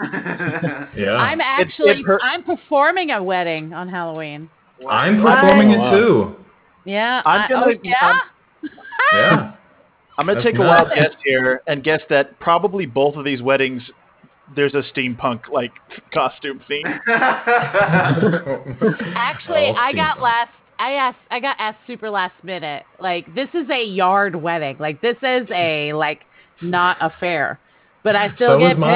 [0.96, 1.16] yeah.
[1.16, 4.48] I'm it actually hurt- I'm performing a wedding on Halloween.
[4.88, 5.92] I'm performing Wow.
[5.94, 6.36] it too.
[6.84, 7.20] Yeah.
[7.26, 8.20] I'm gonna- oh, yeah.
[9.12, 9.52] Yeah.
[10.18, 11.00] I'm going to That's take a wild nuts.
[11.00, 13.82] guess here and guess that probably both of these weddings,
[14.56, 15.70] there's a steampunk like
[16.12, 16.84] costume theme.
[19.14, 20.22] Actually, All I got steampunk.
[20.22, 20.50] last.
[20.78, 21.18] I asked.
[21.30, 22.84] I got asked super last minute.
[23.00, 24.76] Like this is a yard wedding.
[24.78, 26.20] Like this is a like
[26.62, 27.58] not a fair,
[28.04, 28.92] but I still So get is mine.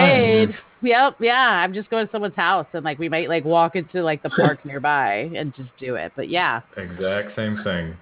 [0.48, 0.54] paid.
[0.82, 1.16] Yep.
[1.20, 1.34] Yeah.
[1.62, 4.30] I'm just going to someone's house and like we might like walk into like the
[4.30, 6.12] park nearby and just do it.
[6.16, 7.96] But yeah, Exact same thing.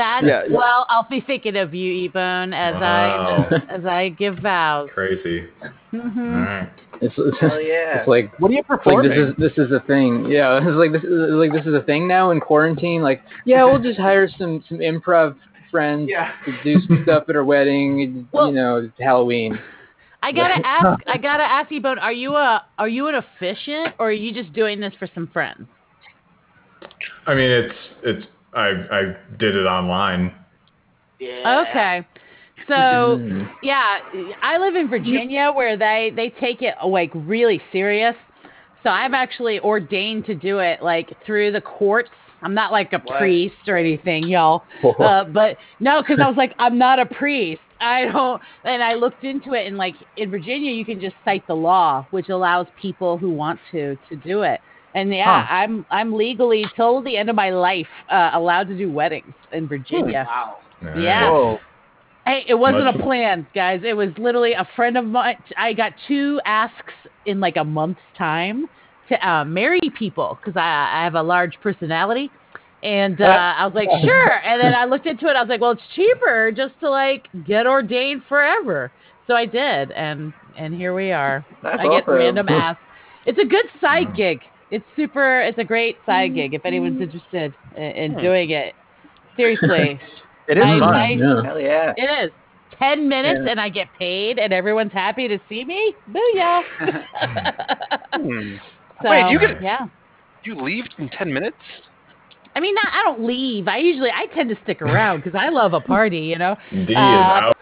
[0.00, 0.42] That's Yeah.
[0.50, 0.86] well.
[0.88, 3.46] I'll be thinking of you, Ebone, as Wow.
[3.50, 4.88] I as I give vows.
[4.94, 5.46] Crazy.
[5.90, 6.68] hmm Alright.
[7.02, 7.98] It's, it's, Hell yeah.
[8.00, 9.10] it's like What are you It's like performing?
[9.10, 10.24] this is this is a thing.
[10.26, 13.02] Yeah, it's like this is like this is a thing now in quarantine.
[13.02, 15.36] Like, yeah, we'll just hire some some improv
[15.70, 16.32] friends Yeah.
[16.46, 18.26] to do some stuff at our wedding.
[18.32, 19.58] Well- you know, it's Halloween.
[20.22, 21.02] I gotta ask.
[21.06, 22.00] I gotta ask Ebone.
[22.00, 25.26] Are you a are you an officiant or are you just doing this for some
[25.28, 25.66] friends?
[27.26, 30.32] I mean, it's it's I I did it online.
[31.68, 32.06] Okay.
[32.68, 33.16] So
[33.62, 33.98] yeah,
[34.42, 38.14] I live in Virginia where they they take it like really serious.
[38.82, 42.10] So I'm actually ordained to do it like through the courts.
[42.42, 44.62] I'm not like a priest or anything, y'all.
[44.98, 47.60] Uh, but no, because I was like, I'm not a priest.
[47.80, 48.40] I don't.
[48.64, 52.06] And I looked into it, and like in Virginia, you can just cite the law,
[52.10, 54.60] which allows people who want to to do it.
[54.94, 55.54] And yeah, Huh.
[55.54, 59.68] I'm I'm legally till the end of my life uh, allowed to do weddings in
[59.68, 60.26] Virginia.
[60.28, 60.56] Wow.
[60.98, 61.30] Yeah.
[61.30, 61.58] Whoa.
[62.26, 63.80] Hey, it wasn't Much- a plan, guys.
[63.84, 65.36] It was literally a friend of mine.
[65.56, 66.92] I got two asks
[67.26, 68.66] in like a month's time
[69.08, 72.30] to uh, marry people because I, I have a large personality.
[72.82, 73.24] And uh,
[73.58, 74.42] I was like, sure.
[74.42, 75.36] And then I looked into it.
[75.36, 78.90] I was like, well, it's cheaper just to like get ordained forever.
[79.26, 81.44] So I did, and and here we are.
[81.62, 82.14] That's I get awesome.
[82.14, 82.82] random asks.
[83.26, 84.40] It's a good side gig.
[84.70, 85.40] It's super.
[85.42, 88.74] It's a great side gig if anyone's interested in, in doing it.
[89.36, 89.98] Seriously,
[90.48, 90.94] It is I- fun.
[90.94, 91.42] I- Yeah.
[91.44, 91.92] Hell yeah.
[91.96, 92.30] it is.
[92.78, 93.50] Ten minutes Yeah.
[93.50, 95.94] and I get paid and everyone's happy to see me.
[96.10, 96.62] Booyah.
[98.14, 98.56] Hmm.
[99.02, 99.86] so, Wait, you get- yeah.
[100.44, 101.56] You leave in ten minutes?
[102.56, 103.68] I mean, not, I don't leave.
[103.68, 106.56] I usually I tend to stick around because I love a party, you know.
[106.70, 107.56] D is Uh, out.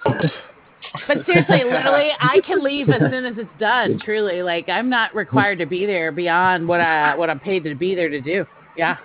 [1.07, 4.01] But seriously, literally, I can leave as soon as it's done.
[4.05, 7.75] Truly, like I'm not required to be there beyond what I what I'm paid to
[7.75, 8.47] be there to do.
[8.77, 8.97] Yeah.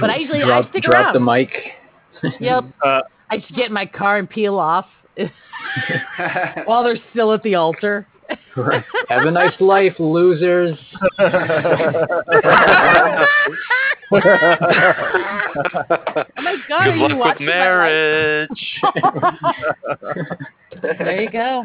[0.00, 1.14] But I usually drop, I stick drop around.
[1.14, 1.50] the mic.
[2.40, 2.64] Yep.
[2.84, 3.00] Uh,
[3.30, 4.86] I just get in my car and peel off
[6.66, 8.06] while they're still at the altar.
[8.56, 8.84] Right.
[9.08, 10.78] Have a nice life, losers.
[11.18, 11.26] Oh
[16.42, 17.52] my god, Good are you luck with watching my life?
[17.52, 18.80] marriage.
[20.82, 21.64] There you go.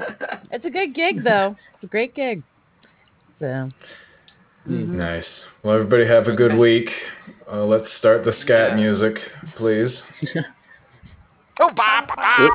[0.51, 1.55] It's a good gig though.
[1.75, 2.43] It's a great gig.
[3.39, 3.69] So
[4.67, 4.89] mhm.
[4.89, 5.25] Nice.
[5.63, 6.89] Well, everybody have a good week.
[7.51, 8.75] Uh, let's start the scat Yeah.
[8.75, 9.19] music,
[9.57, 9.91] please.
[11.61, 12.49] Oh, ba, ba, ba,